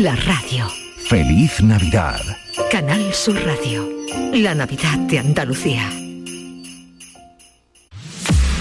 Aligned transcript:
La 0.00 0.16
radio. 0.16 0.66
Feliz 0.96 1.62
Navidad. 1.62 2.20
Canal 2.68 3.14
Sur 3.14 3.40
Radio. 3.44 3.88
La 4.32 4.52
Navidad 4.52 4.98
de 4.98 5.20
Andalucía. 5.20 5.88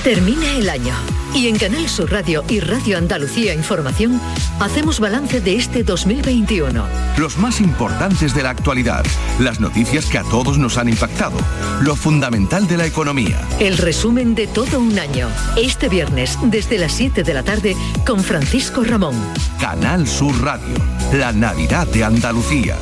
Termina 0.03 0.57
el 0.57 0.69
año 0.69 0.93
y 1.33 1.47
en 1.47 1.57
Canal 1.57 1.87
Sur 1.87 2.11
Radio 2.11 2.43
y 2.49 2.59
Radio 2.59 2.97
Andalucía 2.97 3.53
Información 3.53 4.19
hacemos 4.59 4.99
balance 4.99 5.39
de 5.39 5.55
este 5.55 5.83
2021. 5.83 6.85
Los 7.17 7.37
más 7.37 7.61
importantes 7.61 8.35
de 8.35 8.43
la 8.43 8.49
actualidad, 8.49 9.05
las 9.39 9.61
noticias 9.61 10.07
que 10.07 10.17
a 10.17 10.23
todos 10.23 10.57
nos 10.57 10.77
han 10.77 10.89
impactado, 10.89 11.37
lo 11.83 11.95
fundamental 11.95 12.67
de 12.67 12.75
la 12.75 12.85
economía. 12.85 13.47
El 13.61 13.77
resumen 13.77 14.35
de 14.35 14.47
todo 14.47 14.81
un 14.81 14.99
año. 14.99 15.29
Este 15.55 15.87
viernes 15.87 16.37
desde 16.43 16.77
las 16.79 16.91
7 16.91 17.23
de 17.23 17.33
la 17.33 17.43
tarde 17.43 17.77
con 18.05 18.21
Francisco 18.21 18.83
Ramón. 18.83 19.15
Canal 19.57 20.05
Sur 20.05 20.37
Radio, 20.43 20.75
la 21.13 21.31
Navidad 21.31 21.87
de 21.87 22.03
Andalucía. 22.03 22.75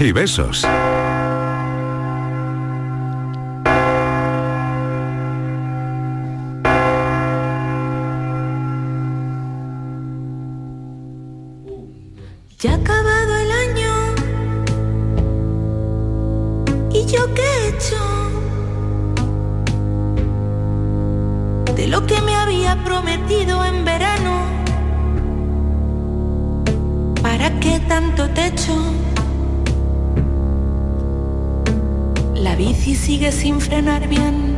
Y 0.00 0.12
besos. 0.12 0.62
Ya 12.60 12.72
ha 12.72 12.74
acabado 12.74 13.34
el 13.36 13.50
año 13.50 13.92
y 16.92 17.06
yo 17.06 17.34
qué 17.34 17.42
he 17.42 17.68
hecho 17.68 17.96
de 21.74 21.88
lo 21.88 22.06
que 22.06 22.20
me 22.22 22.34
había 22.34 22.82
prometido 22.84 23.64
en 23.64 23.84
verano. 23.84 24.44
¿Para 27.22 27.50
qué 27.60 27.80
tanto 27.88 28.28
techo? 28.30 29.09
La 32.42 32.54
bici 32.56 32.94
sigue 32.94 33.32
sin 33.32 33.60
frenar 33.60 34.08
bien. 34.08 34.56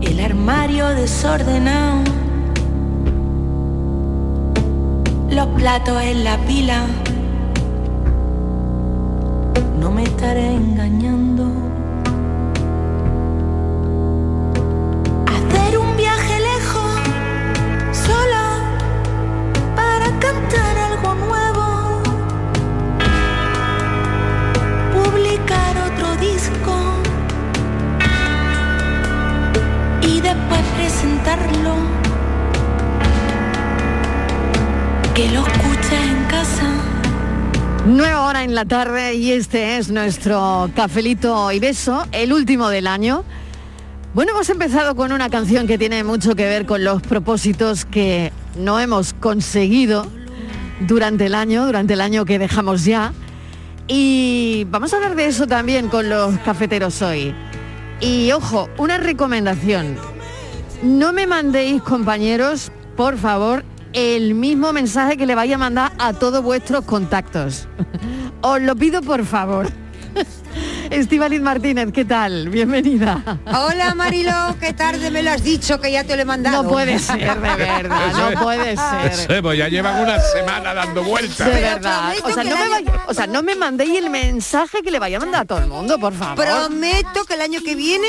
El 0.00 0.18
armario 0.18 0.88
desordenado. 0.88 2.02
Los 5.30 5.46
platos 5.48 6.02
en 6.02 6.24
la 6.24 6.36
pila. 6.48 6.84
No 9.78 9.92
me 9.92 10.02
estaré 10.02 10.52
engañando. 10.52 11.49
Presentarlo. 30.76 31.74
Que 35.14 35.28
lo 35.30 35.44
escuches 35.44 35.92
en 35.92 36.24
casa. 36.24 36.70
Nueva 37.86 38.26
hora 38.26 38.44
en 38.44 38.54
la 38.54 38.64
tarde 38.64 39.14
y 39.14 39.32
este 39.32 39.78
es 39.78 39.90
nuestro 39.90 40.70
cafelito 40.76 41.50
y 41.50 41.58
beso, 41.58 42.06
el 42.12 42.32
último 42.32 42.68
del 42.68 42.86
año. 42.86 43.24
Bueno, 44.14 44.32
hemos 44.32 44.48
empezado 44.50 44.94
con 44.94 45.10
una 45.10 45.30
canción 45.30 45.66
que 45.66 45.78
tiene 45.78 46.04
mucho 46.04 46.36
que 46.36 46.44
ver 46.44 46.64
con 46.64 46.84
los 46.84 47.02
propósitos 47.02 47.84
que 47.84 48.32
no 48.56 48.78
hemos 48.78 49.14
conseguido 49.14 50.06
durante 50.86 51.26
el 51.26 51.34
año, 51.34 51.66
durante 51.66 51.94
el 51.94 52.00
año 52.00 52.24
que 52.24 52.38
dejamos 52.38 52.84
ya. 52.84 53.12
Y 53.88 54.66
vamos 54.70 54.92
a 54.92 54.96
hablar 54.96 55.16
de 55.16 55.26
eso 55.26 55.48
también 55.48 55.88
con 55.88 56.08
los 56.08 56.38
cafeteros 56.38 57.02
hoy. 57.02 57.34
Y 58.00 58.30
ojo, 58.32 58.68
una 58.78 58.98
recomendación. 58.98 60.09
No 60.82 61.12
me 61.12 61.26
mandéis, 61.26 61.82
compañeros, 61.82 62.72
por 62.96 63.18
favor, 63.18 63.64
el 63.92 64.34
mismo 64.34 64.72
mensaje 64.72 65.16
que 65.16 65.26
le 65.26 65.34
vaya 65.34 65.56
a 65.56 65.58
mandar 65.58 65.92
a 65.98 66.12
todos 66.12 66.42
vuestros 66.42 66.84
contactos. 66.84 67.66
Os 68.40 68.60
lo 68.62 68.74
pido 68.76 69.02
por 69.02 69.24
favor. 69.26 69.68
Estivaliz 70.90 71.40
Martínez, 71.40 71.92
¿qué 71.92 72.04
tal? 72.04 72.48
Bienvenida. 72.48 73.22
Hola 73.46 73.94
Marilo, 73.94 74.32
qué 74.60 74.72
tarde 74.72 75.10
me 75.10 75.22
lo 75.22 75.30
has 75.30 75.42
dicho 75.44 75.80
que 75.80 75.92
ya 75.92 76.02
te 76.02 76.16
lo 76.16 76.22
he 76.22 76.24
mandado. 76.24 76.62
No 76.64 76.68
puede 76.68 76.98
ser, 76.98 77.18
de 77.18 77.56
verdad, 77.56 78.32
no 78.34 78.40
puede 78.42 78.76
ser. 78.76 79.42
pues 79.42 79.58
ya 79.58 79.68
llevan 79.68 80.00
una 80.02 80.18
semana 80.18 80.74
dando 80.74 81.04
vueltas. 81.04 81.46
De 81.46 81.60
verdad. 81.60 82.12
O 82.24 82.30
sea, 82.32 82.42
no 82.42 82.56
me 82.56 82.68
vaya- 82.68 83.04
o 83.06 83.14
sea, 83.14 83.26
no 83.26 83.42
me 83.42 83.54
mandéis 83.54 83.98
el 83.98 84.10
mensaje 84.10 84.82
que 84.82 84.90
le 84.90 84.98
vaya 84.98 85.18
a 85.18 85.20
mandar 85.20 85.42
a 85.42 85.44
todo 85.44 85.58
el 85.58 85.68
mundo, 85.68 85.98
por 86.00 86.12
favor. 86.14 86.44
Prometo 86.44 87.24
que 87.24 87.34
el 87.34 87.42
año 87.42 87.60
que 87.64 87.76
viene 87.76 88.08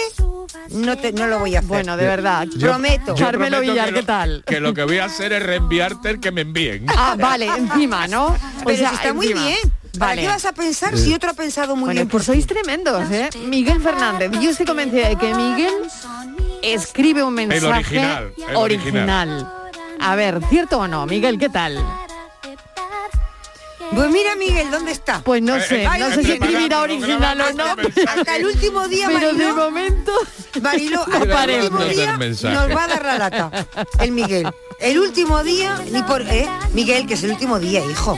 no 0.70 0.98
te 0.98 1.12
no 1.12 1.28
lo 1.28 1.40
voy 1.40 1.56
a 1.56 1.60
hacer. 1.60 1.70
Bueno, 1.70 1.98
de 1.98 2.06
verdad. 2.06 2.48
Prometo. 2.60 3.16
Yo 3.16 3.26
Carmelo 3.26 3.58
prometo 3.58 3.72
Villar, 3.74 3.90
que 3.90 3.94
¿qué 3.96 4.04
tal? 4.04 4.44
Que 4.46 4.60
lo 4.60 4.74
que 4.74 4.84
voy 4.84 4.98
a 5.00 5.06
hacer 5.06 5.34
es 5.34 5.44
reenviarte 5.44 6.10
el 6.10 6.20
que 6.20 6.32
me 6.32 6.42
envíen. 6.42 6.86
Ah, 6.90 7.16
vale, 7.18 7.48
encima, 7.48 8.08
¿no? 8.08 8.28
O 8.62 8.64
Pero 8.66 8.78
sea, 8.78 8.90
si 8.90 8.96
está 8.96 9.14
muy 9.14 9.34
bien. 9.34 9.58
¿Para 10.00 10.12
Vale. 10.12 10.22
qué 10.22 10.28
vas 10.30 10.46
a 10.46 10.54
pensar 10.54 10.98
si 10.98 11.14
otro 11.14 11.32
ha 11.32 11.34
pensado 11.34 11.76
muy 11.76 11.86
Bueno, 11.86 12.00
bien? 12.00 12.08
pues 12.08 12.24
sois 12.24 12.48
tremendos, 12.48 13.12
¿eh? 13.12 13.30
Miguel 13.46 13.82
Fernández. 13.82 14.32
Yo 14.40 14.52
estoy 14.52 14.66
convencida 14.66 15.10
de 15.10 15.18
que 15.18 15.34
Miguel 15.34 15.74
escribe 16.62 17.24
un 17.24 17.34
mensaje 17.34 17.68
original, 18.00 18.34
el 18.48 18.56
original. 18.56 19.54
A 20.00 20.16
ver, 20.16 20.40
¿cierto 20.50 20.80
o 20.80 20.88
no? 20.88 21.06
Miguel, 21.06 21.38
¿qué 21.38 21.50
tal? 21.50 21.78
Pues 23.94 24.10
mira, 24.10 24.36
Miguel, 24.38 24.72
¿dónde 24.72 24.92
está? 24.92 25.22
Pues 25.22 25.42
no 25.42 25.60
sé, 25.60 25.86
Ay, 25.86 26.00
no 26.00 26.10
sé 26.12 26.24
si 26.24 26.32
escribirá 26.32 26.82
original 26.82 27.42
o 27.42 27.54
no. 27.54 27.64
Hasta 28.08 28.36
el 28.38 28.46
último 28.46 28.88
día, 28.88 29.10
Pero 29.14 29.34
de 29.34 29.52
momento 29.54 30.14
Marilo, 30.62 31.02
hasta 31.14 31.44
el 31.44 31.62
último 31.64 31.84
día 31.86 32.18
nos 32.18 32.76
va 32.76 32.84
a 32.84 32.88
dar 32.88 33.06
la 33.06 33.18
lata. 33.18 33.52
El 34.00 34.12
Miguel. 34.12 34.48
El 34.80 34.98
último 34.98 35.44
día, 35.44 35.80
ni 35.92 36.02
por... 36.02 36.22
¿eh? 36.24 36.48
Miguel, 36.74 37.06
que 37.06 37.14
es 37.14 37.24
el 37.24 37.32
último 37.32 37.60
día, 37.60 37.82
hijo. 37.86 38.18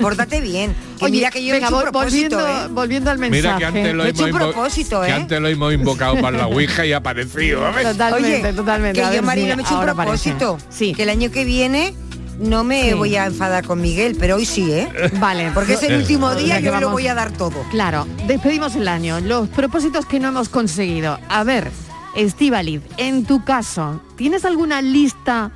Pórtate 0.00 0.40
bien. 0.40 0.76
Que 1.00 1.08
mira 1.08 1.30
que 1.32 1.44
yo 1.44 1.54
he 1.54 1.58
hecho 1.58 1.74
un 1.74 1.82
propósito, 1.82 2.36
volviendo, 2.36 2.64
¿eh? 2.66 2.68
volviendo 2.70 3.10
al 3.10 3.18
mensaje. 3.18 3.42
Mira 3.42 3.58
que 3.58 3.64
antes 3.64 3.94
lo 3.94 4.04
He 4.04 4.10
hecho 4.10 4.26
hemos, 4.26 4.40
un 4.40 4.46
invo- 4.46 4.52
propósito, 4.52 5.00
que 5.00 5.08
¿eh? 5.08 5.12
antes 5.12 5.40
lo 5.40 5.48
hemos 5.48 5.74
invocado 5.74 6.20
para 6.20 6.36
la 6.38 6.46
Ouija 6.46 6.86
y 6.86 6.92
ha 6.92 6.98
aparecido. 6.98 7.62
¿ves? 7.72 7.82
Totalmente, 7.90 8.46
Oye, 8.46 8.52
totalmente. 8.52 9.02
que 9.02 9.16
yo, 9.16 9.22
Marilo, 9.24 9.56
me 9.56 9.62
he 9.62 9.66
hecho 9.66 9.74
un 9.76 9.84
propósito. 9.84 10.58
Sí. 10.68 10.94
Que 10.94 11.02
el 11.02 11.08
año 11.08 11.32
que 11.32 11.44
viene 11.44 11.94
no 12.38 12.64
me 12.64 12.88
Sí. 12.90 12.94
voy 12.94 13.16
a 13.16 13.26
enfadar 13.26 13.66
con 13.66 13.80
Miguel, 13.80 14.16
pero 14.18 14.36
hoy 14.36 14.46
sí, 14.46 14.70
¿eh? 14.72 14.88
Vale. 15.20 15.50
Porque 15.54 15.74
es 15.74 15.82
el 15.82 15.96
último 15.96 16.26
O 16.26 16.34
sea 16.34 16.42
día 16.42 16.58
que 16.58 16.64
yo 16.66 16.70
lo 16.72 16.76
vamos- 16.80 16.92
voy 16.92 17.06
a 17.08 17.14
dar 17.14 17.30
todo. 17.32 17.62
Claro, 17.70 18.06
despedimos 18.26 18.74
el 18.76 18.88
año. 18.88 19.20
Los 19.20 19.48
propósitos 19.48 20.06
que 20.06 20.20
no 20.20 20.28
hemos 20.28 20.48
conseguido. 20.48 21.18
A 21.28 21.44
ver, 21.44 21.70
Estíbaliz, 22.16 22.80
en 22.96 23.24
tu 23.24 23.44
caso, 23.44 24.00
¿tienes 24.16 24.44
alguna 24.44 24.80
lista 24.82 25.50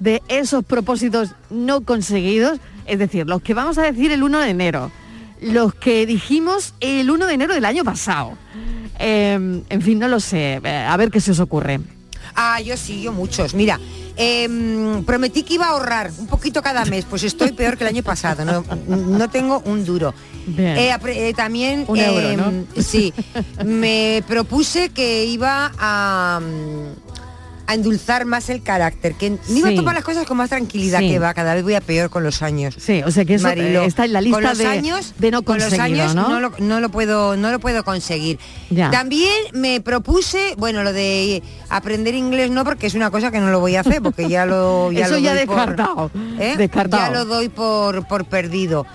de 0.00 0.22
esos 0.28 0.64
propósitos 0.64 1.30
no 1.50 1.82
conseguidos? 1.82 2.58
Es 2.86 2.98
decir, 2.98 3.26
los 3.28 3.42
que 3.42 3.54
vamos 3.54 3.78
a 3.78 3.82
decir 3.82 4.10
el 4.12 4.22
1 4.24 4.40
de 4.40 4.50
enero, 4.50 4.90
los 5.40 5.74
que 5.74 6.04
dijimos 6.06 6.74
el 6.80 7.10
1 7.10 7.26
de 7.26 7.34
enero 7.34 7.54
del 7.54 7.64
año 7.64 7.84
pasado. 7.84 8.36
Eh, 8.98 9.62
en 9.68 9.82
fin, 9.82 9.98
no 9.98 10.08
lo 10.08 10.18
sé. 10.20 10.60
Eh, 10.64 10.86
A 10.88 10.96
ver 10.96 11.10
qué 11.10 11.20
se 11.20 11.30
os 11.32 11.40
ocurre. 11.40 11.80
Ah, 12.34 12.60
yo 12.60 12.76
sí, 12.76 13.02
yo 13.02 13.12
muchos. 13.12 13.54
Mira, 13.54 13.78
em, 14.16 15.02
prometí 15.04 15.42
que 15.42 15.54
iba 15.54 15.66
a 15.66 15.70
ahorrar 15.70 16.10
un 16.18 16.26
poquito 16.26 16.62
cada 16.62 16.84
mes, 16.84 17.04
pues 17.04 17.24
estoy 17.24 17.52
peor 17.52 17.76
que 17.76 17.84
el 17.84 17.88
año 17.88 18.02
pasado, 18.02 18.44
no, 18.44 18.64
no 18.86 19.30
tengo 19.30 19.62
un 19.64 19.84
duro. 19.84 20.14
Eh, 20.56 20.94
eh, 21.06 21.32
también, 21.34 21.84
Un 21.88 21.98
euro, 21.98 22.28
em, 22.28 22.36
¿no? 22.36 22.82
sí, 22.82 23.12
me 23.64 24.22
propuse 24.28 24.90
que 24.90 25.24
iba 25.24 25.72
a, 25.78 26.40
a 27.66 27.74
endulzar 27.74 28.24
más 28.26 28.50
el 28.50 28.62
carácter, 28.62 29.14
que 29.14 29.30
me 29.30 29.38
iba 29.58 29.68
Sí. 29.68 29.74
a 29.74 29.76
tomar 29.76 29.94
las 29.94 30.04
cosas 30.04 30.26
con 30.26 30.36
más 30.36 30.50
tranquilidad, 30.50 31.00
Sí. 31.00 31.08
que 31.10 31.18
va, 31.18 31.32
cada 31.34 31.54
vez 31.54 31.62
voy 31.62 31.74
a 31.74 31.80
peor 31.80 32.10
con 32.10 32.22
los 32.22 32.42
años. 32.42 32.76
Sí, 32.78 33.02
o 33.04 33.10
sea 33.10 33.24
que 33.24 33.34
eso 33.34 33.44
Mariló. 33.46 33.82
eh, 33.82 33.86
está 33.86 34.04
en 34.04 34.12
la 34.12 34.20
lista 34.20 34.36
con 34.36 34.44
los 34.44 34.58
de, 34.58 34.66
años, 34.66 35.14
de 35.18 35.30
no 35.30 35.42
con 35.42 35.58
los 35.58 35.72
años 35.74 36.14
¿no? 36.14 36.40
lo, 36.40 36.52
no 36.58 36.80
lo 36.80 36.88
puedo 36.90 37.36
no 37.36 37.50
lo 37.50 37.58
puedo 37.60 37.84
conseguir. 37.84 38.38
Ya. 38.70 38.90
También 38.90 39.30
me 39.52 39.80
propuse, 39.80 40.54
bueno, 40.58 40.82
lo 40.82 40.92
de 40.92 41.42
aprender 41.68 42.14
inglés 42.14 42.50
no 42.50 42.64
porque 42.64 42.86
es 42.86 42.94
una 42.94 43.10
cosa 43.10 43.30
que 43.30 43.40
no 43.40 43.50
lo 43.50 43.60
voy 43.60 43.76
a 43.76 43.80
hacer 43.80 44.02
porque 44.02 44.28
ya 44.28 44.46
lo 44.46 44.92
ya 44.92 45.04
Eso 45.06 45.14
lo 45.14 45.18
ya 45.20 45.34
doy 45.34 45.46
por- 45.46 45.56
descartado, 45.56 46.10
¿eh? 46.38 46.54
descartado. 46.58 47.02
Ya 47.02 47.10
lo 47.18 47.24
doy 47.24 47.48
por 47.48 48.06
por 48.06 48.24
perdido. 48.26 48.86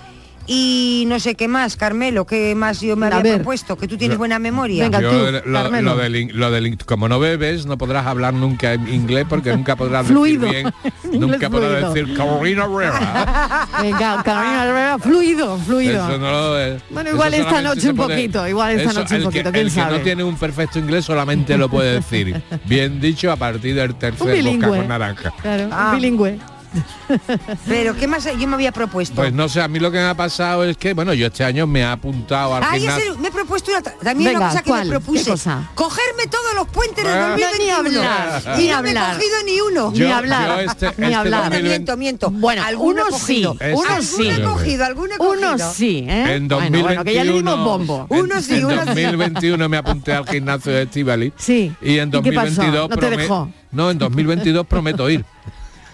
Y 0.52 1.04
no 1.06 1.20
sé 1.20 1.36
qué 1.36 1.48
más, 1.48 1.76
Carmelo, 1.76 2.26
qué 2.26 2.56
más 2.56 2.82
yo 2.82 2.96
me 2.96 3.06
A 3.06 3.10
había 3.10 3.22
ver. 3.22 3.36
propuesto, 3.36 3.78
que 3.78 3.88
tú 3.88 3.98
tienes 3.98 4.18
buena 4.18 4.40
memoria. 4.40 4.84
Venga, 4.86 5.00
Yo, 5.00 5.12
tú, 5.12 5.32
lo, 5.46 5.62
Carmelo. 5.62 5.92
lo 5.94 5.98
del, 6.02 6.16
in- 6.16 6.32
lo 6.34 6.50
del 6.50 6.66
in- 6.66 6.78
como 6.88 7.08
no 7.08 7.20
bebes, 7.20 7.68
no 7.68 7.78
podrás 7.78 8.08
hablar 8.08 8.34
nunca 8.34 8.74
en 8.74 8.92
inglés 8.92 9.28
porque 9.30 9.52
nunca 9.56 9.76
podrás 9.76 10.08
Fluido. 10.08 10.48
decir 10.48 10.74
bien, 11.04 11.20
nunca 11.22 11.52
podrás 11.52 11.92
fluido. 11.92 11.94
decir 11.94 12.18
Carolina 12.18 12.66
Herrera. 12.66 13.68
Venga, 13.84 14.24
Carolina 14.24 14.64
Herrera, 14.66 14.98
fluido, 14.98 15.58
fluido. 15.60 16.10
Eso 16.10 16.18
no 16.18 16.32
lo 16.32 16.60
es. 16.60 16.82
Bueno, 16.90 17.10
Eso 17.10 17.16
igual 17.18 17.34
esta 17.36 17.62
noche 17.62 17.90
un 17.92 17.96
puede- 17.96 18.16
poquito, 18.16 18.48
igual 18.48 18.72
esta 18.72 18.90
eso, 18.90 19.00
noche 19.02 19.16
un 19.16 19.16
el 19.18 19.22
que- 19.22 19.26
poquito, 19.28 19.52
quién 19.52 19.68
el 19.68 19.72
que 19.74 19.82
no 19.82 19.98
tiene 20.02 20.24
un 20.24 20.36
perfecto 20.36 20.80
inglés 20.80 21.06
solamente 21.06 21.56
lo 21.60 21.70
puede 21.70 21.94
decir. 21.94 22.42
Bien 22.66 23.00
dicho 23.00 23.32
a 23.32 23.36
partir 23.36 23.76
del 23.76 23.94
tercer 23.94 24.18
boca 24.20 24.34
bilingüe. 24.34 24.78
con 24.80 24.88
naranja. 24.88 25.32
Claro, 25.44 25.70
Ah. 25.72 25.92
un 25.94 25.98
bilingüe. 26.02 26.40
Pero 27.68 27.96
qué 27.96 28.08
más 28.08 28.26
yo 28.38 28.48
me 28.48 28.56
había 28.56 28.72
propuesto. 28.72 29.16
Pues 29.16 29.34
no 29.34 29.50
sé, 29.50 29.62
a 29.62 29.68
mí 29.68 29.80
lo 29.80 29.92
que 29.92 29.98
me 29.98 30.06
ha 30.06 30.14
pasado 30.16 30.64
es 30.64 30.78
que, 30.78 30.94
bueno, 30.94 31.14
yo 31.14 31.28
este 31.28 31.44
año 31.44 31.66
me 31.68 31.82
he 31.82 31.86
apuntado 31.86 32.56
al 32.56 32.64
Ah, 32.64 32.78
ya 32.78 32.92
gimnasio. 32.92 33.14
sé, 33.14 33.20
me 33.20 33.28
he 33.28 33.32
propuesto 33.32 33.72
una, 33.72 33.82
también 33.82 34.30
Venga, 34.34 34.40
una 34.40 34.50
cosa 34.50 34.62
que 34.64 34.70
¿cuál? 34.70 34.84
me 34.86 34.90
propuse. 34.92 35.24
¿Qué 35.26 35.32
cosa? 35.32 35.70
Cogerme 35.76 36.28
todos 36.28 36.54
los 36.56 36.68
puentes 36.68 37.04
de 37.04 37.10
Ah. 37.10 37.30
2021. 37.38 37.90
Ni 37.92 38.06
hablar, 38.06 38.42
y 38.60 38.62
ni 38.62 38.68
no 38.70 38.82
me 38.84 38.92
he 38.92 38.94
cogido 38.94 39.36
ni 39.46 39.62
uno. 39.62 39.94
Yo- 39.94 40.06
ni 40.06 40.12
hablar, 40.12 40.48
yo 40.66 40.72
este- 40.72 40.86
ni 40.86 40.92
este 41.06 41.16
hablar. 41.16 41.24
Bueno, 41.50 41.56
2020 41.56 41.70
miento, 41.70 41.98
miento. 41.98 42.30
Bueno, 42.32 42.64
Alguno 42.64 43.02
he 43.02 43.08
uno 43.08 43.18
sí. 43.20 43.44
Este- 43.44 43.74
uno 43.74 43.90
Alguno 43.90 44.02
sí. 44.02 44.30
he 44.30 44.44
cogido, 44.44 44.86
alguno 44.86 45.14
he 45.16 45.18
cogido. 45.18 45.54
Uno 45.56 45.72
sí, 45.74 46.06
¿eh? 46.08 46.36
En 46.36 46.48
Bueno, 46.48 46.82
bueno, 46.82 47.04
que 47.04 47.14
ya 47.14 47.24
le 47.24 47.34
dimos 47.34 47.56
2021 47.56 47.64
bombo. 47.64 48.08
en- 48.10 48.20
Uno 48.24 48.42
sí, 48.42 48.56
en 48.56 48.66
uno 48.66 48.82
sí. 48.82 48.88
2021 48.88 49.70
me 49.70 49.78
apunté 49.78 50.14
al 50.14 50.28
gimnasio 50.28 50.72
de 50.72 50.84
Estivali. 50.84 51.34
Sí. 51.38 51.72
Y 51.82 51.98
en 52.00 52.10
¿Y 52.10 52.22
qué 52.22 52.32
pasó? 52.32 52.48
2022 52.62 52.90
¿No 52.90 52.98
te 52.98 53.10
dejó? 53.10 53.50
No, 53.72 53.92
en 53.92 53.98
2022 54.00 54.66
prometo 54.66 55.10
ir. 55.10 55.24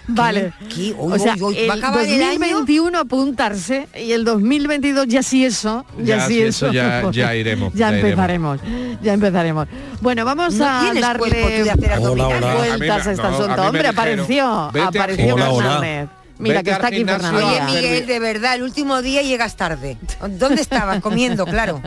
Vale. 0.07 0.53
¿Qué? 0.73 0.93
Uy, 0.97 1.13
o 1.13 1.19
sea, 1.19 1.33
uy, 1.35 1.41
uy, 1.43 1.57
el 1.57 1.69
va 1.69 1.73
a 1.73 1.77
acabar 1.77 2.05
el 2.05 2.13
año. 2.21 2.29
2021 2.39 2.97
apuntarse 2.99 3.87
y 3.99 4.11
el 4.11 4.23
2022 4.25 5.07
ya 5.07 5.23
sí 5.23 5.45
eso, 5.45 5.85
ya, 5.97 6.17
Ya 6.17 6.27
sí 6.27 6.41
eso. 6.41 6.67
eso, 6.67 6.73
ya- 6.73 7.09
ya 7.11 7.35
iremos, 7.35 7.73
Ya, 7.75 7.89
ya 7.91 7.97
empezaremos, 7.97 8.59
ya 9.01 9.13
empezaremos. 9.13 9.67
Bueno, 10.01 10.25
vamos 10.25 10.53
¿No 10.55 10.65
a 10.65 10.93
darle 10.93 11.29
de 11.63 11.71
hacer 11.71 11.99
hola. 11.99 11.99
vueltas 11.99 11.99
A 11.99 12.01
mí 12.15 12.15
a 12.15 12.27
me- 12.29 12.39
no, 12.39 12.73
a 12.73 12.77
mí 12.77 12.87
asunto. 12.89 13.61
Hombre, 13.61 13.81
dijeron, 13.81 13.87
apareció, 13.87 14.47
apareció. 14.83 15.37
Fernández. 15.37 16.09
Mira 16.37 16.55
Vete 16.55 16.63
que 16.65 16.71
está 16.71 16.87
aquí 16.87 17.05
Fernández. 17.05 17.43
Oye, 17.45 17.61
Miguel, 17.61 18.05
de 18.07 18.19
verdad, 18.19 18.55
el 18.55 18.63
último 18.63 19.01
día 19.01 19.21
llegas 19.21 19.55
tarde. 19.55 19.95
¿Dónde 20.37 20.61
estabas? 20.61 20.99
Comiendo, 20.99 21.45
claro. 21.45 21.81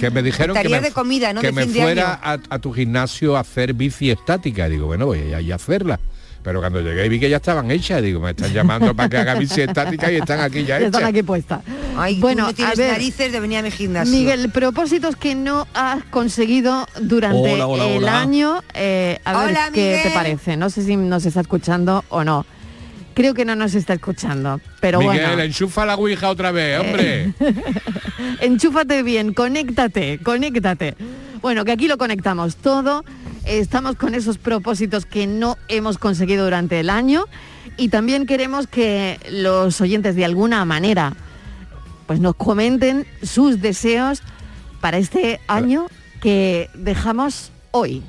Que 0.00 0.10
me 0.10 0.22
dijeron 0.22 0.56
que 0.56 0.66
me, 0.70 0.80
de 0.80 0.92
comida, 0.92 1.34
¿no? 1.34 1.42
que 1.42 1.48
De 1.48 1.52
me 1.52 1.64
fin 1.64 1.74
de 1.74 1.82
fuera 1.82 2.18
a, 2.22 2.38
a 2.48 2.58
tu 2.58 2.72
gimnasio 2.72 3.36
a 3.36 3.40
hacer 3.40 3.74
bici 3.74 4.10
estática. 4.10 4.66
Digo, 4.66 4.86
bueno, 4.86 5.04
voy 5.06 5.18
a 5.34 5.40
ir 5.42 5.52
a 5.52 5.56
hacerla. 5.56 6.00
Pero 6.42 6.60
cuando 6.60 6.80
llegué 6.80 7.08
vi 7.08 7.20
que 7.20 7.28
ya 7.28 7.36
estaban 7.36 7.70
hechas. 7.70 8.02
Digo, 8.02 8.18
me 8.20 8.30
están 8.30 8.52
llamando 8.52 8.94
para 8.94 9.08
que 9.10 9.16
haga 9.18 9.34
bici 9.34 9.60
estática 9.60 10.10
y 10.10 10.16
están 10.16 10.40
aquí 10.40 10.64
ya 10.64 10.78
Ya 10.80 10.86
están 10.86 11.00
hechas. 11.02 11.10
aquí 11.10 11.22
puestas. 11.22 11.60
Ay, 11.98 12.18
bueno, 12.18 12.44
tú 12.44 12.48
no 12.48 12.54
tienes 12.54 12.78
a 12.78 12.82
ver, 12.82 12.92
narices 12.92 13.30
de 13.32 13.40
venir 13.40 13.58
a 13.58 13.62
mi 13.62 13.70
gimnasio. 13.70 14.16
Miguel, 14.16 14.50
propósitos 14.50 15.16
que 15.16 15.34
no 15.34 15.66
has 15.74 16.02
conseguido 16.04 16.86
durante 17.02 17.52
Hola, 17.52 17.66
hola, 17.66 17.84
el 17.88 17.96
hola. 17.98 18.20
año. 18.20 18.62
eh, 18.72 19.18
a 19.24 19.44
ver 19.44 19.56
qué 19.74 20.00
te 20.04 20.10
parece. 20.12 20.56
No 20.56 20.70
sé 20.70 20.82
si 20.82 20.96
nos 20.96 21.26
está 21.26 21.40
escuchando 21.42 22.04
o 22.08 22.24
no. 22.24 22.46
Creo 23.12 23.34
que 23.34 23.44
no 23.44 23.54
nos 23.54 23.74
está 23.74 23.92
escuchando, 23.92 24.60
pero 24.80 25.00
Miguel, 25.00 25.26
bueno. 25.26 25.42
enchufa 25.42 25.84
la 25.84 25.96
ouija 25.96 26.30
otra 26.30 26.52
vez, 26.52 26.80
hombre. 26.80 27.34
Enchúfate 28.40 29.02
bien, 29.02 29.34
conéctate, 29.34 30.18
conéctate. 30.22 30.94
Bueno, 31.42 31.64
que 31.64 31.72
aquí 31.72 31.88
lo 31.88 31.98
conectamos 31.98 32.56
todo. 32.56 33.04
Estamos 33.44 33.96
con 33.96 34.14
esos 34.14 34.38
propósitos 34.38 35.06
que 35.06 35.26
no 35.26 35.56
hemos 35.68 35.98
conseguido 35.98 36.44
durante 36.44 36.80
el 36.80 36.90
año 36.90 37.24
y 37.76 37.88
también 37.88 38.26
queremos 38.26 38.66
que 38.66 39.18
los 39.30 39.80
oyentes 39.80 40.14
de 40.14 40.24
alguna 40.24 40.64
manera 40.64 41.14
pues 42.06 42.20
nos 42.20 42.34
comenten 42.34 43.06
sus 43.22 43.60
deseos 43.60 44.22
para 44.80 44.98
este 44.98 45.40
año 45.46 45.86
que 46.20 46.68
dejamos 46.74 47.52
hoy. 47.70 48.02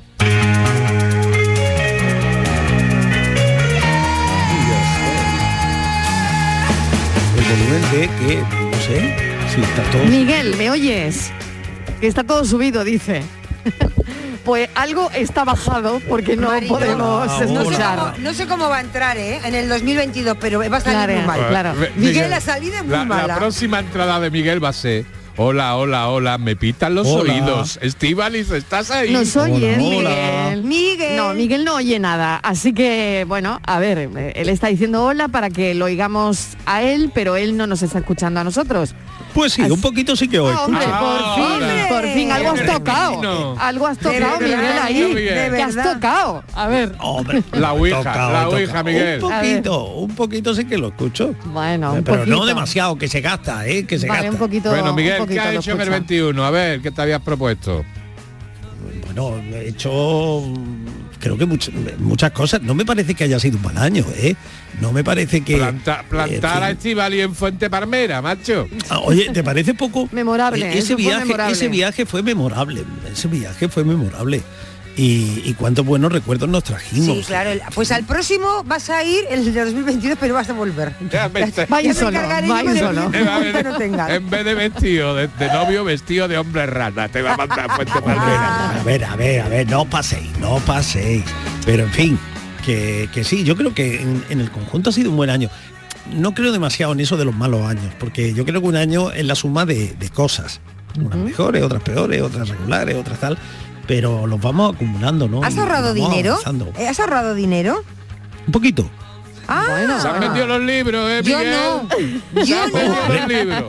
El 7.38 7.44
volumen 7.48 7.82
de 7.92 8.10
que, 8.20 8.42
no 8.42 8.78
sé, 8.82 9.16
si 9.54 9.62
está 9.62 9.84
todo... 9.92 10.04
Miguel, 10.06 10.56
¿me 10.58 10.70
oyes? 10.70 11.32
Que 12.00 12.08
está 12.08 12.24
todo 12.24 12.44
subido, 12.44 12.84
dice. 12.84 13.22
pues 14.44 14.70
algo 14.76 15.10
está 15.14 15.44
bajado 15.44 16.00
porque 16.10 16.36
no 16.36 16.50
podemos 16.68 17.28
Ah, 17.30 17.32
no, 17.32 17.38
sé 17.38 17.54
escuchar. 17.54 17.98
cómo, 18.00 18.14
no 18.20 18.34
sé 18.34 18.48
cómo 18.48 18.70
va 18.70 18.78
a 18.78 18.82
entrar, 18.82 19.18
¿eh? 19.18 19.40
En 19.44 19.56
el 19.56 19.70
2022, 19.70 20.38
pero 20.40 20.60
va 20.60 20.78
a 20.78 20.82
salir 20.82 20.98
Claro, 20.98 21.14
muy 21.14 21.26
mal. 21.26 21.48
claro. 21.50 21.74
Miguel, 21.96 22.30
la 22.30 22.42
salida 22.42 22.78
es 22.78 22.84
muy 22.84 22.92
la, 22.92 22.98
la 23.00 23.06
mala. 23.06 23.36
próxima 23.38 23.80
entrada 23.80 24.20
de 24.20 24.32
Miguel 24.32 24.64
va 24.64 24.70
a 24.70 24.74
ser 24.74 25.06
Hola, 25.38 25.78
hola, 25.78 26.10
hola, 26.10 26.38
me 26.38 26.58
pitan 26.58 26.94
los 26.94 27.08
Hola. 27.08 27.34
oídos. 27.34 27.80
Estivalis, 27.82 28.52
¿estás 28.52 28.92
ahí? 28.92 29.12
Nos 29.14 29.36
oye. 29.38 29.78
Miguel. 29.78 30.64
Miguel. 30.64 31.16
No, 31.16 31.34
Miguel 31.34 31.64
no 31.64 31.76
oye 31.76 31.98
nada. 32.00 32.36
Así 32.44 32.74
que, 32.74 33.24
bueno, 33.28 33.60
a 33.66 33.80
ver, 33.80 33.98
eh, 33.98 34.34
él 34.36 34.50
está 34.50 34.68
diciendo 34.68 35.04
hola 35.06 35.30
para 35.30 35.50
que 35.50 35.74
lo 35.74 35.86
oigamos 35.86 36.50
a 36.66 36.84
él, 36.84 37.12
pero 37.16 37.38
él 37.38 37.56
no 37.56 37.66
nos 37.66 37.82
está 37.82 38.00
escuchando 38.00 38.42
a 38.42 38.44
nosotros. 38.44 38.94
Pues 39.34 39.54
sí, 39.54 39.62
un 39.62 39.80
poquito 39.80 40.16
sí 40.16 40.28
que 40.28 40.40
hoy. 40.40 40.54
Ah, 40.56 40.66
hombre, 40.66 40.86
por 40.86 41.36
fin, 41.36 41.88
por 41.90 42.08
fin, 42.14 42.32
algo 42.32 42.50
has 42.52 42.66
tocado. 42.66 43.56
Algo 43.60 43.88
has 43.88 43.98
De 43.98 44.04
tocado, 44.04 44.40
verdad, 44.40 44.58
Miguel, 44.58 44.80
ahí. 44.82 45.14
Miguel. 45.14 45.52
¿Qué 45.56 45.64
has 45.64 45.76
tocado? 45.94 46.44
A 46.54 46.68
ver. 46.68 46.96
Hombre, 47.00 47.42
La 47.54 47.74
ouija, 47.74 47.98
tocado, 48.00 48.32
la 48.34 48.50
ouija, 48.50 48.84
Miguel. 48.84 49.24
Un 49.24 49.30
poquito, 49.32 49.84
un 49.94 50.16
poquito 50.16 50.54
sí 50.54 50.66
que 50.66 50.78
lo 50.78 50.88
escucho. 50.90 51.34
Bueno, 51.46 51.94
un 51.94 52.04
Pero 52.04 52.20
poquito. 52.20 52.36
no 52.38 52.46
demasiado, 52.46 52.98
que 52.98 53.08
se 53.08 53.22
gasta, 53.22 53.66
¿eh? 53.68 53.86
Que 53.86 53.98
se 53.98 54.08
Vale, 54.08 54.24
gasta. 54.24 54.32
un 54.34 54.38
poquito. 54.40 54.70
Bueno, 54.70 54.90
un 54.90 54.96
Miguel, 54.96 55.14
¿qué 55.14 55.20
poquito 55.20 55.42
has 55.42 55.54
lo 55.54 55.60
hecho 55.60 55.72
en 55.72 55.76
el 55.78 55.82
escucha. 55.88 56.00
21? 56.00 56.44
A 56.46 56.52
ver, 56.52 56.82
¿qué 56.82 56.92
te 56.92 57.02
habías 57.02 57.22
propuesto? 57.22 57.84
Bueno, 59.06 59.38
he 59.54 59.70
hecho 59.70 59.92
creo 61.22 61.38
que 61.38 61.46
much- 61.48 61.72
muchas 62.00 62.32
cosas. 62.32 62.62
No 62.62 62.76
me 62.76 62.84
parece 62.86 63.14
que 63.16 63.24
haya 63.24 63.40
sido 63.40 63.58
un 63.58 63.64
mal 63.64 63.78
año, 63.78 64.06
¿eh? 64.18 64.36
No 64.82 64.92
me 64.92 65.04
parece 65.04 65.42
que... 65.42 65.56
Planta- 65.58 66.04
plantar 66.10 66.58
en 66.58 66.64
a. 66.64 66.72
Estivali 66.72 67.22
en 67.22 67.34
Fuente 67.36 67.70
Palmera, 67.70 68.22
macho. 68.22 68.68
Ah, 68.90 69.00
Oye, 69.00 69.30
¿te 69.32 69.44
parece 69.44 69.74
poco? 69.74 70.10
Memorable, 70.12 70.66
Eh, 70.66 70.70
eso 70.80 70.80
Ese 70.80 70.96
viaje, 70.96 71.26
memorable. 71.26 71.54
ese 71.54 71.68
viaje 71.70 72.06
fue 72.06 72.24
memorable. 72.24 72.84
Ese 73.12 73.28
viaje 73.28 73.70
fue 73.70 73.84
memorable. 73.86 74.42
Y, 74.98 75.42
y 75.46 75.54
cuántos 75.58 75.86
buenos 75.86 76.12
recuerdos 76.12 76.50
nos 76.50 76.64
trajimos. 76.66 77.18
Sí, 77.20 77.24
claro. 77.26 77.52
Pues 77.74 77.92
al 77.94 78.04
próximo 78.04 78.64
vas 78.66 78.90
a 78.90 79.04
ir 79.06 79.24
el 79.30 79.46
de 79.54 79.64
2022, 79.66 80.18
pero 80.20 80.34
vas 80.34 80.50
a 80.50 80.54
volver. 80.54 80.94
Ya 81.10 81.30
me 81.30 81.44
está- 81.44 81.66
Va 81.66 81.78
a 81.78 81.82
ir 81.82 81.88
Ya 81.88 81.94
me 81.94 82.00
solo, 82.00 82.10
encargaré 82.18 82.48
va 82.50 82.60
a 82.60 82.64
yo 82.64 82.70
ir 82.70 82.74
de 82.74 82.80
solo. 82.82 83.12
Eh, 83.14 83.64
no 83.64 83.78
tengas. 83.78 84.10
en 84.10 84.30
vez 84.30 84.44
de 84.46 84.54
vestido 84.54 85.16
de, 85.16 85.28
de 85.28 85.48
novio, 85.48 85.86
vestido 85.86 86.28
de 86.28 86.38
hombre 86.38 86.66
rana. 86.66 87.08
Te 87.08 87.22
va 87.22 87.34
a 87.36 87.38
mandar 87.38 87.72
a 87.72 87.76
Fuente 87.76 87.94
Palmera. 88.02 88.80
A 88.82 88.84
ver, 88.84 89.06
a 89.06 89.16
ver, 89.16 89.42
a 89.42 89.48
ver, 89.48 89.70
no 89.70 89.86
paséis, 89.86 90.28
no 90.40 90.58
paséis. 90.58 91.24
Pero 91.66 91.84
en 91.84 91.92
fin, 91.92 92.20
que, 92.66 93.08
que 93.14 93.24
sí, 93.24 93.46
yo 93.46 93.56
creo 93.56 93.74
que 93.74 94.02
en, 94.02 94.24
en 94.30 94.42
el 94.42 94.52
conjunto 94.52 94.90
ha 94.90 94.94
sido 94.94 95.10
un 95.10 95.16
buen 95.16 95.30
año. 95.30 95.50
No 96.14 96.34
creo 96.34 96.52
demasiado 96.52 96.92
en 96.92 97.00
eso 97.00 97.16
de 97.16 97.24
los 97.24 97.34
malos 97.36 97.62
años, 97.66 97.86
porque 97.98 98.34
yo 98.34 98.44
creo 98.44 98.60
que 98.62 98.68
un 98.68 98.76
año 98.76 99.12
es 99.12 99.24
la 99.26 99.36
suma 99.36 99.66
de, 99.66 99.94
de 99.98 100.10
cosas. 100.10 100.60
Unas 101.00 101.16
mejores, 101.18 101.64
otras 101.64 101.82
peores, 101.82 102.22
otras 102.22 102.50
regulares, 102.50 102.98
otras 102.98 103.20
tal. 103.22 103.38
Pero 103.92 104.26
los 104.26 104.40
vamos 104.40 104.74
acumulando, 104.74 105.28
¿no? 105.28 105.44
¿Has 105.44 105.58
ahorrado 105.58 105.94
dinero? 105.94 106.32
avanzando. 106.32 106.72
Eh, 106.78 106.88
¿Has 106.88 106.98
ahorrado 107.02 107.36
dinero? 107.36 107.84
Un 108.48 108.52
poquito. 108.54 108.90
Ah, 109.50 109.66
Se 110.02 110.08
han 110.08 110.22
vendido 110.22 110.48
los 110.48 110.62
libros, 110.62 111.10
¿eh, 111.12 111.22
yo 111.26 111.38
Miguel? 111.40 111.54
no. 112.34 112.42
Se 112.42 112.46
Yo 112.46 112.62
han 112.64 112.72
vendido 112.72 112.96
no. 113.06 113.14
los 113.14 113.28
libros. 113.28 113.64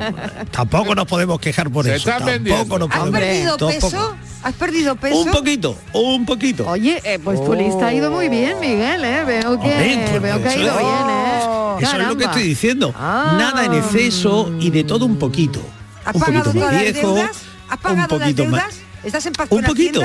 Tampoco 0.53 0.95
nos 0.95 1.07
podemos 1.07 1.41
quejar 1.41 1.71
por 1.71 1.85
Se 1.87 1.97
eso. 1.97 2.09
están 2.09 2.25
vendiendo. 2.25 2.61
Tampoco 2.63 2.79
nos 2.79 2.91
¿Has 2.93 2.99
podemos 3.01 3.21
perdido 3.21 3.57
tampoco. 3.57 3.91
peso? 3.91 4.17
¿Has 4.45 4.53
perdido 4.55 4.95
peso? 4.95 5.17
Un 5.23 5.31
poquito, 5.33 5.77
un 5.93 6.25
poquito. 6.25 6.69
Oye, 6.69 7.01
eh, 7.03 7.19
pues 7.19 7.45
tu 7.45 7.53
lista 7.55 7.87
ha 7.89 7.93
ido 7.93 8.13
muy 8.13 8.29
bien, 8.29 8.61
Miguel, 8.61 9.05
¿eh? 9.05 9.25
Veo 9.25 9.59
que, 9.61 9.73
Hombre, 9.73 10.07
pues 10.09 10.23
veo 10.23 10.41
que 10.41 10.49
ha 10.51 10.57
ido 10.57 10.71
es- 10.73 10.79
bien, 10.79 11.09
¿eh? 11.09 11.39
Eso 11.41 11.51
es 11.81 11.81
lo 11.81 11.81
que 11.81 11.97
Caramba. 11.97 12.25
estoy 12.27 12.43
diciendo. 12.45 12.95
Ah. 12.97 13.35
Nada 13.37 13.65
en 13.65 13.75
exceso 13.75 14.53
y 14.61 14.71
de 14.71 14.85
todo 14.85 15.05
un 15.05 15.17
poquito. 15.17 15.61
¿Has 16.05 16.15
un 16.15 16.21
pagado 16.21 16.45
poquito 16.45 16.65
más 16.65 16.75
las 16.75 16.83
viejo, 16.93 17.09
deudas? 17.09 17.31
¿Has 17.69 17.77
un 17.77 17.83
pagado 17.83 17.97
las 17.99 18.09
poquito 18.21 18.43
deudas? 18.45 18.63
más. 18.67 18.75
¿Estás 19.05 19.27
en 19.27 19.33
paz 19.33 19.49
Un 19.51 19.63
poquito. 19.63 20.03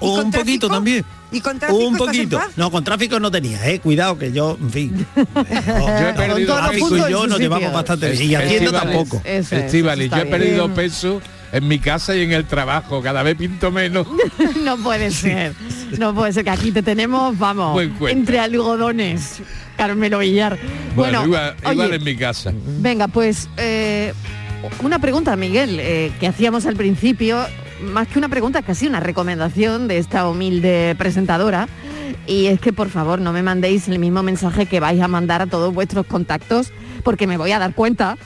Un 0.00 0.30
poquito 0.30 0.68
también. 0.68 1.04
¿Y 1.30 1.40
con 1.40 1.58
tráfico 1.58 1.78
Un 1.78 1.94
estás 1.94 2.00
en 2.00 2.06
poquito. 2.06 2.38
paz? 2.38 2.48
No, 2.56 2.70
con 2.70 2.82
tráfico 2.82 3.20
no 3.20 3.30
tenía, 3.30 3.68
eh. 3.68 3.80
Cuidado 3.80 4.18
que 4.18 4.32
yo, 4.32 4.56
en 4.60 4.70
fin. 4.70 5.06
Yo 5.16 6.08
he 6.08 6.14
perdido 6.14 6.56
tráfico 6.56 6.96
y 6.96 7.10
yo 7.10 7.26
nos 7.26 7.38
llevamos 7.38 7.72
bastante 7.72 8.10
bien. 8.10 8.30
Y 8.30 8.34
Hacienda 8.34 8.72
tampoco. 8.72 9.20
Es, 9.24 9.50
yo 9.50 9.56
he 9.58 10.26
perdido 10.26 10.64
bien. 10.68 10.74
peso 10.74 11.20
en 11.52 11.68
mi 11.68 11.78
casa 11.78 12.16
y 12.16 12.22
en 12.22 12.32
el 12.32 12.46
trabajo. 12.46 13.00
Cada 13.02 13.22
vez 13.22 13.36
pinto 13.36 13.70
menos. 13.70 14.06
no 14.64 14.76
puede 14.78 15.10
ser. 15.10 15.54
No 15.98 16.14
puede 16.14 16.32
ser 16.32 16.44
que 16.44 16.50
aquí 16.50 16.72
te 16.72 16.82
tenemos, 16.82 17.38
vamos, 17.38 17.80
entre 18.08 18.38
algodones. 18.40 19.40
Carmelo 19.76 20.18
Villar. 20.18 20.58
Bueno, 20.96 21.20
Bueno, 21.20 21.24
igual, 21.26 21.56
igual 21.72 21.88
oye, 21.88 21.96
en 21.96 22.04
mi 22.04 22.16
casa. 22.16 22.52
venga, 22.80 23.06
pues 23.08 23.48
eh, 23.56 24.12
una 24.82 24.98
pregunta, 24.98 25.36
Miguel, 25.36 25.78
eh, 25.80 26.12
que 26.20 26.26
hacíamos 26.26 26.66
al 26.66 26.76
principio, 26.76 27.46
más 27.82 28.08
que 28.08 28.18
una 28.18 28.28
pregunta, 28.28 28.62
casi 28.62 28.86
una 28.86 29.00
recomendación 29.00 29.88
de 29.88 29.98
esta 29.98 30.28
humilde 30.28 30.94
presentadora. 30.98 31.68
Y 32.26 32.46
es 32.46 32.60
que 32.60 32.72
por 32.72 32.90
favor 32.90 33.20
no 33.20 33.32
me 33.32 33.42
mandéis 33.42 33.88
el 33.88 33.98
mismo 33.98 34.22
mensaje 34.22 34.66
que 34.66 34.80
vais 34.80 35.00
a 35.00 35.08
mandar 35.08 35.42
a 35.42 35.46
todos 35.46 35.72
vuestros 35.72 36.06
contactos, 36.06 36.72
porque 37.02 37.26
me 37.26 37.36
voy 37.36 37.52
a 37.52 37.58
dar 37.58 37.74
cuenta. 37.74 38.16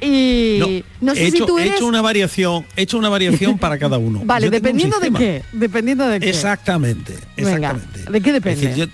Y 0.00 0.84
no, 1.00 1.14
sé 1.14 1.28
he, 1.28 1.30
si 1.30 1.38
tú 1.38 1.58
he 1.58 1.62
eres. 1.62 1.76
hecho 1.76 1.86
una 1.86 2.02
variación, 2.02 2.66
he 2.76 2.82
hecho 2.82 2.98
una 2.98 3.08
variación 3.08 3.58
para 3.58 3.78
cada 3.78 3.98
uno. 3.98 4.20
Vale, 4.24 4.46
Yo 4.46 4.50
dependiendo 4.50 4.98
de 5.00 5.10
qué. 5.10 5.42
Dependiendo 5.52 6.06
de 6.06 6.20
qué. 6.20 6.28
Exactamente, 6.28 7.14
Venga, 7.36 7.70
exactamente. 7.72 8.10
¿de 8.12 8.20
qué 8.20 8.28
Es 8.30 8.34
depende? 8.34 8.66
decir, 8.68 8.84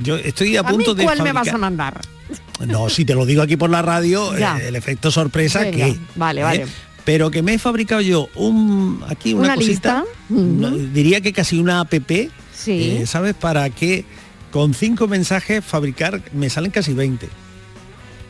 yo, 0.00 0.14
yo 0.16 0.16
estoy 0.16 0.56
a 0.56 0.60
¿A 0.60 0.62
mí 0.64 0.70
punto 0.70 0.94
de 0.94 1.04
cuál 1.04 1.22
me 1.22 1.32
vas 1.32 1.48
a 1.48 1.58
mandar? 1.58 2.00
No, 2.66 2.88
si 2.88 3.04
te 3.04 3.14
lo 3.14 3.24
digo 3.26 3.42
aquí 3.42 3.56
por 3.56 3.70
la 3.70 3.82
radio, 3.82 4.34
eh, 4.36 4.68
el 4.68 4.76
efecto 4.76 5.10
sorpresa 5.10 5.60
Venga, 5.60 5.86
que. 5.86 5.96
vale, 6.16 6.42
vale. 6.42 6.66
Pero 7.08 7.30
que 7.30 7.40
me 7.42 7.54
he 7.54 7.58
fabricado 7.58 8.02
yo 8.02 8.28
un 8.34 9.02
aquí 9.08 9.32
una, 9.32 9.44
Una 9.44 9.54
cosita, 9.54 10.04
lista. 10.04 10.04
una- 10.28 10.70
diría 10.92 11.22
que 11.22 11.32
casi 11.32 11.58
una 11.58 11.80
app, 11.80 11.94
Sí. 12.52 12.72
eh, 13.00 13.04
¿sabes? 13.06 13.32
Para 13.32 13.70
que 13.70 14.04
con 14.50 14.74
cinco 14.74 15.08
mensajes 15.08 15.64
fabricar 15.64 16.20
me 16.34 16.50
salen 16.50 16.70
casi 16.70 16.92
20. 16.92 17.30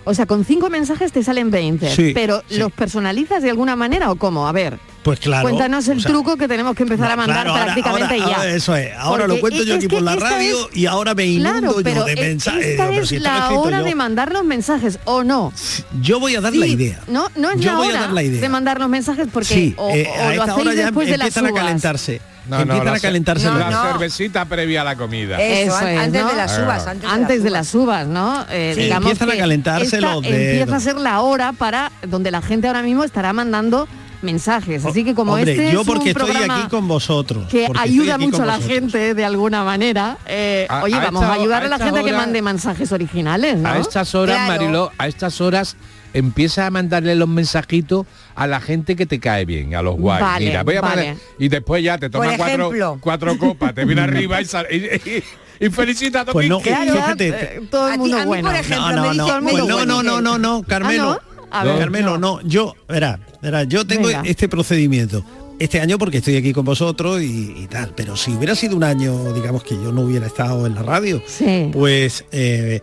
O 0.09 0.15
sea, 0.15 0.25
con 0.25 0.45
cinco 0.45 0.71
mensajes 0.71 1.13
te 1.13 1.23
salen 1.23 1.51
20. 1.51 1.95
Sí, 1.95 2.13
pero 2.15 2.43
sí. 2.49 2.57
¿los 2.59 2.73
personalizas 2.73 3.43
de 3.43 3.51
alguna 3.51 3.77
manera 3.77 4.11
o 4.11 4.17
cómo? 4.17 4.49
A 4.49 4.53
ver, 4.53 4.79
Pues 5.03 5.21
claro. 5.21 5.43
cuéntanos 5.43 5.87
el 5.89 5.99
o 5.99 6.01
sea, 6.01 6.11
truco 6.11 6.37
que 6.39 6.49
tenemos 6.49 6.75
que 6.75 6.85
empezar 6.85 7.09
no, 7.09 7.13
a 7.13 7.17
mandar 7.17 7.37
claro, 7.45 7.51
ahora- 7.51 7.65
prácticamente 7.65 8.15
ahora- 8.15 8.27
ya. 8.31 8.37
ahora 8.39 8.55
eso 8.55 8.75
es. 8.77 8.91
Ahora 8.97 9.27
lo 9.27 9.39
cuento 9.39 9.63
yo 9.65 9.75
aquí 9.75 9.87
por 9.87 10.01
la 10.01 10.17
radio 10.17 10.69
es- 10.71 10.77
y 10.79 10.87
ahora 10.87 11.15
me 11.15 11.27
inundo 11.27 11.51
Claro, 11.61 11.75
pero 11.85 11.97
yo 12.01 12.05
de 12.07 12.17
mensajes. 12.17 12.65
esta 12.67 12.89
Pero 12.89 13.03
es 13.03 13.09
si 13.11 13.19
lo 13.19 13.21
he 13.21 13.25
la 13.25 13.51
hora 13.51 13.79
yo. 13.81 13.85
de 13.85 13.95
mandar 13.95 14.33
los 14.33 14.45
mensajes, 14.45 14.99
¿o 15.05 15.25
no? 15.25 15.53
Yo 16.01 16.19
voy 16.21 16.37
a 16.37 16.41
dar 16.41 16.53
Sí, 16.55 16.59
la 16.59 16.67
idea. 16.67 17.01
No, 17.07 17.27
no 17.37 17.51
es 17.51 17.61
Yo 17.61 17.73
la 17.73 17.77
voy 17.77 17.89
a 17.89 18.01
dar 18.01 18.13
la 18.13 18.23
idea. 18.23 18.41
de 18.41 18.49
mandar 18.49 18.81
los 18.81 18.89
mensajes 18.89 19.29
porque 19.31 19.47
sí, 19.55 19.75
o, 19.77 19.91
eh, 19.91 20.09
o 20.09 20.15
a 20.23 20.25
lo 20.27 20.31
esta 20.33 20.43
hacéis 20.45 20.67
hora 20.67 20.75
ya 20.75 20.85
después 20.87 21.09
de 21.09 21.19
las 21.19 21.29
empiezan 21.37 21.47
a 21.47 21.53
calentarse. 21.61 22.21
No, 22.49 22.61
empiezan 22.61 22.85
no, 22.85 22.91
a 22.91 22.95
la, 22.95 23.01
calentarse 23.01 23.45
la 23.51 23.71
no. 23.71 23.83
cervecita 23.83 24.45
previa 24.47 24.81
a 24.81 24.85
la 24.85 24.97
comida. 24.97 25.39
Eso, 25.41 25.77
Eso 25.77 25.77
an- 25.77 25.89
es, 25.89 26.01
antes 26.01 26.23
¿no? 26.23 26.29
de 26.31 26.37
las 26.37 26.59
uvas. 26.59 26.87
Antes, 26.87 27.11
antes 27.11 27.37
de 27.37 27.51
uvas. 27.51 27.53
las 27.53 27.75
uvas, 27.75 28.07
¿no? 28.07 28.47
Eh, 28.51 28.73
Sí, 28.75 28.83
digamos 28.83 29.11
empiezan 29.13 29.37
a 29.37 29.39
calentarse 29.41 30.01
los 30.01 30.25
Empieza 30.25 30.77
a 30.77 30.81
ser 30.81 30.97
la 30.97 31.21
hora 31.21 31.53
para 31.53 31.93
donde 32.07 32.31
la 32.31 32.41
gente 32.43 32.67
ahora 32.67 32.83
mismo 32.83 33.05
estará 33.05 33.33
mandando 33.33 33.87
mensajes. 34.23 34.85
Así 34.85 35.05
que 35.05 35.15
como 35.15 35.35
Hombre, 35.35 35.53
este 35.53 35.73
yo 35.73 35.83
es 35.83 35.87
porque 35.87 36.03
un 36.05 36.09
estoy 36.09 36.25
programa 36.33 36.59
aquí 36.61 36.69
con 36.69 36.89
vosotros. 36.89 37.47
que 37.49 37.69
ayuda 37.79 38.19
mucho 38.19 38.43
a 38.43 38.47
la 38.47 38.59
gente 38.59 39.15
de 39.15 39.25
alguna 39.25 39.63
manera, 39.63 40.19
eh, 40.27 40.67
A- 40.69 40.83
oye, 40.83 40.97
a 40.97 41.01
vamos 41.05 41.23
esta 41.23 41.35
a 41.35 41.37
ayudar 41.41 41.65
a 41.65 41.69
la 41.69 41.79
gente 41.79 42.01
a 42.01 42.03
que 42.03 42.13
mande 42.13 42.43
mensajes 42.43 42.91
originales, 42.93 43.59
¿no? 43.59 43.69
A 43.69 43.79
estas 43.79 44.15
horas, 44.15 44.37
Claro. 44.45 44.53
Mariló, 44.63 44.93
a 44.99 45.07
estas 45.07 45.41
horas 45.41 45.77
empieza 46.15 46.67
a 46.67 46.71
mandarle 46.71 47.15
los 47.15 47.29
mensajitos 47.29 48.07
a 48.35 48.47
la 48.47 48.61
gente 48.61 48.97
que 48.97 49.07
te 49.07 49.19
cae 49.21 49.45
bien, 49.45 49.75
a 49.75 49.83
los 49.83 49.97
guays. 49.97 50.21
Vale, 50.21 50.47
Mira, 50.47 50.63
voy 50.63 50.77
a 50.77 50.81
vale. 50.81 51.07
mandar- 51.07 51.23
y 51.39 51.49
después 51.49 51.83
ya 51.83 51.99
te 51.99 52.09
toma 52.11 52.25
Por 52.37 53.01
cuatro, 53.01 53.39
copas, 53.39 53.75
te 53.75 53.85
viene 53.85 54.01
arriba 54.03 54.41
y, 54.41 54.45
sal- 54.45 54.67
y, 54.71 54.77
y- 54.77 55.23
y 55.67 55.71
felicita 55.71 56.21
a 56.21 56.25
Pues 56.27 56.49
no, 56.49 56.59
Kiki. 56.59 56.71
Claro, 56.71 56.93
fíjate, 56.95 57.29
eh, 57.29 57.61
todo 57.71 57.85
A 57.87 57.89
el 57.89 57.93
ti- 57.95 57.99
mundo 57.99 58.17
a 58.17 58.21
mí, 58.21 58.27
bueno. 58.27 58.49
por 58.49 58.59
ejemplo, 58.59 58.81
No, 58.81 58.89
me 58.89 58.95
no, 58.95 59.03
dice- 59.13 59.17
no, 59.17 59.41
pues 59.43 59.55
dice 59.57 59.69
no, 59.69 59.85
no, 59.87 60.03
no, 60.03 60.21
no, 60.21 60.39
no, 60.39 60.63
Carmelo. 60.63 61.21
Ah, 61.51 61.65
¿no? 61.65 61.71
A 61.71 61.73
ver, 61.73 61.79
Carmelo, 61.81 62.19
no. 62.19 62.41
Yo, 62.43 62.75
verá, 62.89 63.19
verá, 63.43 63.65
yo 63.65 63.87
tengo 63.87 64.09
Venga. 64.09 64.23
este 64.25 64.49
procedimiento. 64.49 65.25
Este 65.59 65.81
año 65.81 65.99
porque 65.99 66.19
estoy 66.19 66.37
aquí 66.37 66.53
con 66.53 66.65
vosotros 66.65 67.21
y, 67.23 67.55
y 67.57 67.67
tal, 67.67 67.93
pero 67.97 68.17
si 68.17 68.31
hubiera 68.33 68.55
sido 68.55 68.77
un 68.77 68.85
año, 68.85 69.33
digamos 69.33 69.65
que 69.65 69.75
yo 69.75 69.91
no 69.91 70.03
hubiera 70.03 70.27
estado 70.27 70.67
en 70.67 70.75
la 70.77 70.83
radio, 70.83 71.21
Sí. 71.27 71.71
pues 71.73 72.25
eh, 72.31 72.81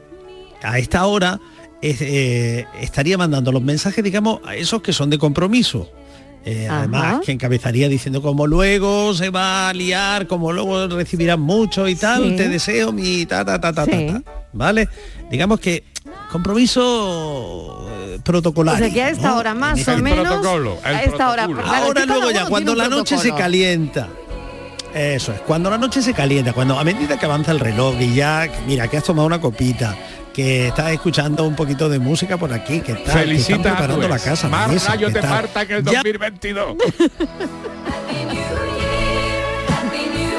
a 0.62 0.78
esta 0.80 1.06
hora 1.06 1.40
es- 1.90 2.02
eh, 2.02 2.66
estaría 2.82 3.18
mandando 3.18 3.52
los 3.52 3.62
mensajes, 3.62 4.04
digamos, 4.04 4.40
a 4.46 4.56
esos 4.56 4.82
que 4.82 4.94
son 4.94 5.10
de 5.10 5.18
compromiso. 5.18 5.90
Eh, 6.48 6.68
además, 6.70 7.22
que 7.26 7.32
encabezaría 7.32 7.90
diciendo 7.90 8.22
como 8.22 8.46
luego 8.46 9.16
se 9.16 9.32
va 9.32 9.70
a 9.70 9.74
liar, 9.74 10.28
como 10.28 10.52
luego 10.54 10.88
recibirán 10.88 11.42
mucho 11.42 11.88
y 11.88 11.96
tal, 11.96 12.24
Sí. 12.32 12.36
te 12.36 12.50
deseo 12.50 12.92
mi 12.92 13.26
ta 13.26 13.44
ta 13.44 13.60
ta 13.60 13.74
ta, 13.74 13.86
ta, 13.88 13.92
Sí. 13.98 14.06
ta, 14.08 14.22
¿vale? 14.54 14.88
Digamos 15.32 15.60
que 15.60 15.84
compromiso 16.32 17.88
eh, 17.90 18.18
O 18.20 18.24
protocolario. 18.24 18.86
sea 18.86 18.94
que 18.94 19.02
a 19.04 19.10
esta 19.10 19.30
¿no? 19.30 19.38
hora 19.38 19.54
más 19.54 19.88
o 19.88 19.98
menos 19.98 20.26
protocolo, 20.28 20.78
el 20.86 20.96
a 20.96 21.04
esta 21.04 21.32
hora 21.32 21.46
protocolo. 21.46 21.68
claro, 21.70 21.86
Ahora 21.88 22.06
luego 22.06 22.32
ya 22.32 22.46
cuando 22.46 22.76
la 22.76 22.88
noche 22.90 23.18
se 23.18 23.34
calienta. 23.34 24.08
Eso 24.94 25.34
es, 25.34 25.42
cuando 25.42 25.70
la 25.70 25.78
noche 25.78 26.02
se 26.02 26.14
calienta, 26.14 26.54
cuando 26.54 26.80
a 26.80 26.84
medida 26.86 27.18
que 27.20 27.26
avanza 27.26 27.52
el 27.52 27.60
reloj 27.60 27.96
y 28.00 28.14
ya, 28.14 28.48
mira, 28.66 28.88
que 28.88 28.96
has 28.98 29.04
tomado 29.04 29.26
una 29.28 29.42
copita, 29.42 29.94
que 30.36 30.68
estás 30.68 30.92
escuchando 30.92 31.46
un 31.46 31.56
poquito 31.56 31.88
de 31.88 31.98
música 31.98 32.36
por 32.38 32.52
aquí, 32.52 32.82
que 32.82 32.92
están 32.92 33.24
tu 33.26 33.62
preparando 33.62 34.08
la 34.08 34.20
casa. 34.20 34.48
la 34.50 34.58
Más 34.58 34.70
mesa, 34.70 34.98
que 34.98 35.06
te 35.06 35.22
tal. 35.22 35.30
parta 35.30 35.66
que 35.66 35.78
el 35.78 35.84
Ya 35.86 35.94
2022. 36.04 36.76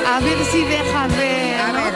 A 0.06 0.20
ver 0.20 0.38
si 0.50 0.62
dejas 0.64 1.16
de 1.16 1.54
A 1.56 1.72
ver. 1.72 1.94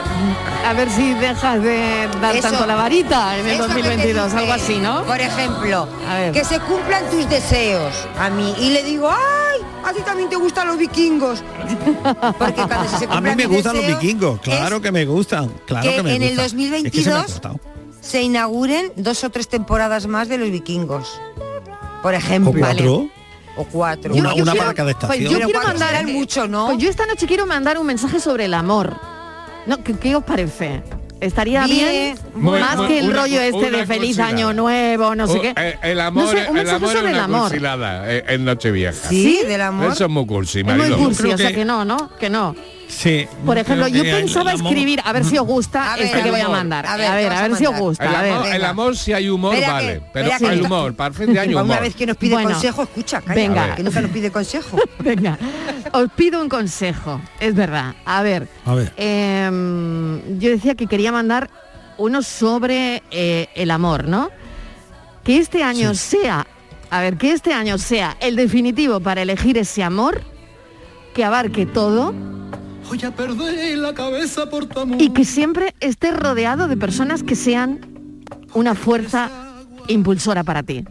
a 0.67 0.73
ver 0.73 0.89
si 0.89 1.13
dejas 1.15 1.61
de 1.63 2.07
dar 2.21 2.35
Eso- 2.35 2.49
tanto 2.49 2.65
la 2.65 2.75
varita 2.75 3.37
en 3.37 3.45
el 3.47 3.53
Eso 3.53 3.67
que 3.67 3.73
te 3.75 3.79
2022, 3.81 4.25
dice, 4.25 4.37
algo 4.37 4.53
así, 4.53 4.77
¿no? 4.79 5.03
Por 5.03 5.19
ejemplo, 5.19 5.87
A 6.09 6.15
ver. 6.15 6.31
que 6.31 6.43
se 6.43 6.59
cumplan 6.59 7.09
tus 7.09 7.27
deseos 7.29 7.93
a 8.19 8.29
mí. 8.29 8.53
Y 8.59 8.69
le 8.71 8.83
digo, 8.83 9.09
¡ay! 9.09 9.61
A 9.83 9.93
ti 9.93 10.01
también 10.01 10.29
te 10.29 10.35
gustan 10.35 10.67
los 10.67 10.77
vikingos. 10.77 11.43
Porque 12.37 12.61
cuando 12.61 12.97
se 12.97 13.05
A 13.09 13.21
mí 13.21 13.29
me 13.35 13.45
gustan 13.47 13.75
los 13.77 13.85
vikingos, 13.87 14.39
claro 14.41 14.75
es 14.77 14.81
que 14.81 14.91
me 14.91 15.05
gustan, 15.05 15.51
claro 15.65 15.89
que 15.89 15.95
que, 15.97 16.03
me 16.03 16.15
en 16.15 16.21
el 16.23 16.29
gustan. 16.37 16.45
Es 16.85 16.91
que 16.91 17.03
se 18.01 18.27
me 18.29 18.37
ha 18.39 18.43
2022 18.43 18.51
cortado. 18.51 18.67
se 18.81 18.91
inauguren 18.91 18.91
dos 18.97 19.23
o 19.23 19.29
tres 19.29 19.47
temporadas 19.47 20.07
más 20.07 20.27
de 20.27 20.37
los 20.37 20.49
vikingos. 20.51 21.19
Por 22.03 22.13
ejemplo. 22.13 22.51
¿O 22.51 22.55
cuatro? 22.59 23.09
o 23.57 23.65
cuatro. 23.65 24.13
Una- 24.15 24.33
una 24.33 24.43
quiero- 24.53 24.57
para 24.57 24.73
cada 24.73 24.91
pues 24.93 25.03
estación. 25.03 25.25
yo 25.31 25.37
Pero 25.37 25.45
quiero 25.49 25.63
mandar 25.67 26.07
mucho, 26.07 26.47
¿no? 26.47 26.67
Pues 26.67 26.77
yo 26.79 26.89
esta 26.89 27.05
noche 27.05 27.27
quiero 27.27 27.45
mandar 27.45 27.77
un 27.77 27.85
mensaje 27.85 28.19
sobre 28.19 28.45
el 28.45 28.53
amor. 28.53 28.95
No, 29.67 29.83
¿qué, 29.83 29.93
qué 29.97 30.15
os 30.15 30.23
parece? 30.23 30.81
¿Estaría 31.19 31.65
bien? 31.67 31.89
Bien. 31.91 32.17
Muy- 32.33 32.59
Más 32.59 32.77
muy- 32.77 32.87
que 32.87 32.99
el 32.99 33.09
una- 33.09 33.21
rollo 33.21 33.41
este 33.41 33.57
una 33.67 33.77
de 33.77 33.85
feliz 33.85 34.15
cursilada. 34.17 34.29
año 34.29 34.53
nuevo, 34.53 35.13
no 35.15 35.27
sé 35.27 35.39
qué. 35.41 35.53
eh, 35.55 35.77
El 35.83 35.99
amor, 35.99 36.23
No 36.23 36.29
sé, 36.31 36.37
un 36.37 36.45
el 36.47 36.53
mensaje 36.53 36.75
amor 36.77 36.89
es 36.89 36.97
sobre 36.97 37.11
el 37.11 37.19
amor. 37.19 37.41
cursilada 37.41 38.11
en 38.15 38.45
Nochevieja. 38.45 39.09
Sí, 39.09 39.41
del 39.47 39.61
amor. 39.61 39.91
Eso 39.91 40.05
es 40.05 40.09
muy 40.09 40.25
cursi, 40.25 40.59
Es 40.59 40.65
muy 40.65 40.73
marido. 40.75 40.97
cursi, 40.97 41.31
o 41.31 41.37
sea 41.37 41.49
que- 41.49 41.55
que 41.55 41.65
no, 41.65 41.85
¿no? 41.85 42.09
Que 42.17 42.29
no. 42.31 42.55
Sí. 42.91 43.25
Por 43.45 43.57
ejemplo, 43.57 43.87
yo 43.87 44.03
el 44.03 44.11
pensaba 44.11 44.51
escribir, 44.53 45.01
a 45.05 45.13
ver 45.13 45.23
si 45.23 45.37
os 45.37 45.47
gusta 45.47 45.95
ver, 45.95 46.05
este 46.05 46.17
que 46.17 46.23
el 46.25 46.31
voy 46.31 46.41
a 46.41 46.45
amor. 46.45 46.57
mandar. 46.57 46.85
A 46.85 46.93
A 46.93 46.97
ver, 46.97 47.09
ver, 47.11 47.19
¿qué 47.29 47.35
a 47.35 47.41
ver, 47.43 47.51
a 47.53 47.55
si 47.55 47.65
os 47.65 47.77
gusta. 47.79 48.05
El 48.05 48.15
a 48.15 48.21
ver. 48.21 48.31
amor, 48.65 48.91
el 48.91 48.97
si 48.97 49.13
hay 49.13 49.29
humor, 49.29 49.55
Espera 49.55 49.67
que- 49.79 49.85
vale. 49.85 50.01
pero 50.13 50.27
espera 50.29 50.49
que- 50.51 50.55
el 50.59 50.65
humor, 50.65 50.93
para 50.95 51.13
frente 51.13 51.39
hay 51.39 51.49
Una 51.53 51.63
humor. 51.63 51.79
vez 51.81 51.95
que 51.95 52.05
nos 52.05 52.17
pide 52.17 52.33
Bueno. 52.33 52.49
consejo, 52.51 52.83
escucha, 52.83 53.21
calla, 53.21 53.33
Venga. 53.41 53.75
que 53.75 53.83
nunca 53.83 54.01
nos 54.01 54.11
pide 54.11 54.29
consejo. 54.31 54.77
Venga, 54.99 55.37
os 55.93 56.09
pido 56.15 56.41
un 56.41 56.49
consejo, 56.49 57.21
es 57.39 57.55
verdad. 57.55 57.95
A 58.05 58.21
ver, 58.21 58.47
A 58.65 58.75
ver. 58.75 58.93
em, 58.97 60.37
yo 60.39 60.49
decía 60.49 60.75
que 60.75 60.87
quería 60.87 61.11
mandar 61.11 61.49
uno 61.97 62.21
sobre 62.21 63.03
eh, 63.11 63.47
el 63.55 63.71
amor, 63.71 64.07
¿no? 64.07 64.29
Que 65.23 65.37
este 65.37 65.63
año 65.63 65.93
sea, 65.93 66.45
a 66.89 66.99
ver, 67.01 67.17
que 67.17 67.31
este 67.31 67.53
año 67.53 67.77
sea 67.77 68.17
el 68.19 68.35
definitivo 68.35 68.99
para 68.99 69.21
elegir 69.21 69.57
ese 69.57 69.81
amor 69.83 70.21
que 71.13 71.23
abarque 71.23 71.65
todo 71.65 72.13
Voy 72.91 73.01
a 73.05 73.11
perder 73.15 73.77
la 73.77 73.93
cabeza 73.93 74.49
por 74.49 74.65
tu 74.65 74.81
amor. 74.81 75.01
y 75.01 75.11
que 75.11 75.23
siempre 75.23 75.73
esté 75.79 76.11
rodeado 76.11 76.67
de 76.67 76.75
personas 76.75 77.23
que 77.23 77.37
sean 77.37 77.79
una 78.53 78.75
fuerza 78.75 79.31
impulsora 79.87 80.43
para 80.43 80.61
ti. 80.61 80.83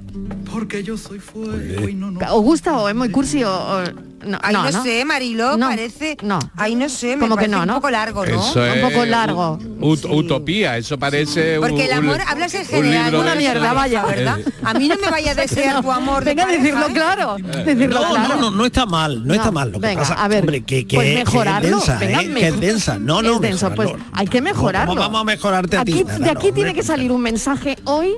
Porque 0.51 0.83
yo 0.83 0.97
soy 0.97 1.19
fuego 1.19 1.89
y 1.91 1.93
no, 1.95 2.11
no. 2.11 2.21
¿Os 2.35 2.43
gusta 2.43 2.79
o 2.79 2.89
es 2.89 2.95
muy 2.95 3.11
cursi 3.11 3.45
o, 3.45 3.51
o- 3.53 4.10
no? 4.25 4.39
Ay, 4.43 4.53
no, 4.55 4.71
no, 4.71 4.83
sé, 4.83 5.05
Marilo, 5.05 5.57
No, 5.57 5.69
parece. 5.69 6.17
no. 6.23 6.39
Ay, 6.57 6.75
no 6.75 6.89
sé, 6.89 7.17
me 7.17 7.23
Como 7.23 7.37
que 7.37 7.47
parece 7.47 7.51
no, 7.57 7.61
un 7.63 7.67
¿no? 7.69 7.75
poco 7.75 7.91
largo, 7.91 8.27
¿no? 8.27 8.41
Eso 8.41 8.65
es 8.65 8.83
Un 8.83 8.91
poco 8.91 9.05
largo. 9.07 9.59
ut- 9.81 10.09
Utopía, 10.11 10.77
eso 10.77 10.99
parece 10.99 11.59
un- 11.59 11.67
Porque 11.69 11.85
el 11.87 11.99
un- 11.99 12.05
amor, 12.11 12.21
hablas 12.27 12.55
en 12.55 12.61
un 12.63 12.67
general, 12.67 13.05
libro 13.07 13.21
Una 13.21 13.31
de 13.33 13.37
mierda, 13.37 13.65
esos. 13.65 13.75
vaya. 13.77 14.05
¿verdad? 14.05 14.39
A 14.65 14.75
mí 14.75 14.89
no 14.89 14.97
me 14.97 15.11
vaya 15.11 15.33
a 15.33 15.35
desear 15.35 15.81
tu 15.83 15.91
amor 15.93 16.25
de 16.25 16.31
Venga 16.31 16.45
pareja, 16.45 16.63
decirlo 16.63 16.87
¿eh? 16.89 16.93
claro. 16.93 17.37
Decirlo 17.65 18.01
No, 18.01 18.09
claro. 18.11 18.29
no, 18.29 18.41
no, 18.41 18.51
no 18.51 18.65
está 18.67 18.87
mal, 18.87 19.27
no, 19.27 19.35
está 19.35 19.47
No, 19.47 19.53
mal. 19.53 19.73
Lo 19.73 19.81
que 19.81 19.87
venga, 19.87 20.01
pasa, 20.03 20.15
a 20.15 20.29
ver, 20.29 20.41
hombre, 20.41 20.63
que, 20.65 20.87
que, 20.87 20.97
pues 20.97 21.09
que 21.09 21.15
mejorarlo, 21.25 21.69
es 21.79 21.87
densa, 21.87 21.99
venga, 21.99 22.23
¿eh? 22.23 22.29
me- 22.29 22.41
que 22.41 22.49
es 22.49 22.61
densa. 22.61 22.99
No, 22.99 23.23
no, 23.23 23.35
es 23.37 23.41
denso, 23.41 23.71
pues 23.75 23.91
hay 24.13 24.27
que 24.27 24.41
mejorarlo. 24.41 24.89
¿Cómo 24.95 25.01
vamos 25.01 25.21
a 25.21 25.25
mejorarte 25.25 25.77
a 25.79 25.85
ti? 25.85 26.03
De 26.05 26.19
no, 26.19 26.31
aquí 26.31 26.53
tiene 26.53 26.75
que 26.75 26.83
salir 26.83 27.11
un 27.13 27.21
mensaje 27.23 27.77
hoy 27.85 28.17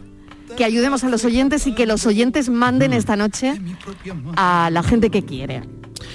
que 0.57 0.65
ayudemos 0.65 1.05
a 1.05 1.09
los 1.09 1.25
oyentes 1.25 1.67
y 1.67 1.75
que 1.75 1.87
los 1.87 2.07
oyentes 2.07 2.49
Mm. 2.49 2.53
manden 2.53 2.93
esta 2.93 3.17
noche 3.17 3.55
a 4.37 4.71
la 4.73 4.83
gente 4.83 5.11
que 5.11 5.25
quiere. 5.25 5.63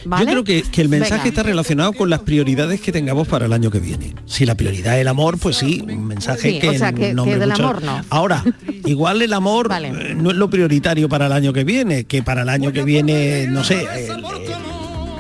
¿vale? 0.05 0.25
Yo 0.25 0.31
creo 0.31 0.43
que, 0.43 0.61
que 0.69 0.81
el 0.81 0.89
mensaje 0.89 1.15
Venga. 1.15 1.27
está 1.29 1.43
relacionado 1.43 1.93
con 1.93 2.09
las 2.09 2.19
prioridades 2.21 2.81
que 2.81 2.91
tengamos 2.91 3.27
para 3.27 3.45
el 3.45 3.53
año 3.53 3.71
que 3.71 3.79
viene. 3.79 4.13
Si 4.25 4.45
la 4.45 4.55
prioridad 4.55 4.95
es 4.95 5.01
el 5.01 5.07
amor, 5.07 5.37
pues 5.37 5.57
sí, 5.57 5.81
un 5.87 6.05
mensaje 6.05 6.51
Sí, 6.51 6.59
que, 6.59 6.69
o 6.69 6.73
sea, 6.77 6.93
que- 6.93 7.13
nombre 7.13 7.35
que 7.35 7.39
del 7.39 7.49
mucho- 7.49 7.63
amor 7.63 7.83
no. 7.83 8.01
Ahora, 8.09 8.43
igual 8.85 9.21
el 9.21 9.33
amor 9.33 9.69
eh, 9.73 10.13
no 10.15 10.31
es 10.31 10.35
lo 10.37 10.49
prioritario 10.49 11.09
para 11.09 11.25
el 11.27 11.31
año 11.31 11.51
que 11.53 11.63
viene, 11.63 12.03
que 12.05 12.21
para 12.21 12.43
el 12.43 12.49
año 12.49 12.71
que 12.71 12.83
viene, 12.83 13.47
no 13.47 13.63
sé, 13.63 13.81
el, 13.81 14.11
el- 14.11 14.23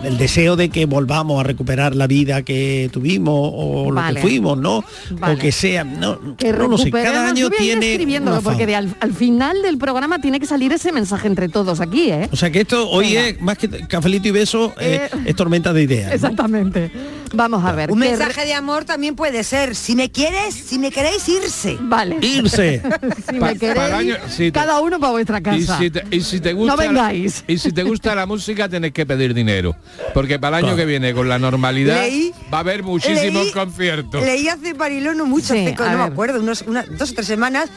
el 0.07 0.17
deseo 0.17 0.55
de 0.55 0.69
que 0.69 0.85
volvamos 0.85 1.39
a 1.39 1.43
recuperar 1.43 1.95
la 1.95 2.07
vida 2.07 2.41
que 2.43 2.89
tuvimos 2.91 3.51
o 3.53 3.89
lo 3.89 3.95
Vale. 3.95 4.15
que 4.15 4.21
fuimos, 4.21 4.57
¿no? 4.57 4.83
Vale. 5.11 5.35
O 5.35 5.37
que 5.37 5.51
sea, 5.51 5.83
no, 5.83 6.35
Que 6.37 6.51
no 6.53 6.67
lo 6.67 6.77
sé, 6.77 6.89
cada 6.91 7.27
año 7.29 7.49
tiene 7.49 7.91
escribiéndolo 7.93 8.37
una 8.37 8.43
porque 8.43 8.65
de 8.65 8.75
al, 8.75 8.95
al 8.99 9.13
final 9.13 9.61
del 9.61 9.77
programa 9.77 10.19
tiene 10.19 10.39
que 10.39 10.45
salir 10.45 10.71
ese 10.73 10.91
mensaje 10.91 11.27
entre 11.27 11.49
todos 11.49 11.79
aquí, 11.81 12.09
¿eh? 12.11 12.29
O 12.31 12.35
sea 12.35 12.49
que 12.51 12.61
esto 12.61 12.89
hoy 12.89 13.15
es 13.15 13.41
más 13.41 13.57
que 13.57 13.69
cafelito 13.69 14.27
y 14.27 14.31
beso, 14.31 14.73
eh, 14.79 15.09
es 15.25 15.35
tormenta 15.35 15.73
de 15.73 15.83
ideas. 15.83 16.09
¿no? 16.09 16.15
Exactamente. 16.15 16.91
Vamos 17.33 17.65
a 17.65 17.73
ver. 17.73 17.91
Un 17.91 17.99
mensaje 17.99 18.45
de 18.45 18.53
amor 18.53 18.85
también 18.85 19.13
puede 19.15 19.43
ser, 19.43 19.75
si 19.75 19.95
me 19.97 20.09
quieres, 20.09 20.53
si 20.55 20.79
me 20.79 20.91
queréis, 20.91 21.27
irse. 21.27 21.77
Vale. 21.81 22.17
Irse. 22.21 22.81
si 23.29 23.37
Pa- 23.39 23.47
me 23.47 23.57
queréis, 23.57 23.75
para 23.75 23.87
el 23.87 23.93
año- 24.11 24.15
sí, 24.29 24.43
te- 24.45 24.51
cada 24.53 24.79
uno 24.79 24.97
para 24.99 25.11
vuestra 25.11 25.39
Y 25.39 25.41
casa. 25.43 25.77
si, 25.77 25.89
te, 25.89 26.03
y 26.09 26.21
si 26.21 26.39
te 26.39 26.53
gusta 26.53 26.71
No 26.73 26.77
vengáis. 26.77 27.43
y 27.47 27.57
si 27.57 27.73
te 27.73 27.83
gusta 27.83 28.15
la 28.15 28.25
música 28.25 28.69
tenés 28.69 28.93
que 28.93 29.05
pedir 29.05 29.33
dinero 29.33 29.75
porque 30.13 30.39
para 30.39 30.59
el 30.59 30.65
año 30.65 30.75
que 30.75 30.85
viene 30.85 31.13
con 31.13 31.27
la 31.29 31.39
normalidad 31.39 32.01
Leí- 32.03 32.33
va 32.53 32.57
a 32.57 32.61
haber 32.61 32.83
muchísimos 32.83 33.47
leí- 33.47 33.51
conciertos 33.53 34.23
Leí 34.23 34.47
hace 34.47 34.73
Mariló 34.73 35.13
no 35.13 35.25
mucho, 35.25 35.53
Sí, 35.53 35.67
hace 35.67 35.75
no 35.91 35.97
me 35.97 36.03
acuerdo, 36.03 36.39
unos, 36.39 36.63
una- 36.63 36.83
dos 36.83 37.11
o 37.11 37.13
tres 37.13 37.27
semanas, 37.27 37.69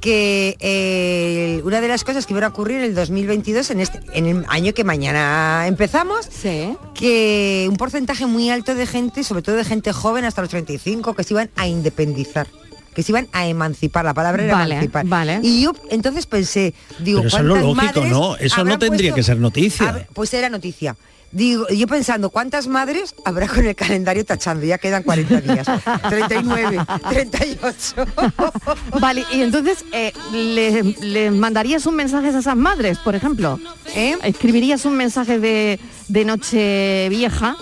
que 0.00 0.56
eh, 0.60 1.62
una 1.64 1.80
de 1.80 1.88
las 1.88 2.04
cosas 2.04 2.26
que 2.26 2.32
iban 2.32 2.44
a 2.44 2.48
ocurrir 2.48 2.78
en 2.78 2.84
el 2.84 2.94
2022, 2.94 3.70
en, 3.70 3.80
este, 3.80 4.00
en 4.12 4.26
el 4.26 4.44
año 4.48 4.74
que 4.74 4.84
mañana 4.84 5.66
empezamos, 5.66 6.26
Sí. 6.30 6.76
que 6.94 7.66
un 7.70 7.76
porcentaje 7.76 8.26
muy 8.26 8.50
alto 8.50 8.74
de 8.74 8.86
gente, 8.86 9.24
sobre 9.24 9.42
todo 9.42 9.56
de 9.56 9.64
gente 9.64 9.92
joven 9.92 10.24
hasta 10.24 10.40
los 10.42 10.50
35, 10.50 11.14
que 11.14 11.22
se 11.24 11.34
iban 11.34 11.50
a 11.56 11.66
independizar 11.66 12.46
que 12.94 13.02
se 13.02 13.10
iban 13.10 13.26
a 13.32 13.48
emancipar, 13.48 14.04
la 14.04 14.14
palabra 14.14 14.44
era 14.44 14.54
Vale, 14.54 14.74
emancipar. 14.76 15.04
vale. 15.06 15.40
Y 15.42 15.62
yo 15.62 15.74
entonces 15.90 16.26
pensé, 16.26 16.74
digo, 17.00 17.22
Pero 17.22 17.28
eso 17.28 17.38
es 17.38 17.42
lo 17.42 17.54
¿cuántas 17.74 17.96
lógico, 17.96 18.04
¿no? 18.06 18.36
Eso 18.36 18.62
no 18.62 18.78
tendría 18.78 19.10
puesto- 19.10 19.14
que 19.16 19.22
ser 19.24 19.38
noticia. 19.38 19.86
Hab- 19.92 20.06
Pues 20.14 20.32
era 20.32 20.48
noticia. 20.48 20.94
Digo, 21.34 21.66
yo 21.68 21.88
pensando, 21.88 22.30
¿cuántas 22.30 22.68
madres 22.68 23.12
habrá 23.24 23.48
con 23.48 23.66
el 23.66 23.74
calendario 23.74 24.24
tachando? 24.24 24.64
Ya 24.64 24.78
quedan 24.78 25.02
40 25.02 25.40
días. 25.40 25.66
39, 26.08 26.78
38. 27.10 28.06
Vale, 29.00 29.24
y 29.32 29.42
entonces 29.42 29.84
eh, 29.92 30.12
le, 30.32 30.82
le 31.00 31.30
mandarías 31.32 31.86
un 31.86 31.96
mensaje 31.96 32.28
a 32.28 32.38
esas 32.38 32.56
madres, 32.56 32.98
por 32.98 33.16
ejemplo. 33.16 33.58
¿Eh? 33.96 34.16
¿Escribirías 34.22 34.84
un 34.84 34.96
mensaje 34.96 35.40
de, 35.40 35.80
de 36.06 36.24
noche 36.24 37.08
vieja, 37.08 37.56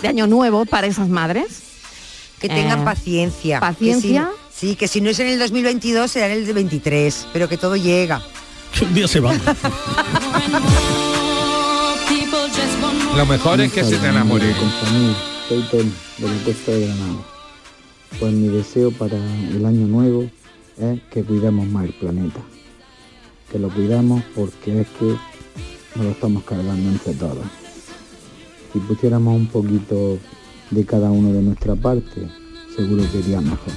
de 0.00 0.06
año 0.08 0.28
nuevo 0.28 0.64
para 0.64 0.86
esas 0.86 1.08
madres? 1.08 1.62
Que 2.40 2.48
tengan 2.48 2.82
Eh, 2.82 2.84
paciencia. 2.84 3.58
¿Paciencia? 3.58 4.30
Que 4.30 4.54
si- 4.54 4.68
sí, 4.68 4.76
que 4.76 4.86
si 4.88 5.00
no 5.00 5.10
es 5.10 5.18
en 5.18 5.26
el 5.26 5.38
2022 5.40 6.10
será 6.12 6.32
en 6.32 6.46
el 6.46 6.52
23, 6.54 7.26
pero 7.32 7.48
que 7.48 7.56
todo 7.56 7.74
llega. 7.74 8.22
Un 8.82 8.94
día 8.94 9.08
se 9.08 9.18
va. 9.18 9.32
Lo 13.16 13.24
mejor 13.24 13.60
es 13.62 13.72
que 13.72 13.82
se 13.82 13.96
te 13.96 14.08
enamore 14.08 14.52
soy 15.48 15.62
Tony, 15.70 15.92
de 16.18 16.28
la 16.28 16.44
Costa 16.44 16.72
de 16.72 16.86
Granada. 16.86 17.24
Pues 18.20 18.32
mi 18.34 18.48
deseo 18.48 18.90
para 18.90 19.16
el 19.16 19.64
año 19.64 19.86
nuevo 19.86 20.28
es 20.76 21.00
que 21.10 21.22
cuidemos 21.22 21.66
más 21.66 21.86
el 21.86 21.94
planeta. 21.94 22.40
Que 23.50 23.58
lo 23.58 23.70
cuidamos 23.70 24.22
porque 24.34 24.82
es 24.82 24.86
que 24.98 25.16
nos 25.94 26.04
lo 26.04 26.10
estamos 26.10 26.42
cargando 26.42 26.90
entre 26.90 27.14
todos. 27.14 27.46
Si 28.72 28.80
pusiéramos 28.80 29.34
un 29.34 29.46
poquito 29.46 30.18
de 30.70 30.84
cada 30.84 31.10
uno 31.10 31.32
de 31.32 31.40
nuestra 31.40 31.74
parte, 31.74 32.28
seguro 32.76 33.02
que 33.12 33.20
iría 33.20 33.40
mejor. 33.40 33.72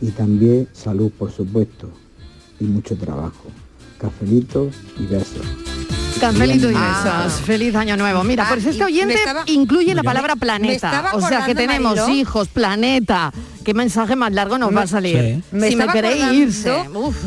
Y 0.00 0.10
también 0.10 0.68
salud, 0.72 1.10
por 1.18 1.32
supuesto, 1.32 1.88
y 2.60 2.64
mucho 2.64 2.96
trabajo. 2.96 3.48
Cafelitos 3.98 4.74
y 5.00 5.06
besos. 5.06 5.46
Cafelito 6.22 6.70
y 6.70 6.74
Ah. 6.76 7.24
besos. 7.24 7.40
Feliz 7.42 7.74
año 7.74 7.96
nuevo. 7.96 8.22
Mira, 8.22 8.44
Ah, 8.44 8.48
pues 8.50 8.64
este 8.64 8.84
oyente 8.84 9.14
estaba- 9.14 9.42
incluye 9.46 9.94
la 9.94 10.02
palabra 10.04 10.36
planeta. 10.36 11.10
O 11.14 11.20
sea 11.20 11.44
que 11.44 11.54
tenemos 11.54 12.08
hijos, 12.08 12.48
planeta. 12.48 13.32
¿Qué 13.64 13.74
mensaje 13.74 14.16
más 14.16 14.32
largo 14.32 14.58
nos 14.58 14.74
va 14.74 14.82
a 14.82 14.86
salir? 14.86 15.16
Sí. 15.18 15.42
Me 15.52 15.70
si 15.70 15.76
me 15.76 15.86
queréis 15.88 16.24
irse. 16.32 16.72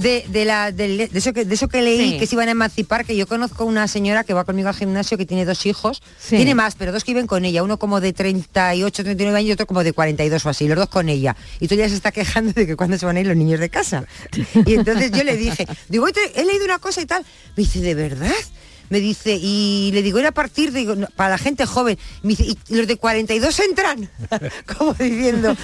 De, 0.02 0.26
de 0.28 0.46
la, 0.46 0.72
de 0.72 1.10
eso 1.14 1.34
que, 1.34 1.46
de 1.46 1.56
eso 1.56 1.68
que 1.68 1.82
leí, 1.82 2.12
Sí. 2.14 2.20
que 2.20 2.28
se 2.28 2.36
iban 2.36 2.48
a 2.48 2.52
emancipar, 2.52 3.06
que 3.06 3.16
yo 3.16 3.28
conozco 3.28 3.66
una 3.66 3.88
señora 3.88 4.24
que 4.24 4.34
va 4.34 4.44
conmigo 4.44 4.68
al 4.70 4.76
gimnasio 4.76 5.18
que 5.18 5.26
tiene 5.26 5.46
dos 5.46 5.66
hijos, 5.66 6.02
Sí. 6.20 6.36
tiene 6.38 6.56
más, 6.56 6.76
pero 6.76 6.92
dos 6.92 7.04
que 7.04 7.12
viven 7.14 7.28
con 7.28 7.46
ella, 7.46 7.64
uno 7.64 7.78
como 7.78 8.02
de 8.02 8.14
38, 8.14 9.04
39 9.04 9.38
años 9.40 9.50
y 9.50 9.52
otro 9.54 9.66
como 9.68 9.84
de 9.84 9.94
42 9.94 10.46
o 10.46 10.50
así, 10.50 10.68
los 10.68 10.78
dos 10.78 10.90
con 10.90 11.10
ella. 11.10 11.36
Y 11.60 11.68
tú 11.68 11.76
ya 11.76 11.88
se 11.90 11.96
está 11.96 12.12
quejando 12.12 12.54
de 12.54 12.68
que 12.68 12.76
cuándo 12.76 12.98
se 12.98 13.06
van 13.06 13.18
a 13.18 13.20
ir 13.22 13.28
los 13.28 13.38
niños 13.38 13.60
de 13.60 13.70
casa. 13.70 14.06
Y 14.66 14.74
entonces 14.76 15.12
yo 15.12 15.24
le 15.24 15.38
dije, 15.38 15.66
digo, 15.90 16.06
"Oye, 16.06 16.20
he 16.36 16.46
leído 16.46 16.66
una 16.66 16.80
cosa 16.80 17.02
y 17.02 17.06
tal. 17.06 17.24
Me 17.56 17.64
dice, 17.64 17.80
¿de 17.82 17.94
verdad? 17.96 18.32
Me 18.88 19.00
dice, 19.00 19.36
y 19.42 19.90
le 19.96 20.04
digo, 20.04 20.20
era 20.20 20.30
a 20.30 20.32
partir 20.32 20.72
de, 20.72 20.78
digo, 20.82 20.96
"No, 20.96 21.08
para 21.16 21.32
la 21.32 21.38
gente 21.40 21.66
joven. 21.66 21.98
Me 22.22 22.30
dice, 22.36 22.44
¿y 22.44 22.76
los 22.76 22.86
de 22.86 22.98
42 22.98 23.60
entran? 23.62 24.08
Como 24.78 24.94
diciendo, 24.94 25.56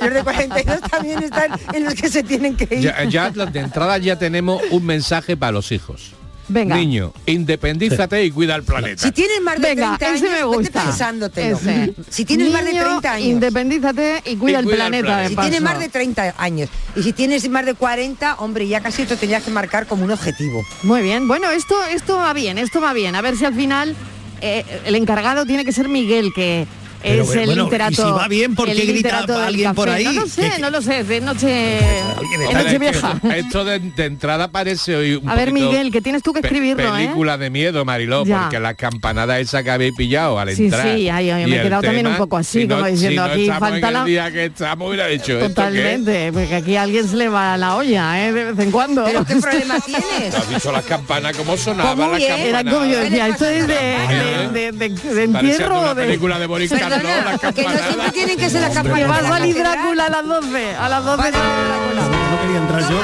los 0.00 0.12
de 0.14 0.22
42 0.24 0.80
también 0.90 1.22
están 1.22 1.50
en 1.72 1.84
los 1.84 1.94
que 1.94 2.08
se 2.08 2.22
tienen 2.22 2.56
que 2.56 2.64
ir. 2.76 2.80
ya, 2.80 3.04
ya 3.04 3.30
de 3.30 3.60
entrada 3.60 3.98
ya 3.98 4.18
tenemos 4.18 4.62
un 4.70 4.84
mensaje 4.86 5.36
para 5.36 5.52
los 5.52 5.70
hijos 5.72 6.12
Venga. 6.46 6.76
niño 6.76 7.12
independízate 7.26 8.22
y 8.24 8.30
cuida 8.30 8.54
el 8.56 8.64
planeta 8.64 9.02
Si 9.02 9.12
tienes 9.12 9.40
más 9.40 9.54
de 9.60 9.68
Venga, 9.74 9.96
30 9.98 10.06
años, 10.06 10.22
me 10.22 10.28
vete 10.28 10.44
gusta. 10.44 10.82
pensándotelo. 10.84 11.56
Ese. 11.56 11.94
Si 12.10 12.24
tienes 12.26 12.52
más 12.52 12.64
de 12.64 12.72
Niño, 12.72 12.82
30 12.84 13.12
años. 13.12 13.28
Independízate 13.28 14.22
y 14.26 14.36
cuida, 14.36 14.58
Y 14.58 14.60
el, 14.60 14.64
cuida 14.64 14.86
el 14.86 14.90
planeta. 14.90 15.18
de 15.20 15.28
Si 15.30 15.36
tienes 15.36 15.62
más 15.62 15.78
de 15.78 15.88
30 15.88 16.34
años 16.36 16.68
y 16.96 17.02
si 17.02 17.12
tienes 17.14 17.48
más 17.48 17.64
de 17.64 17.72
40, 17.74 18.34
hombre, 18.40 18.68
ya 18.68 18.80
casi 18.80 19.04
te 19.04 19.16
tendrías 19.16 19.42
que 19.42 19.50
marcar 19.50 19.86
como 19.86 20.04
un 20.04 20.10
objetivo. 20.10 20.62
Muy 20.82 21.00
bien, 21.02 21.26
bueno, 21.28 21.50
esto, 21.50 21.74
esto 21.90 22.16
va 22.18 22.32
bien, 22.34 22.58
esto 22.58 22.80
va 22.80 22.92
bien. 22.92 23.16
A 23.16 23.22
ver 23.22 23.36
si 23.38 23.46
al 23.46 23.54
final 23.54 23.94
eh, 24.42 24.64
el 24.84 24.94
encargado 24.96 25.46
tiene 25.46 25.64
que 25.64 25.72
ser 25.72 25.88
Miguel, 25.88 26.30
que 26.34 26.66
Pero 27.04 27.22
es 27.24 27.30
el 27.36 27.46
bueno, 27.46 27.62
y 27.62 27.64
literato. 27.66 27.94
si 28.06 28.10
va 28.12 28.28
bien, 28.28 28.54
¿por 28.54 28.66
qué 28.66 28.74
grita 28.86 29.24
alguien 29.46 29.74
por 29.74 29.88
ahí? 29.88 30.04
No 30.04 30.12
lo 30.12 30.26
sé, 30.26 30.58
no 30.58 30.70
lo 30.70 30.82
sé, 30.82 31.04
de 31.04 31.20
noche, 31.20 31.78
en 31.78 32.52
Vale, 32.52 32.64
noche 32.64 32.78
vieja. 32.78 33.20
Esto 33.36 33.64
de, 33.64 33.78
de 33.78 34.04
entrada 34.06 34.48
parece 34.48 34.96
hoy 34.96 35.14
un 35.16 35.28
A 35.28 35.34
ver, 35.34 35.52
Miguel, 35.52 35.92
que 35.92 36.00
tienes 36.00 36.22
tú 36.22 36.32
que 36.32 36.40
pe- 36.40 36.48
escribirlo, 36.48 36.96
¿eh? 36.96 37.02
película 37.02 37.36
de 37.38 37.50
miedo, 37.50 37.84
Mariló, 37.84 38.24
Ya. 38.24 38.42
porque 38.42 38.58
la 38.60 38.74
campanada 38.74 39.38
esa 39.38 39.62
que 39.62 39.70
habéis 39.70 39.94
pillado 39.94 40.38
al 40.38 40.54
Sí, 40.54 40.64
entrar. 40.64 40.82
sí, 40.96 41.08
ay, 41.08 41.30
ay, 41.30 41.44
me 41.44 41.50
y 41.50 41.54
he 41.58 41.62
quedado 41.62 41.82
también 41.82 42.06
un 42.06 42.12
tema, 42.14 42.24
poco 42.24 42.36
así, 42.38 42.62
si 42.62 42.66
no- 42.66 42.76
como 42.76 42.86
diciendo, 42.88 43.22
si 43.34 43.46
no 43.46 43.54
aquí 43.54 43.60
falta 43.60 43.90
la- 43.90 44.04
día 44.04 44.32
que 44.32 44.44
estamos, 44.46 44.88
hubiera 44.88 45.06
dicho. 45.06 45.38
Totalmente, 45.38 46.32
porque 46.32 46.54
aquí 46.54 46.76
a 46.76 46.82
alguien 46.82 47.06
se 47.08 47.16
le 47.16 47.28
va 47.28 47.56
la 47.56 47.76
olla, 47.76 48.26
¿eh? 48.26 48.32
De 48.32 48.44
vez 48.52 48.58
en 48.66 48.70
cuando. 48.70 49.04
¿Pero 49.04 49.24
qué 49.24 49.36
problema 49.36 49.78
tienes? 49.80 50.34
¿Has 50.34 50.48
visto 50.48 50.72
las 50.72 50.84
campanas 50.84 51.36
cómo 51.36 51.56
sonaban 51.56 51.96
Pues 51.96 52.20
las 52.22 52.28
campanas? 52.28 52.48
Era 52.48 52.64
como 52.64 52.86
yo 52.86 52.98
decía, 53.00 53.28
esto 53.28 53.44
es 53.46 53.66
de, 53.66 53.74
de, 53.74 54.48
de, 54.52 54.72
de- 54.72 54.88
de 55.14 55.22
entierro 55.24 55.94
de... 55.94 56.04
película 56.06 56.38
de 56.38 56.46
Boris 56.46 56.70
Perdona, 57.02 57.38
que 57.38 57.46
no 57.46 57.52
campanadas. 57.54 57.86
siempre 57.86 58.10
tienen 58.12 58.38
que 58.38 58.50
ser 58.50 58.60
las 58.60 58.70
Que 58.70 58.74
campanas. 58.76 59.10
va 59.10 59.16
a 59.18 59.28
salir. 59.28 59.56
Drácula 59.56 60.06
a 60.06 60.10
las 60.10 60.26
12, 60.26 60.74
a 60.74 60.88
las 60.88 61.04
12 61.04 61.22
sale 61.22 61.36
Drácula. 61.36 62.02
No 62.30 62.40
quería 62.40 62.58
entrar 62.58 62.80
yo. 62.90 63.00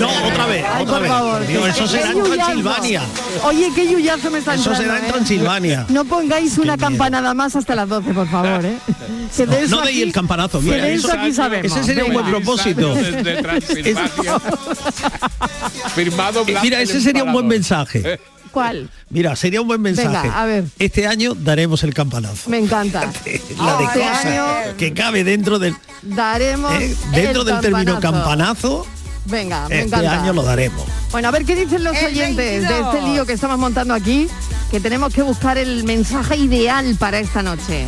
no, 0.00 0.26
otra 0.28 0.46
vez, 0.46 0.64
Ay, 0.72 0.82
otra 0.82 0.92
por 0.94 1.02
vez. 1.02 1.10
favor. 1.10 1.46
Digo, 1.46 1.66
eso 1.66 1.86
será 1.88 2.10
en. 2.12 2.22
Transilvania. 2.22 3.02
Oye, 3.44 3.70
qué 3.74 3.88
yuyazo 3.88 4.30
me 4.30 4.38
está 4.38 4.54
Eso 4.54 4.70
entrando, 4.72 4.82
será 4.82 4.98
en 4.98 5.04
¿eh? 5.04 5.12
Transilvania. 5.12 5.86
No 5.88 6.04
pongáis 6.04 6.58
una 6.58 6.76
campanada 6.78 7.34
más 7.34 7.54
hasta 7.56 7.74
las 7.74 7.88
12, 7.88 8.12
por 8.14 8.28
favor, 8.28 8.64
¿eh? 8.64 8.76
Que 9.36 9.46
de 9.46 9.62
eso 9.64 9.76
No 9.76 9.82
deis 9.82 9.96
aquí- 9.96 10.02
el 10.02 10.12
campanazo, 10.12 10.58
que 10.60 10.66
mira, 10.66 10.84
de 10.84 10.94
eso 10.94 11.08
eso- 11.08 11.18
aquí 11.18 11.32
sabemos. 11.32 11.72
ese 11.72 11.84
sería 11.84 12.04
un 12.04 12.12
buen 12.12 12.26
propósito. 12.26 12.94
Desde 12.94 13.42
Transilvania. 13.42 14.38
Firmado 15.94 16.44
Blas 16.44 16.62
Mira, 16.62 16.80
ese 16.80 17.00
sería 17.00 17.24
un 17.24 17.32
buen 17.32 17.46
mensaje. 17.46 18.20
¿Cuál? 18.52 18.90
Mira, 19.10 19.34
sería 19.36 19.60
un 19.60 19.66
buen 19.68 19.80
mensaje. 19.80 20.08
Venga, 20.08 20.42
a 20.42 20.46
ver. 20.46 20.64
Este 20.78 21.06
año 21.06 21.34
daremos 21.34 21.82
el 21.84 21.94
campanazo. 21.94 22.48
Me 22.50 22.58
encanta. 22.58 23.00
La 23.58 23.76
de 23.78 23.84
Este 23.84 23.98
cosas 24.00 24.24
año 24.26 24.44
que 24.76 24.92
cabe 24.92 25.24
dentro 25.24 25.58
del 25.58 25.74
daremos 26.02 26.72
eh, 26.74 26.94
dentro 27.12 27.42
el 27.42 27.46
del 27.48 27.60
término 27.60 27.98
campanazo. 28.00 28.86
Venga, 29.24 29.68
me 29.68 29.76
Este 29.76 29.86
encanta. 29.86 30.22
año 30.22 30.32
lo 30.32 30.42
daremos. 30.42 30.84
Bueno, 31.10 31.28
a 31.28 31.30
ver 31.30 31.44
qué 31.44 31.54
dicen 31.54 31.84
los 31.84 31.96
El 31.96 32.06
oyentes 32.06 32.36
de 32.36 32.68
22. 32.68 32.94
este 32.94 33.06
lío 33.08 33.26
que 33.26 33.32
estamos 33.34 33.58
montando 33.58 33.94
aquí, 33.94 34.26
que 34.70 34.80
tenemos 34.80 35.12
que 35.14 35.22
buscar 35.22 35.58
el 35.58 35.84
mensaje 35.84 36.36
ideal 36.36 36.96
para 36.98 37.18
esta 37.20 37.42
noche. 37.42 37.86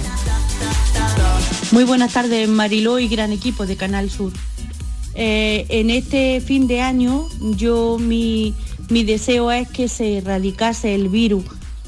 Muy 1.73 1.85
buenas 1.85 2.13
tardes, 2.13 2.49
Mariló 2.49 2.99
y 2.99 3.09
gran 3.09 3.33
equipo 3.33 3.67
de 3.67 3.77
Canal 3.77 4.11
Sur. 4.11 4.33
Eh, 5.17 5.67
en 5.69 5.91
este 5.91 6.41
fin 6.41 6.67
de 6.67 6.81
año, 6.81 7.27
yo 7.41 7.99
mi, 8.01 8.55
mi 8.91 9.05
deseo 9.05 9.51
es 9.51 9.69
que 9.69 9.89
se 9.89 10.19
erradicase 10.19 10.95
el 10.95 11.09
virus 11.09 11.45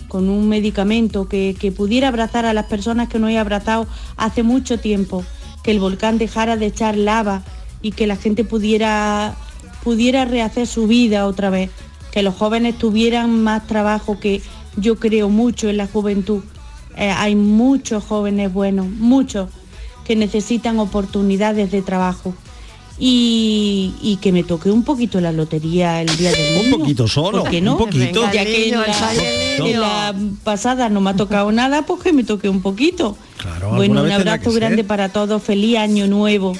con 0.09 0.29
un 0.29 0.49
medicamento 0.49 1.29
que, 1.29 1.57
que 1.59 1.73
pudiera 1.73 2.09
abrazar 2.09 2.47
a 2.47 2.55
las 2.55 2.67
personas 2.67 3.09
que 3.09 3.19
no 3.19 3.29
he 3.29 3.39
abrazado 3.39 3.87
hace 4.17 4.43
mucho 4.43 4.79
tiempo, 4.79 5.25
que 5.63 5.73
el 5.73 5.81
volcán 5.81 6.19
dejara 6.19 6.57
de 6.57 6.67
echar 6.67 6.97
lava 6.97 7.43
y 7.83 7.93
que 7.93 8.07
la 8.07 8.17
gente 8.17 8.45
pudiera, 8.45 9.37
pudiera 9.83 10.25
rehacer 10.25 10.67
su 10.67 10.87
vida 10.87 11.27
otra 11.27 11.51
vez, 11.51 11.71
que 12.13 12.23
los 12.23 12.35
jóvenes 12.35 12.79
tuvieran 12.79 13.43
más 13.43 13.67
trabajo, 13.67 14.19
que 14.19 14.41
yo 14.77 14.97
creo 14.97 15.29
mucho 15.29 15.69
en 15.69 15.77
la 15.77 15.87
juventud. 15.87 16.43
Eh, 16.97 17.11
hay 17.11 17.35
muchos 17.35 18.05
jóvenes 18.05 18.53
buenos, 18.53 18.87
muchos 18.87 19.51
que 20.05 20.17
necesitan 20.17 20.79
oportunidades 20.79 21.71
de 21.71 21.83
trabajo. 21.83 22.35
Y, 22.99 23.93
y 24.01 24.17
que 24.17 24.33
me 24.33 24.43
toque 24.43 24.71
un 24.71 24.83
poquito 24.83 25.21
la 25.21 25.31
lotería 25.31 26.01
el 26.01 26.17
día 26.17 26.31
del 26.31 26.57
Un 26.57 26.63
niño. 26.65 26.79
poquito 26.79 27.07
solo, 27.07 27.43
¿Por 27.43 27.51
qué 27.51 27.61
no? 27.61 27.73
un 27.73 27.79
poquito. 27.79 28.23
Ya 28.33 28.45
que 28.45 28.71
en 28.71 28.81
la, 29.81 30.15
en 30.17 30.37
pasada 30.37 30.89
no 30.89 31.01
me 31.03 31.11
ha 31.11 31.15
tocado 31.17 31.53
nada, 31.53 31.83
pues 31.85 32.03
que 32.03 32.13
me 32.13 32.25
toque 32.25 32.49
un 32.49 32.63
poquito. 32.63 33.17
Claro, 33.37 33.73
bueno, 33.75 34.03
un 34.03 34.11
abrazo 34.11 34.51
grande 34.53 34.79
ser. 34.79 34.87
para 34.87 35.11
todos, 35.11 35.43
feliz 35.43 35.77
año 35.77 36.07
nuevo. 36.07 36.55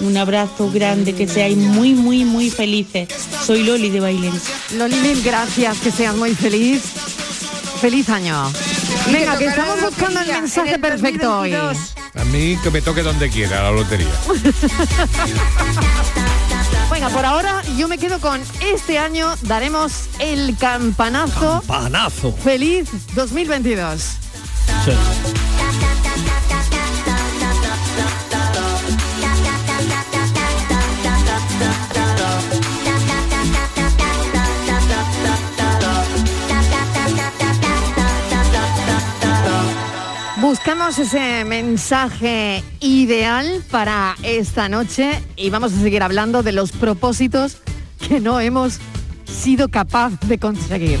Un 0.00 0.16
abrazo 0.16 0.70
grande, 0.70 1.14
que 1.14 1.26
seáis 1.26 1.56
muy, 1.56 1.94
muy, 1.94 2.24
muy 2.24 2.50
felices. 2.50 3.08
Soy 3.46 3.64
Loli 3.64 3.88
de 3.88 4.00
Bailén. 4.00 4.32
Loli, 4.76 4.94
mil 4.96 5.22
gracias, 5.22 5.78
que 5.78 5.90
seas 5.90 6.14
muy 6.14 6.34
feliz. 6.34 6.82
Feliz 7.80 8.08
año. 8.10 8.52
Venga, 9.12 9.38
que 9.38 9.46
estamos 9.46 9.80
buscando 9.80 10.20
el 10.20 10.26
mensaje 10.28 10.74
el 10.74 10.80
perfecto 10.80 11.40
hoy. 11.40 11.50
2022. 11.52 11.94
A 12.14 12.24
mí 12.24 12.58
que 12.62 12.70
me 12.70 12.82
toque 12.82 13.02
donde 13.02 13.28
quiera 13.30 13.62
la 13.64 13.70
lotería. 13.70 14.08
Venga, 16.90 17.08
por 17.10 17.24
ahora 17.24 17.62
yo 17.76 17.86
me 17.86 17.98
quedo 17.98 18.18
con 18.18 18.40
este 18.60 18.98
año 18.98 19.34
daremos 19.42 20.08
el 20.18 20.56
campanazo 20.56 21.62
Panazo. 21.66 22.32
feliz 22.32 22.88
2022. 23.14 24.00
Sí. 24.84 24.92
Buscamos 40.48 40.98
ese 40.98 41.44
mensaje 41.44 42.64
ideal 42.80 43.62
para 43.70 44.16
esta 44.22 44.70
noche 44.70 45.22
y 45.36 45.50
vamos 45.50 45.74
a 45.74 45.76
seguir 45.76 46.02
hablando 46.02 46.42
de 46.42 46.52
los 46.52 46.72
propósitos 46.72 47.58
que 48.08 48.18
no 48.18 48.40
hemos 48.40 48.78
sido 49.26 49.68
capaz 49.68 50.18
de 50.20 50.38
conseguir. 50.38 51.00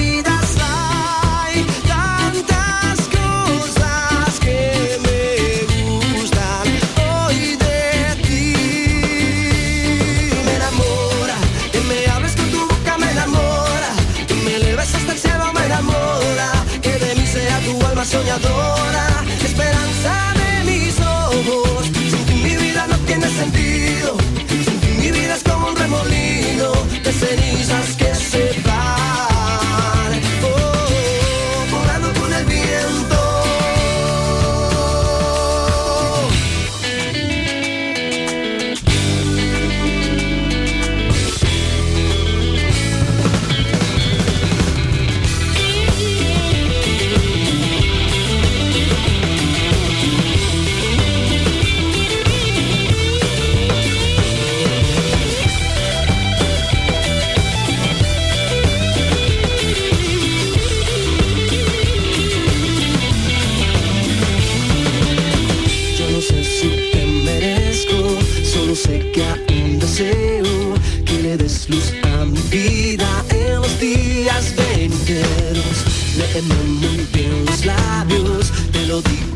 Léeme 76.41 76.63
muy 76.63 77.45
los 77.45 77.65
labios, 77.65 78.51
te 78.71 78.85
lo 78.87 79.01
digo 79.03 79.30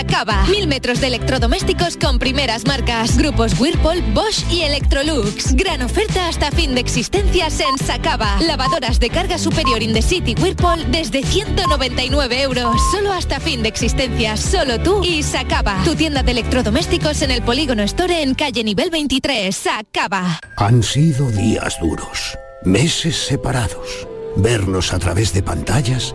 Sacaba. 0.00 0.46
Mil 0.46 0.66
metros 0.66 0.98
de 1.02 1.08
electrodomésticos 1.08 1.98
con 1.98 2.18
primeras 2.18 2.64
marcas. 2.64 3.18
Grupos 3.18 3.60
Whirlpool, 3.60 4.00
Bosch 4.14 4.50
y 4.50 4.62
Electrolux. 4.62 5.54
Gran 5.54 5.82
oferta 5.82 6.26
hasta 6.26 6.50
fin 6.50 6.74
de 6.74 6.80
existencias 6.80 7.60
en 7.60 7.76
Sacaba. 7.86 8.40
Lavadoras 8.40 8.98
de 8.98 9.10
carga 9.10 9.36
superior 9.36 9.82
in 9.82 9.92
the 9.92 10.00
city 10.00 10.34
Whirlpool 10.40 10.90
desde 10.90 11.22
199 11.22 12.40
euros. 12.40 12.76
Solo 12.90 13.12
hasta 13.12 13.40
fin 13.40 13.62
de 13.62 13.68
existencias. 13.68 14.40
Solo 14.40 14.80
tú 14.80 15.04
y 15.04 15.22
Sacaba. 15.22 15.82
Tu 15.84 15.94
tienda 15.94 16.22
de 16.22 16.32
electrodomésticos 16.32 17.20
en 17.20 17.32
el 17.32 17.42
Polígono 17.42 17.82
Store 17.82 18.22
en 18.22 18.34
calle 18.34 18.64
nivel 18.64 18.88
23. 18.88 19.54
Sacaba. 19.54 20.40
Han 20.56 20.82
sido 20.82 21.30
días 21.30 21.78
duros, 21.78 22.38
meses 22.64 23.16
separados, 23.16 24.08
vernos 24.36 24.94
a 24.94 24.98
través 24.98 25.34
de 25.34 25.42
pantallas 25.42 26.14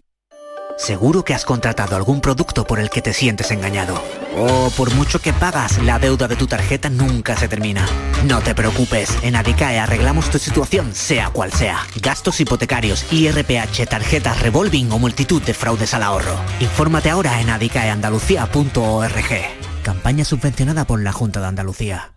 Seguro 0.81 1.23
que 1.23 1.35
has 1.35 1.45
contratado 1.45 1.95
algún 1.95 2.21
producto 2.21 2.65
por 2.65 2.79
el 2.79 2.89
que 2.89 3.03
te 3.03 3.13
sientes 3.13 3.51
engañado. 3.51 4.01
O 4.35 4.71
por 4.75 4.91
mucho 4.95 5.19
que 5.19 5.31
pagas, 5.31 5.77
la 5.83 5.99
deuda 5.99 6.27
de 6.27 6.35
tu 6.35 6.47
tarjeta 6.47 6.89
nunca 6.89 7.37
se 7.37 7.47
termina. 7.47 7.87
No 8.25 8.41
te 8.41 8.55
preocupes, 8.55 9.15
en 9.21 9.35
Adicae 9.35 9.77
arreglamos 9.77 10.31
tu 10.31 10.39
situación, 10.39 10.95
sea 10.95 11.29
cual 11.29 11.53
sea. 11.53 11.85
Gastos 12.01 12.41
hipotecarios, 12.41 13.05
IRPH, 13.13 13.85
tarjetas 13.87 14.41
revolving 14.41 14.91
o 14.91 14.97
multitud 14.97 15.43
de 15.43 15.53
fraudes 15.53 15.93
al 15.93 16.01
ahorro. 16.01 16.35
Infórmate 16.59 17.11
ahora 17.11 17.39
en 17.41 17.51
adicaeandalucía.org. 17.51 19.83
Campaña 19.83 20.25
subvencionada 20.25 20.85
por 20.85 21.03
la 21.03 21.11
Junta 21.11 21.41
de 21.41 21.45
Andalucía. 21.45 22.13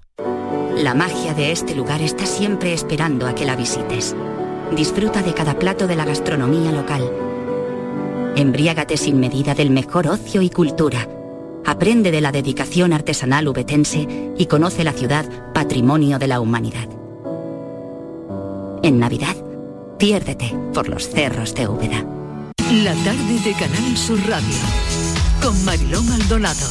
La 0.75 0.95
magia 0.95 1.35
de 1.35 1.53
este 1.53 1.75
lugar 1.75 2.01
está 2.01 2.25
siempre 2.25 2.73
esperando 2.73 3.27
a 3.27 3.35
que 3.35 3.45
la 3.45 3.57
visites. 3.57 4.17
Disfruta 4.75 5.21
de 5.21 5.35
cada 5.35 5.59
plato 5.59 5.87
de 5.87 5.97
la 5.97 6.07
gastronomía 6.07 6.73
local. 6.73 7.34
Embriágate 8.37 8.97
sin 8.97 9.21
medida 9.21 9.55
del 9.55 9.71
mejor 9.71 10.09
ocio 10.09 10.43
y 10.43 10.51
cultura. 10.51 11.09
Aprende 11.65 12.11
de 12.11 12.21
la 12.21 12.33
dedicación 12.33 12.93
artesanal 12.93 13.47
ubetense 13.47 14.35
y 14.37 14.47
conoce 14.47 14.83
la 14.83 14.93
ciudad 14.93 15.53
patrimonio 15.53 16.19
de 16.19 16.27
la 16.27 16.41
humanidad. 16.41 16.89
En 18.83 18.99
Navidad, 18.99 19.37
piérdete 19.99 20.53
por 20.75 20.89
los 20.89 21.09
cerros 21.09 21.55
de 21.55 21.69
Úbeda. 21.69 22.05
La 22.83 22.95
tarde 23.05 23.41
de 23.45 23.53
Canal 23.53 23.97
Sur 23.97 24.19
Radio. 24.29 24.57
Con 25.41 25.65
Mariló 25.65 26.03
Maldonado. 26.03 26.67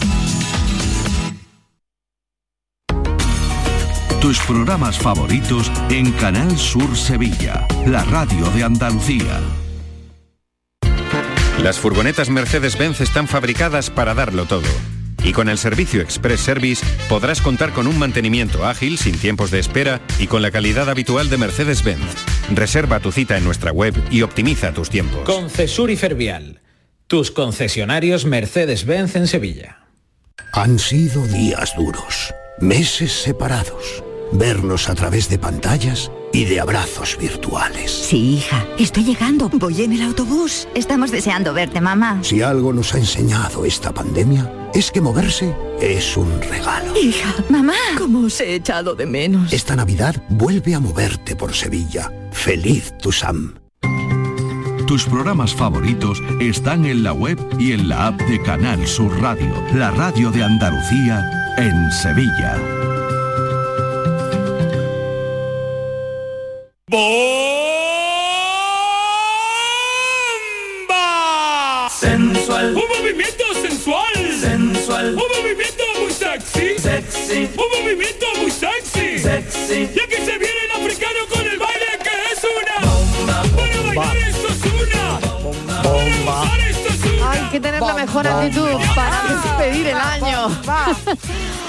Tus 4.19 4.39
programas 4.41 4.97
favoritos 4.99 5.71
en 5.89 6.11
Canal 6.13 6.57
Sur 6.57 6.95
Sevilla, 6.97 7.67
la 7.85 8.03
radio 8.05 8.49
de 8.51 8.63
Andalucía. 8.63 9.39
Las 11.61 11.79
furgonetas 11.79 12.29
Mercedes-Benz 12.29 13.01
están 13.01 13.27
fabricadas 13.27 13.89
para 13.89 14.13
darlo 14.13 14.45
todo. 14.45 14.67
Y 15.23 15.31
con 15.31 15.47
el 15.47 15.57
servicio 15.57 16.01
Express 16.01 16.41
Service 16.41 16.85
podrás 17.07 17.41
contar 17.41 17.71
con 17.71 17.87
un 17.87 17.97
mantenimiento 17.97 18.65
ágil, 18.65 18.97
sin 18.97 19.17
tiempos 19.17 19.51
de 19.51 19.59
espera 19.59 20.01
y 20.19 20.27
con 20.27 20.41
la 20.41 20.51
calidad 20.51 20.89
habitual 20.89 21.29
de 21.29 21.37
Mercedes-Benz. 21.37 22.15
Reserva 22.53 22.99
tu 22.99 23.11
cita 23.13 23.37
en 23.37 23.45
nuestra 23.45 23.71
web 23.71 23.93
y 24.11 24.23
optimiza 24.23 24.73
tus 24.73 24.89
tiempos. 24.89 25.21
Concesur 25.23 25.89
y 25.91 25.95
Fervial, 25.95 26.61
tus 27.07 27.31
concesionarios 27.31 28.25
Mercedes-Benz 28.25 29.15
en 29.15 29.27
Sevilla. 29.27 29.87
Han 30.51 30.77
sido 30.77 31.25
días 31.27 31.73
duros, 31.77 32.33
meses 32.59 33.13
separados, 33.13 34.03
vernos 34.33 34.89
a 34.89 34.95
través 34.95 35.29
de 35.29 35.39
pantallas 35.39 36.11
y 36.33 36.45
de 36.45 36.59
abrazos 36.59 37.17
virtuales. 37.17 37.91
Sí, 37.91 38.35
hija, 38.35 38.67
estoy 38.77 39.05
llegando. 39.05 39.49
Voy 39.49 39.83
en 39.83 39.93
el 39.93 40.01
autobús. 40.01 40.67
Estamos 40.75 41.11
deseando 41.11 41.53
verte, 41.53 41.79
mamá. 41.79 42.19
Si 42.23 42.41
algo 42.41 42.73
nos 42.73 42.93
ha 42.93 42.97
enseñado 42.97 43.63
esta 43.63 43.93
pandemia, 43.93 44.51
es 44.73 44.91
que 44.91 44.99
moverse 44.99 45.55
es 45.79 46.17
un 46.17 46.41
regalo. 46.41 46.97
Hija, 46.99 47.33
mamá. 47.49 47.75
¿Cómo 47.97 48.25
os 48.25 48.41
he 48.41 48.55
echado 48.55 48.95
de 48.95 49.05
menos? 49.05 49.53
Esta 49.53 49.75
Navidad 49.75 50.21
vuelve 50.29 50.73
a 50.73 50.79
moverte 50.79 51.35
por 51.35 51.53
Sevilla. 51.53 52.11
Feliz 52.31 52.93
tu 52.97 53.11
Sam. 53.11 53.53
Tus 54.87 55.05
programas 55.05 55.53
favoritos 55.55 56.21
están 56.41 56.85
en 56.85 57.03
la 57.03 57.13
web 57.13 57.39
y 57.57 57.71
en 57.71 57.87
la 57.87 58.07
app 58.07 58.21
de 58.23 58.41
Canal 58.41 58.85
Sur 58.85 59.21
Radio, 59.21 59.53
la 59.75 59.91
radio 59.91 60.29
de 60.29 60.43
Andalucía 60.43 61.55
en 61.57 61.91
Sevilla. 61.91 62.92
¡Bomba! 66.93 67.49
Sensual. 71.89 72.75
Un 72.75 72.83
movimiento 72.87 73.43
sensual. 73.63 74.13
Sensual. 74.39 75.15
Un 75.15 75.15
movimiento 75.15 75.83
muy 75.99 76.11
sexy. 76.13 76.77
Sexy. 76.77 77.49
Un 77.57 77.81
movimiento 77.81 78.27
muy 78.37 78.51
sexy. 78.51 79.17
Sexy. 79.17 79.89
Y 79.95 79.99
aquí 79.99 80.23
se 80.23 80.42
que 87.53 87.59
tener 87.59 87.81
la 87.81 87.93
mejor 87.93 88.27
actitud 88.27 88.67
para 88.95 89.21
despedir 89.43 89.87
el 89.87 89.97
año. 89.97 90.49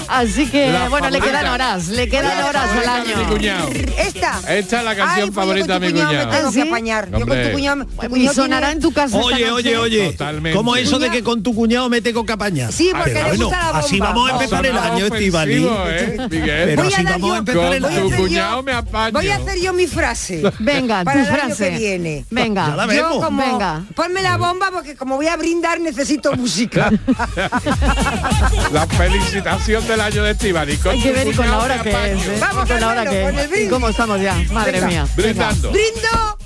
Así 0.07 0.47
que, 0.47 0.71
La 0.71 0.89
bueno, 0.91 1.09
le 1.09 1.19
quedan 1.21 1.47
horas, 1.47 1.89
le 1.89 2.09
quedan 2.09 2.37
La 2.39 2.47
horas 2.47 2.71
al 2.71 2.89
año. 2.89 3.05
de 3.09 3.17
mi 3.17 3.25
cuñado. 3.25 3.69
Esta. 3.99 4.41
Esta 4.49 4.79
es 4.79 4.85
la 4.85 4.95
canción 4.97 5.33
favorita 5.33 5.79
de 5.79 5.87
mi 5.87 5.93
cuñado. 5.99 6.27
Me 6.31 6.37
tengo 6.37 6.53
¿Sí? 6.53 6.63
que 6.63 6.69
apañar. 6.69 7.11
Yo 7.11 7.27
con 7.27 7.43
tu 7.43 7.53
cuñado, 7.53 7.85
tu 7.87 8.05
Y 8.05 8.09
cuñado 8.09 8.35
sonará 8.35 8.67
tiene- 8.67 8.73
en 8.73 8.81
tu 8.83 8.93
casa. 8.93 9.17
Oye, 9.17 9.51
oye, 9.51 9.77
oye. 9.79 10.11
Totalmente. 10.13 10.57
Como 10.57 10.77
eso 10.77 10.99
de 10.99 11.11
que 11.11 11.23
con 11.23 11.43
tu 11.43 11.55
cuñado 11.55 11.89
me 11.89 12.01
tengo 12.03 12.25
que 12.27 12.33
apañar. 12.33 12.71
Sí, 12.73 12.91
porque 12.97 13.15
le 13.15 13.23
bueno, 13.25 13.51
así 13.73 13.99
vamos 13.99 14.31
a 14.31 14.33
empezar 14.35 14.67
el 14.67 14.77
año, 14.77 15.07
Estivali. 15.07 15.65
¿eh? 15.89 16.17
Pero 16.31 16.83
Voy 16.83 16.93
a 16.93 16.97
así 16.97 17.05
vamos 17.05 17.29
yo- 17.29 17.35
a 17.35 17.39
empezar 17.39 17.75
el 17.75 17.85
año. 17.85 18.17
cuñado 18.17 18.63
me 18.63 18.73
apaño. 18.73 19.13
Voy 19.13 19.29
a 19.31 19.37
hacer 19.37 19.59
yo 19.61 19.73
mi 19.73 19.87
frase. 19.87 20.43
Venga, 20.59 21.03
para 21.05 21.23
tu 21.25 21.29
el 21.29 21.41
año 21.41 21.45
frase. 21.47 21.71
que 21.71 21.79
viene. 21.79 22.25
Venga. 22.31 22.69
Ya 22.69 22.77
la 22.77 22.85
Yo 22.95 23.09
vemos. 23.09 23.25
como, 23.25 23.43
Venga. 23.43 23.83
ponme 23.97 24.23
la 24.23 24.37
bomba 24.37 24.71
porque 24.71 24.97
como 24.97 25.17
voy 25.17 25.29
a 25.29 25.37
brindar 25.37 25.74
necesito 25.81 26.33
música. 26.35 26.91
La 28.73 28.87
felicitación 28.87 29.87
del 29.87 30.01
año 30.01 30.23
de 30.23 30.31
Estivali. 30.33 30.79
Hay 30.91 31.01
que 31.01 31.13
ver 31.13 31.29
y 31.29 31.33
con 31.33 31.51
la 31.51 31.59
hora 31.59 31.83
que 31.83 31.91
es. 31.91 32.27
¿eh? 32.27 32.37
Vamos 32.41 32.69
con 32.69 32.81
la 32.81 32.89
hora 32.89 33.07
que 33.07 33.25
es. 33.25 33.33
¿Y 33.33 33.47
brindis. 33.49 33.71
cómo 33.71 33.89
estamos 33.89 34.21
ya? 34.21 34.35
Madre 34.53 34.73
Venga. 34.73 34.87
mía. 34.87 35.07
Brindando. 35.17 35.71
Brindo 35.71 36.39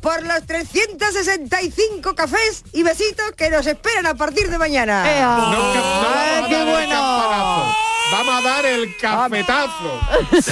por 0.00 0.22
los 0.22 0.44
365 0.46 2.14
cafés 2.14 2.64
y 2.72 2.82
besitos 2.82 3.32
que 3.36 3.48
nos 3.50 3.66
esperan 3.66 4.06
a 4.06 4.14
partir 4.14 4.50
de 4.50 4.58
mañana. 4.58 5.02
¡Ea! 5.10 5.26
No, 5.26 5.50
no, 5.52 5.72
¡Ay, 6.14 6.42
vamos 6.42 6.44
a 6.44 6.48
qué 6.48 6.54
dar 6.54 6.66
el 6.66 6.72
bueno! 6.72 7.74
Vamos 8.12 8.34
a 8.34 8.40
dar 8.46 8.66
el 8.66 8.96
cafetazo. 8.98 10.00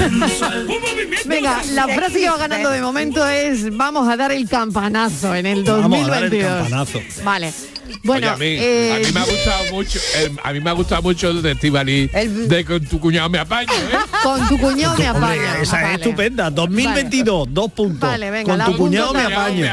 Un 0.06 0.18
movimiento 0.80 1.28
Venga, 1.28 1.62
la 1.72 1.86
frase 1.86 2.18
que 2.20 2.30
va 2.30 2.38
ganando 2.38 2.70
de 2.70 2.80
momento 2.80 3.28
es 3.28 3.76
vamos 3.76 4.08
a 4.08 4.16
dar 4.16 4.32
el 4.32 4.48
campanazo 4.48 5.34
en 5.34 5.44
el 5.44 5.62
Vamos 5.64 6.08
a 6.08 6.10
dar 6.10 6.22
el 6.24 6.30
2022. 6.30 6.50
campanazo. 6.62 7.00
Vale. 7.22 7.52
Bueno, 8.02 8.26
Oye, 8.26 8.34
a, 8.34 8.36
mí, 8.36 8.46
eh, 8.64 8.92
a 8.94 8.98
mí 9.06 9.12
me 9.12 9.20
ha 9.20 9.24
gustado 9.24 9.64
mucho, 9.72 9.98
el- 10.18 10.40
a 10.42 10.52
mí 10.52 10.60
me 10.60 10.70
ha 10.70 10.72
gustado 10.72 11.02
mucho 11.02 11.30
el 11.30 11.42
de 11.42 11.52
Estivali, 11.52 12.06
de 12.08 12.64
con 12.64 12.84
tu 12.86 12.98
cuñado 13.00 13.28
me 13.30 13.38
apaño, 13.38 13.72
¿eh? 13.72 13.96
Con 14.22 14.46
tu 14.48 14.58
cuñado 14.58 14.96
me 14.96 15.10
Hombre, 15.10 15.26
apaño. 15.48 15.62
esa 15.62 15.92
es 15.92 15.98
estupenda. 15.98 16.48
2022, 16.50 17.48
dos 17.50 17.72
puntos. 17.72 18.08
Vale, 18.08 18.30
venga, 18.30 18.56
Con 18.56 18.72
tu 18.72 18.78
cuñado 18.78 19.12
me 19.12 19.22
apaño. 19.22 19.66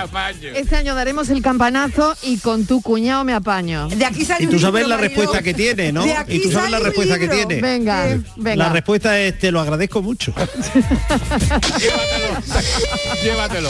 Este 0.56 0.76
año 0.76 0.96
daremos 0.96 1.30
el 1.30 1.42
campanazo 1.42 2.16
y 2.24 2.38
con 2.38 2.66
tu 2.66 2.82
cuñado 2.82 3.24
me 3.24 3.34
apaño. 3.34 3.88
De 3.90 4.06
aquí 4.06 4.26
Y 4.40 4.48
tú 4.48 4.60
sabes 4.60 4.88
la 4.88 4.98
respuesta 4.98 5.42
que 5.42 5.54
tiene, 5.54 5.92
¿no? 5.92 6.06
Y 6.28 6.40
tú 6.42 6.52
sabes 6.52 6.72
la 6.72 6.80
respuesta 6.80 7.20
que 7.20 7.28
tiene. 7.28 7.62
Venga, 7.62 8.18
venga. 8.36 8.56
La 8.56 8.70
respuesta 8.70 9.20
es 9.20 9.38
te 9.38 9.52
lo 9.52 9.60
agradezco 9.60 10.02
mucho. 10.02 10.34
Llévatelo. 13.24 13.70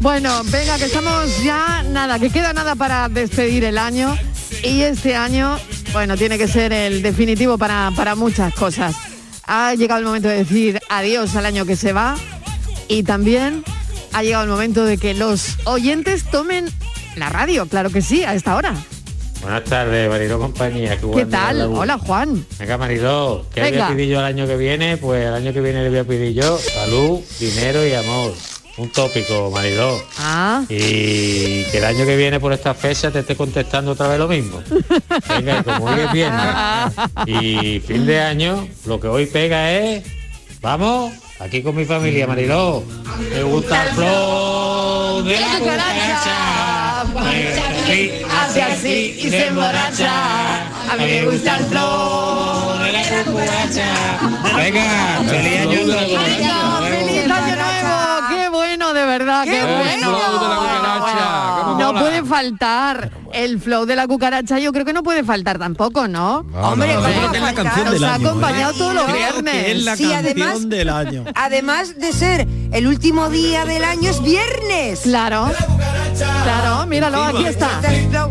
Bueno, 0.00 0.42
venga, 0.44 0.76
que 0.78 0.84
estamos 0.84 1.42
ya, 1.42 1.82
nada, 1.82 2.18
que 2.18 2.30
queda 2.30 2.52
nada 2.52 2.74
para 2.74 3.08
despedir 3.08 3.64
el 3.64 3.78
año. 3.78 4.16
Y 4.62 4.82
este 4.82 5.16
año, 5.16 5.58
bueno, 5.92 6.16
tiene 6.16 6.38
que 6.38 6.48
ser 6.48 6.72
el 6.72 7.02
definitivo 7.02 7.58
para, 7.58 7.90
para 7.96 8.14
muchas 8.14 8.54
cosas. 8.54 8.94
Ha 9.44 9.74
llegado 9.74 10.00
el 10.00 10.06
momento 10.06 10.28
de 10.28 10.38
decir 10.38 10.80
adiós 10.88 11.34
al 11.36 11.46
año 11.46 11.64
que 11.66 11.76
se 11.76 11.92
va. 11.92 12.16
Y 12.88 13.02
también 13.02 13.64
ha 14.12 14.22
llegado 14.22 14.44
el 14.44 14.50
momento 14.50 14.84
de 14.84 14.98
que 14.98 15.14
los 15.14 15.56
oyentes 15.64 16.24
tomen 16.24 16.68
la 17.16 17.28
radio, 17.30 17.66
claro 17.66 17.90
que 17.90 18.02
sí, 18.02 18.22
a 18.22 18.34
esta 18.34 18.54
hora. 18.54 18.74
Buenas 19.40 19.64
tardes, 19.64 20.08
Mariló 20.08 20.38
Compañía. 20.38 20.98
¿Qué 21.14 21.26
tal? 21.26 21.62
Hola, 21.62 21.98
Juan. 21.98 22.44
Venga, 22.58 22.78
Mariló, 22.78 23.46
¿qué 23.54 23.62
Venga. 23.62 23.86
voy 23.86 23.92
a 23.92 23.96
pedir 23.96 24.08
yo 24.10 24.18
el 24.20 24.24
año 24.24 24.46
que 24.46 24.56
viene? 24.56 24.96
Pues 24.96 25.24
el 25.24 25.34
año 25.34 25.52
que 25.52 25.60
viene 25.60 25.82
le 25.82 25.90
voy 25.90 25.98
a 25.98 26.04
pedir 26.04 26.34
yo 26.34 26.58
salud, 26.58 27.20
dinero 27.38 27.86
y 27.86 27.92
amor. 27.94 28.34
Un 28.78 28.90
tópico, 28.90 29.50
Mariló. 29.50 30.02
Ah. 30.18 30.62
Y 30.68 31.64
que 31.64 31.78
el 31.78 31.84
año 31.84 32.04
que 32.04 32.14
viene 32.14 32.38
por 32.38 32.52
esta 32.52 32.74
fecha 32.74 33.10
te 33.10 33.20
esté 33.20 33.34
contestando 33.34 33.92
otra 33.92 34.08
vez 34.08 34.18
lo 34.18 34.28
mismo. 34.28 34.62
Venga, 35.28 35.60
y 35.60 35.62
como 35.62 35.86
hoy 35.86 36.00
es 36.00 36.12
viernes 36.12 36.46
y 37.26 37.80
fin 37.80 38.04
de 38.04 38.20
año, 38.20 38.68
lo 38.84 39.00
que 39.00 39.08
hoy 39.08 39.24
pega 39.26 39.72
es, 39.72 40.04
vamos, 40.60 41.10
aquí 41.40 41.62
con 41.62 41.74
mi 41.74 41.86
familia, 41.86 42.26
Mariló. 42.26 42.84
Me 43.30 43.42
gusta 43.44 43.82
el 43.84 43.94
flow 43.94 45.22
de 45.22 45.40
la 45.40 45.58
cucaracha. 45.58 47.00
Hace 48.30 48.62
así 48.62 49.16
y 49.22 49.30
se 49.30 49.46
emborracha. 49.46 50.66
A 50.92 50.96
mí 50.98 51.04
me 51.04 51.24
gusta 51.24 51.56
el 51.56 51.64
flow 51.64 52.78
de 52.78 52.92
la 52.92 53.24
cucaracha. 53.24 54.54
Venga, 54.54 55.22
feliz 55.26 55.60
año 55.60 55.86
nuevo. 55.86 56.18
¡Feliz 56.82 57.30
año 57.30 57.55
nuevo! 57.55 57.55
¡Qué 58.96 59.04
bueno, 59.04 59.06
de 59.12 59.18
verdad! 59.18 59.44
¡Qué, 59.44 59.62
bueno! 59.64 60.16
No 61.78 61.92
puede 62.00 62.24
faltar 62.24 63.10
el 63.32 63.60
flow 63.60 63.86
de 63.86 63.96
la 63.96 64.06
cucaracha. 64.06 64.58
Yo 64.58 64.72
creo 64.72 64.84
que 64.84 64.92
no 64.92 65.02
puede 65.02 65.24
faltar 65.24 65.58
tampoco, 65.58 66.08
¿no? 66.08 66.46
Hombre, 66.54 66.94
no, 66.94 67.00
yo 67.08 67.14
creo 67.16 67.30
que 67.32 67.36
es 67.38 67.42
la 67.42 67.54
canción 67.54 67.84
Nos 67.84 67.94
del 67.94 68.04
ha 68.04 68.14
año, 68.14 68.24
¿eh? 68.24 68.28
acompañado 68.28 68.72
todos 68.74 68.94
los 68.94 69.04
Creo 69.04 69.16
viernes. 69.16 69.54
que 69.54 69.72
es 69.72 69.84
la 69.84 69.96
Sí, 69.96 70.02
canción 70.04 70.24
además- 70.24 70.68
del 70.68 70.88
año. 70.88 71.24
Además 71.34 71.98
de 71.98 72.12
ser 72.12 72.46
el 72.72 72.86
último 72.86 73.28
día 73.28 73.64
del 73.64 73.84
año 73.84 74.10
es 74.10 74.22
viernes. 74.22 75.00
Claro. 75.02 75.50
Claro, 76.44 76.86
míralo, 76.86 77.22
aquí 77.24 77.46
está. 77.46 77.68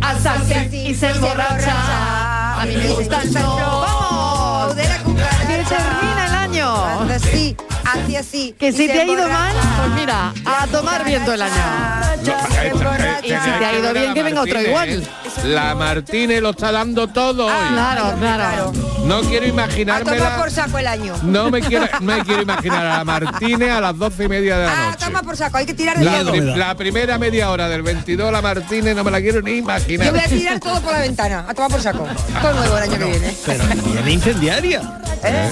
Así 0.02 0.78
y 0.88 0.96
se 0.96 1.10
emborracha. 1.12 2.62
A 2.62 2.66
mí 2.66 2.76
me 2.78 2.88
gusta 2.94 3.22
el 3.22 3.30
flow. 3.30 3.58
¡Vamos! 3.58 4.76
De 4.76 4.88
la 4.88 4.98
cucaracha. 5.00 5.48
Que 5.48 5.64
termina 5.64 6.26
el 6.28 6.36
año. 6.36 6.86
Hace 7.14 7.56
así, 7.86 8.16
así. 8.16 8.56
Que 8.60 8.72
si 8.72 8.88
te 8.88 9.02
ha 9.02 9.06
ido 9.06 9.28
mal, 9.28 9.56
pues 9.78 9.90
mira, 10.00 10.34
a 10.46 10.68
tomar 10.68 11.04
viento 11.06 11.34
el 11.34 11.42
año. 11.42 11.54
Y 13.24 13.28
si 13.28 13.34
te 13.60 13.66
ha 13.66 13.80
ido 13.80 13.94
bien, 13.94 14.14
que 14.14 14.24
venga 14.24 14.42
otro 14.42 14.62
igual. 14.62 15.04
La 15.46 15.76
Martínez 15.76 16.42
lo 16.42 16.52
está 16.52 16.72
dando 16.72 17.08
todo 17.08 17.46
hoy. 17.48 17.68
Claro, 17.74 18.16
claro. 18.20 18.74
No 19.06 19.22
quiero 19.22 19.46
A 19.46 19.50
tomar 19.50 19.68
imaginármela. 19.70 20.38
por 20.38 20.50
saco 20.52 20.78
el 20.80 20.88
año. 20.88 21.14
No 21.22 21.52
me 21.52 21.62
quiero, 21.62 21.86
me 22.02 22.24
quiero 22.24 22.42
imaginar 22.42 22.86
a 22.88 22.98
la 22.98 23.04
Martínez 23.06 23.70
a 23.70 23.80
las 23.82 23.98
doce 23.98 24.24
y 24.24 24.28
media 24.28 24.58
de 24.58 24.66
la 24.66 24.72
Ah, 24.72 24.86
noche. 24.92 25.06
toma 25.06 25.22
por 25.22 25.38
saco, 25.38 25.58
hay 25.58 25.66
que 25.68 25.74
tirar 25.76 26.00
de 26.00 26.06
La, 26.06 26.24
la 26.58 26.76
primera 26.76 27.20
media 27.20 27.52
hora 27.52 27.70
del 27.70 27.84
22 27.84 28.32
la 28.32 28.42
Martínez 28.42 28.96
no 28.96 29.04
me 29.04 29.12
la 29.12 29.22
quiero 29.22 29.42
ni 29.44 29.58
imaginar. 29.58 30.08
Yo 30.08 30.12
voy 30.14 30.22
a 30.22 30.28
tirar 30.28 30.60
todo 30.60 30.82
por 30.82 30.92
la 30.94 31.00
ventana, 31.00 31.46
a 31.48 31.54
tomar 31.54 31.70
por 31.70 31.82
saco. 31.82 32.08
Todo 32.42 32.54
nuevo 32.54 32.78
el 32.78 32.84
año 32.84 32.98
que 32.98 33.06
viene. 33.06 33.36
Pero 33.46 33.64
viene 33.94 34.12
incendiaria. 34.12 34.82
¿Eh? 35.24 35.50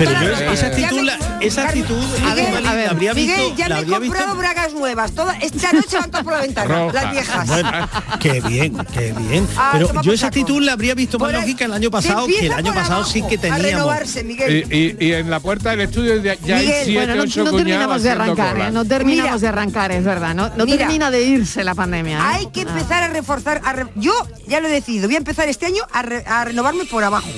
Pero 0.00 0.12
yo 0.12 0.18
Claro, 0.30 0.52
esa 0.52 0.66
actitud, 0.68 1.00
la, 1.02 1.18
esa 1.40 1.62
actitud 1.68 2.02
A 2.26 2.34
ver, 2.34 2.44
Estivali, 2.44 2.66
a 2.68 2.74
ver, 2.74 2.84
la 2.86 2.90
habría 2.90 3.12
Miguel, 3.14 3.36
visto, 3.38 3.56
ya 3.56 3.68
me 3.68 3.74
he 3.74 3.78
habría 3.78 3.98
visto 3.98 4.14
comprado 4.16 4.38
bragas 4.38 4.72
nuevas. 4.72 5.12
Toda, 5.12 5.36
esta 5.36 5.72
noche 5.72 5.98
van 5.98 6.10
todas 6.10 6.24
por 6.24 6.32
la 6.32 6.40
ventana, 6.40 6.74
Roja. 6.78 6.92
las 7.02 7.12
viejas. 7.12 7.46
Bueno, 7.46 7.70
qué 8.18 8.40
bien, 8.40 8.76
qué 8.94 9.12
bien. 9.12 9.46
Ah, 9.58 9.70
Pero 9.74 10.00
yo 10.00 10.12
esa 10.14 10.28
actitud 10.28 10.62
la 10.62 10.72
habría 10.72 10.94
visto 10.94 11.18
más 11.18 11.32
lógica 11.32 11.66
el 11.66 11.74
año 11.74 11.90
pasado, 11.90 12.26
que 12.26 12.46
el 12.46 12.52
año 12.52 12.72
pasado 12.72 13.04
sí 13.04 13.18
abajo, 13.20 13.28
que 13.28 13.36
A 13.36 13.40
teníamos. 13.40 13.62
renovarse, 13.62 14.24
Miguel. 14.24 14.66
Y, 14.70 14.76
y- 14.76 14.96
y 15.06 15.12
en 15.12 15.28
la 15.30 15.38
puerta 15.40 15.70
del 15.70 15.82
estudio 15.82 16.16
ya, 16.16 16.34
ya 16.34 16.56
hay 16.56 16.66
Miguel, 16.66 16.84
siete, 16.84 16.98
Bueno, 16.98 17.14
no, 17.16 17.22
ocho 17.24 17.44
no 17.44 17.50
cuñados 17.50 17.56
terminamos 17.66 18.02
de 18.02 18.10
arrancar. 18.10 18.58
¿eh? 18.58 18.70
no 18.72 18.84
terminamos 18.86 19.32
Mira. 19.32 19.38
de 19.38 19.48
arrancar, 19.48 19.92
es 19.92 20.04
verdad, 20.04 20.34
no, 20.34 20.48
no 20.56 20.64
Mira. 20.64 20.78
termina 20.78 21.10
de 21.10 21.22
irse 21.24 21.62
la 21.62 21.74
pandemia. 21.74 22.16
¿eh? 22.18 22.22
Hay 22.24 22.46
que 22.46 22.62
empezar 22.62 23.02
a 23.02 23.08
reforzar. 23.08 23.60
a 23.64 23.72
re- 23.74 23.86
Yo 23.96 24.12
ya 24.48 24.60
lo 24.60 24.68
he 24.68 24.70
decidido. 24.70 25.08
Voy 25.08 25.16
a 25.16 25.18
empezar 25.18 25.48
este 25.48 25.66
año 25.66 25.82
a, 25.92 26.00
re- 26.02 26.24
a 26.26 26.44
renovarme 26.46 26.84
por 26.86 27.04
abajo. 27.04 27.28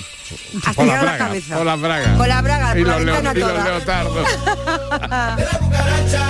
Hasta 0.59 0.75
Con 0.75 0.87
las 0.87 0.97
llegar 0.97 0.99
a 0.99 1.05
la 1.05 1.13
bragas, 1.17 1.29
cabeza. 1.29 1.57
con 1.57 1.67
las 1.67 1.81
bragas. 1.81 2.17
Con 2.19 2.29
la 2.29 2.43
braga, 2.43 2.79
y 2.79 2.85
la 2.85 2.93
los, 2.99 3.05
leo- 3.05 3.33
y 3.35 3.39
los 3.39 3.65
leotardos. 3.65 4.29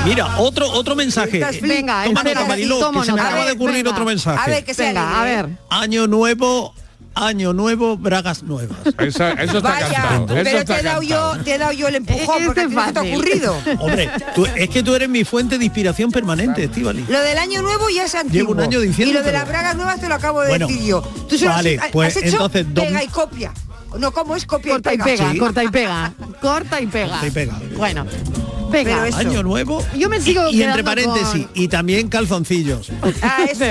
Mira, 0.05 0.39
otro 0.39 0.71
otro 0.71 0.95
mensaje. 0.97 1.45
Venga, 1.61 2.05
Toma 2.05 2.23
nota, 2.23 2.45
Mariló, 2.47 2.91
que 2.93 3.05
se 3.05 3.13
me 3.13 3.21
acaba 3.21 3.45
de 3.45 3.53
ocurrir 3.53 3.87
otro 3.89 4.05
mensaje. 4.05 4.41
A 4.43 4.47
ver, 4.55 4.65
que 4.65 4.75
Venga, 4.75 5.21
a 5.21 5.25
ver. 5.25 5.49
Año 5.71 6.07
nuevo, 6.07 6.75
año 7.15 7.53
nuevo, 7.53 7.97
bragas 7.97 8.43
nuevas. 8.43 8.79
Eso, 8.99 9.27
eso 9.29 9.57
está 9.59 9.61
Vaya, 9.61 9.87
cantado. 9.89 10.25
Eso 10.25 10.45
pero 10.45 10.59
está 10.59 10.75
te 10.75 10.81
he, 10.81 10.83
dado 10.85 11.03
yo, 11.03 11.33
te 11.45 11.55
he 11.55 11.59
dado 11.59 11.73
yo 11.73 11.89
el 11.89 11.95
empujón 11.97 12.45
porque 12.47 12.63
es 12.63 12.69
te 12.69 12.99
ha 12.99 13.03
ocurrido. 13.03 13.57
Hombre, 13.81 14.11
tú- 14.35 14.47
es 14.47 14.69
que 14.71 14.83
tú 14.83 14.95
eres 14.95 15.09
mi 15.09 15.25
fuente 15.25 15.59
de 15.59 15.65
inspiración 15.65 16.11
permanente, 16.11 16.65
Estivali. 16.65 17.05
Lo 17.09 17.21
del 17.21 17.39
año 17.39 17.63
nuevo 17.63 17.89
ya 17.91 18.05
es 18.05 18.15
antiguo. 18.15 18.39
Llevo 18.39 18.53
un 18.53 18.61
año 18.61 18.83
Y 18.83 19.13
lo 19.13 19.23
de 19.23 19.33
las 19.33 19.47
bragas 19.49 19.77
nuevas 19.77 20.01
te 20.01 20.09
lo 20.09 20.15
acabo 20.15 20.41
de 20.43 20.49
Bueno, 20.49 20.67
decir 20.67 20.83
yo. 20.85 21.03
Tú 21.29 21.39
solo 21.39 21.51
vale, 21.53 21.79
has, 21.81 21.89
pues 21.91 22.17
has 22.17 22.23
hecho 22.23 22.37
entonces, 22.37 22.67
pega 22.75 23.03
y 23.05 23.09
copia. 23.09 23.53
No, 23.99 24.11
¿cómo 24.11 24.35
es 24.37 24.47
copia 24.47 24.73
Corta 24.73 24.93
y 24.93 24.95
y 24.95 24.99
pega? 24.99 25.05
pega, 25.05 25.33
Sí. 25.33 25.39
corta 25.39 25.65
y 25.65 25.69
pega, 25.69 26.13
corta 26.41 26.81
y 26.81 26.87
pega. 26.87 27.11
Corta 27.21 27.27
y 27.27 27.31
pega. 27.31 27.61
Bueno, 27.77 28.07
venga. 28.73 28.95
Pero 28.95 29.05
eso. 29.05 29.19
Año 29.19 29.43
nuevo. 29.43 29.85
Yo 29.97 30.09
me 30.09 30.21
sigo 30.21 30.49
y, 30.51 30.57
y 30.57 30.63
entre 30.63 30.83
paréntesis, 30.83 31.47
con- 31.47 31.51
y 31.55 31.69
también 31.69 32.09
calzoncillos. 32.09 32.91
Ah, 33.23 33.39
eso. 33.49 33.65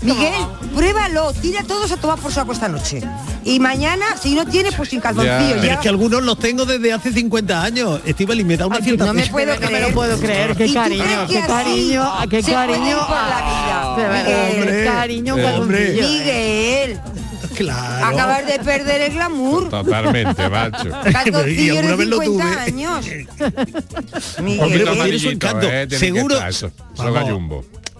Miguel, 0.02 0.32
pruébalo, 0.74 1.32
tira 1.32 1.62
todos 1.64 1.90
a 1.92 1.96
tomar 1.96 2.18
por 2.18 2.32
saco 2.32 2.52
esta 2.52 2.68
noche. 2.68 3.00
Y 3.44 3.58
mañana, 3.58 4.04
si 4.20 4.34
no 4.34 4.46
tienes, 4.46 4.74
pues 4.74 4.88
sin 4.90 5.00
calzoncillo. 5.00 5.54
Pero 5.56 5.62
ya. 5.64 5.72
es 5.74 5.78
que 5.80 5.88
algunos 5.88 6.22
los 6.22 6.38
tengo 6.38 6.64
desde 6.64 6.92
hace 6.92 7.12
50 7.12 7.62
años. 7.62 8.00
Estivali 8.04 8.44
me 8.44 8.56
da 8.56 8.66
una 8.66 8.78
cierta 8.80 9.06
no 9.06 9.14
me 9.14 9.26
puedo 9.26 9.54
No 9.54 9.60
me 9.60 9.66
creer. 9.66 9.88
lo 9.88 9.94
puedo 9.94 10.16
creer, 10.18 10.56
qué 10.56 10.66
¿Y 10.66 10.68
tú 10.68 10.74
cariño, 10.74 11.04
qué 11.28 11.40
cariño, 11.40 12.12
qué 12.28 12.42
cariño. 12.42 12.98
qué 14.70 14.84
cariño, 14.84 15.34
un 15.36 15.44
hombre. 15.44 15.96
calzoncillo, 15.96 16.06
¿eh? 16.06 16.18
Miguel, 16.18 17.00
Claro. 17.54 18.06
acabas 18.06 18.46
de 18.46 18.58
perder 18.58 19.00
el 19.02 19.12
glamour. 19.14 19.68
Totalmente, 19.68 20.48
macho. 20.48 20.88
y 21.08 21.12
Calzoncillos 21.12 21.76
alguna 21.78 21.90
de 21.90 21.96
vez 21.96 22.08
lo 22.08 22.20
50 22.20 22.44
tuve. 22.44 22.60
años. 22.62 23.06
Miguel, 24.42 24.88
eh, 25.62 25.86
Seguro- 25.90 26.46
eso. 26.46 26.70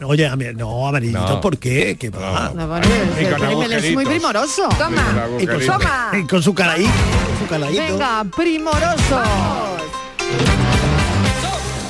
Oye, 0.04 0.26
a 0.26 0.34
mí- 0.34 0.46
no, 0.56 0.88
amarillito, 0.88 1.20
No. 1.28 1.40
¿por 1.40 1.58
qué? 1.58 1.96
¿Qué 1.98 2.10
va? 2.10 2.52
No, 2.54 2.66
bueno, 2.66 2.86
Y 3.20 3.24
con 3.24 3.72
es 3.72 3.92
muy 3.94 4.04
primoroso. 4.04 4.64
Con 4.68 4.78
Toma, 4.78 5.28
Y 5.38 5.46
con, 5.46 5.62
su, 5.62 5.70
agujeritos. 5.70 5.78
Toma. 5.78 6.10
y 6.18 6.26
con 6.26 6.42
su 6.42 6.54
caraíto, 6.54 6.90
con 6.90 7.38
su 7.38 7.46
caladito. 7.48 7.82
Venga, 7.82 8.24
primoroso. 8.36 9.22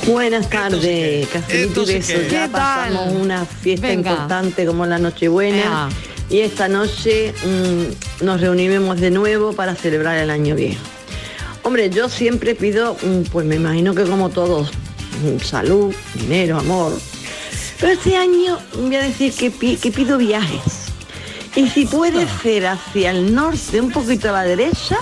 Buenas 0.07 0.51
tardes, 0.51 1.29
sí 1.29 1.29
que- 1.47 2.27
¿Qué 2.29 2.49
pasamos 2.51 3.07
tal? 3.07 3.17
una 3.21 3.45
fiesta 3.47 3.87
Venga. 3.87 4.11
importante 4.11 4.67
como 4.67 4.85
la 4.85 4.99
Nochebuena 4.99 5.89
y 6.33 6.41
esta 6.41 6.67
noche 6.67 7.33
mm, 7.45 8.25
nos 8.25 8.41
reuniremos 8.41 8.99
de 9.01 9.11
nuevo 9.11 9.53
para 9.53 9.75
celebrar 9.77 10.17
el 10.19 10.31
año 10.31 10.57
viejo. 10.57 10.81
Hombre, 11.63 11.91
yo 11.91 12.09
siempre 12.09 12.55
pido, 12.57 12.97
mm, 13.03 13.23
pues 13.31 13.47
me 13.47 13.55
imagino 13.57 13.95
que 13.95 14.03
como 14.05 14.31
todos, 14.31 14.71
mm, 15.23 15.41
salud, 15.45 15.95
dinero, 16.15 16.59
amor. 16.59 16.93
Pero 17.79 17.93
este 17.93 18.17
año 18.17 18.59
voy 18.77 18.97
a 18.97 19.03
decir 19.03 19.33
que, 19.33 19.51
pi- 19.51 19.77
que 19.77 19.93
pido 19.93 20.19
viajes. 20.19 20.63
Y 21.55 21.69
si 21.69 21.85
puede 21.85 22.27
ser 22.43 22.67
hacia 22.67 23.11
el 23.11 23.35
norte, 23.35 23.81
un 23.81 23.91
poquito 23.93 24.31
a 24.31 24.33
la 24.33 24.43
derecha, 24.45 24.97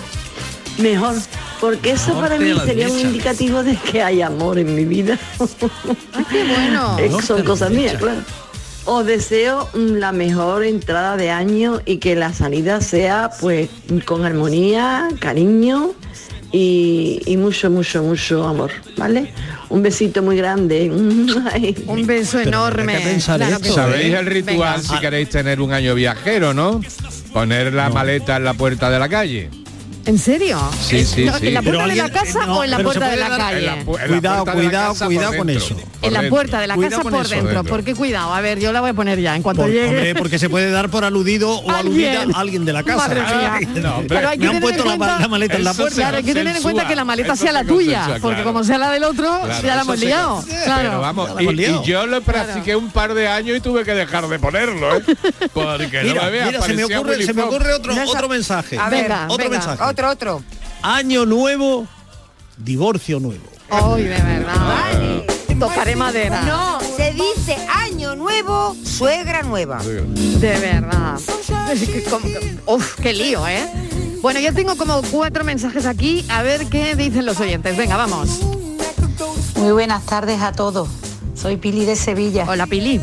mejor. 0.78 1.14
Porque 1.61 1.91
eso 1.93 2.14
para 2.18 2.39
mí 2.39 2.53
sería 2.64 2.89
un 2.89 2.99
indicativo 2.99 3.62
de 3.62 3.76
que 3.76 4.03
hay 4.03 4.22
amor 4.22 4.59
en 4.59 4.74
mi 4.74 4.85
vida. 4.85 5.18
Qué 6.31 6.45
bueno. 6.45 6.97
Son 7.26 7.45
cosas 7.45 7.70
mías, 7.70 7.97
claro. 7.99 8.20
Os 8.87 9.07
deseo 9.07 9.68
mm, 9.74 9.97
la 9.97 10.12
mejor 10.12 10.64
entrada 10.64 11.16
de 11.16 11.31
año 11.31 11.81
y 11.85 11.99
que 11.99 12.16
la 12.16 12.33
salida 12.33 12.81
sea 12.81 13.31
pues 13.41 13.68
con 14.05 14.24
armonía, 14.24 15.09
cariño 15.20 15.93
y, 16.53 17.20
y 17.26 17.37
mucho, 17.37 17.70
mucho, 17.70 18.03
mucho 18.03 18.47
amor, 18.47 18.72
¿vale? 18.97 19.33
Un 19.68 19.83
besito 19.83 20.22
muy 20.22 20.37
grande. 20.37 20.91
Un 21.87 22.07
beso 22.07 22.41
enorme. 22.41 23.20
Claro 23.24 23.61
que. 23.61 23.68
¿Sabéis 23.68 24.14
el 24.14 24.26
ritual 24.26 24.81
Venga. 24.81 24.95
si 24.95 25.01
queréis 25.01 25.28
tener 25.28 25.61
un 25.61 25.72
año 25.72 25.95
viajero, 25.95 26.53
no? 26.53 26.81
Poner 27.33 27.72
la 27.72 27.89
maleta 27.91 28.37
en 28.37 28.45
la 28.45 28.55
puerta 28.55 28.91
de 28.91 28.99
la 28.99 29.09
calle. 29.09 29.49
¿En 30.07 30.18
serio? 30.18 30.59
Sí, 30.80 31.05
sí, 31.05 31.24
No, 31.24 31.38
sí. 31.38 31.48
¿En 31.48 31.55
la 31.55 31.62
puerta 31.62 31.84
Pero 31.84 31.88
de 31.90 31.96
la 31.96 32.11
casa 32.11 32.46
no, 32.46 32.59
o 32.59 32.64
en 32.64 32.70
la 32.70 32.78
puerta 32.78 33.09
de 33.09 33.16
la 33.16 33.28
dar 33.28 33.38
calle? 33.38 33.66
la 33.66 33.84
Cuidado, 33.84 34.44
cuidado, 34.46 34.94
cuidado 35.07 35.36
con 35.36 35.46
dentro. 35.46 35.66
eso. 35.66 35.76
En 36.03 36.12
la 36.14 36.28
puerta 36.30 36.59
de 36.61 36.66
la 36.66 36.74
Cuidado 36.74 36.96
casa 36.98 37.11
por 37.11 37.26
eso. 37.26 37.34
dentro. 37.34 37.53
Dentro. 37.55 37.70
Porque 37.70 37.94
cuidado, 37.94 38.32
a 38.32 38.40
ver, 38.40 38.59
yo 38.59 38.72
la 38.72 38.80
voy 38.80 38.90
a 38.90 38.94
poner 38.94 39.20
ya 39.20 39.36
en 39.36 39.42
cuanto 39.42 39.62
Por- 39.62 39.70
llegue. 39.70 39.88
hombre, 39.88 40.14
porque 40.14 40.38
se 40.38 40.48
puede 40.48 40.70
dar 40.70 40.88
por 40.88 41.05
aludido 41.05 41.51
o 41.59 41.70
aludida 41.70 42.12
Alguien. 42.22 42.34
a 42.36 42.40
alguien 42.40 42.64
de 42.64 42.72
la 42.72 42.82
casa. 42.82 42.96
Madre 43.09 43.20
mía. 43.20 43.53
Ay, 43.55 43.66
no, 43.66 44.03
Pero 44.09 44.28
hay 44.28 44.38
que 44.38 44.44
me 44.44 44.46
han 44.46 44.53
tener 44.55 44.62
puesto 44.62 44.82
en 44.82 44.88
la, 44.88 44.96
cuenta- 44.96 45.20
la 45.20 45.28
maleta 45.28 45.57
en 45.57 45.64
la 45.64 45.74
puerta. 45.74 45.94
Claro, 45.96 46.16
hay 46.16 46.22
que 46.24 46.34
tener 46.34 46.57
en 46.57 46.62
cuenta 46.62 46.88
que 46.88 46.96
la 46.96 47.05
maleta 47.05 47.36
sea 47.36 47.53
la 47.53 47.64
tuya, 47.64 48.18
porque 48.22 48.42
como 48.42 48.64
sea 48.64 48.78
la 48.78 48.90
del 48.90 49.05
otro, 49.05 49.40
Claro, 49.44 49.62
ya 49.66 49.76
la 49.76 49.82
hemos 49.82 49.98
liado. 50.01 50.44
Claro. 50.64 51.01
Vamos, 51.01 51.30
y, 51.40 51.86
yo 51.86 52.07
lo 52.07 52.20
practiqué 52.22 52.74
un 52.74 52.90
par 52.90 53.12
de 53.14 53.28
años 53.28 53.57
y 53.57 53.61
tuve 53.61 53.84
que 53.84 53.92
dejar 53.94 54.26
de 54.28 54.38
ponerlo, 54.38 54.96
¿eh? 54.96 55.03
Porque 55.53 56.03
no 56.05 56.22
me 56.30 56.44
mira, 56.46 56.62
se 56.62 56.74
me 57.34 57.42
ocurre, 57.42 57.74
otro, 57.74 58.28
mensaje. 58.28 58.78
A 58.78 58.88
ver, 58.88 59.03
Venga, 59.03 59.26
otro 59.28 59.51
mensaje. 59.51 59.82
Otro, 60.01 60.12
otro. 60.12 60.42
Año 60.80 61.26
nuevo, 61.26 61.86
divorcio 62.57 63.20
nuevo. 63.20 63.44
Ay, 63.68 64.05
de 64.05 64.09
verdad. 64.09 65.24
Tocaré 65.59 65.94
madera. 65.94 66.40
No, 66.40 66.80
se 66.80 67.12
dice 67.12 67.57
año 67.68 68.16
nuevo, 68.16 68.74
suegra 68.82 69.42
nueva. 69.42 69.82
De 69.82 70.59
verdad. 70.59 71.20
Uf, 72.64 72.94
qué 72.94 73.12
lío, 73.12 73.46
¿eh? 73.46 73.70
Bueno, 74.22 74.40
yo 74.40 74.55
tengo 74.55 74.74
como 74.76 75.03
cuatro 75.03 75.44
mensajes 75.44 75.84
aquí, 75.84 76.24
a 76.30 76.42
ver 76.42 76.68
qué 76.68 76.96
dicen 76.96 77.26
los 77.26 77.38
oyentes. 77.38 77.76
Venga, 77.76 77.98
vamos. 77.98 78.40
Muy 79.57 79.72
buenas 79.72 80.07
tardes 80.07 80.40
a 80.40 80.53
todos. 80.53 80.88
Soy 81.34 81.59
Pili 81.59 81.84
de 81.84 81.96
Sevilla. 81.96 82.46
Hola, 82.48 82.66
Pili. 82.66 83.03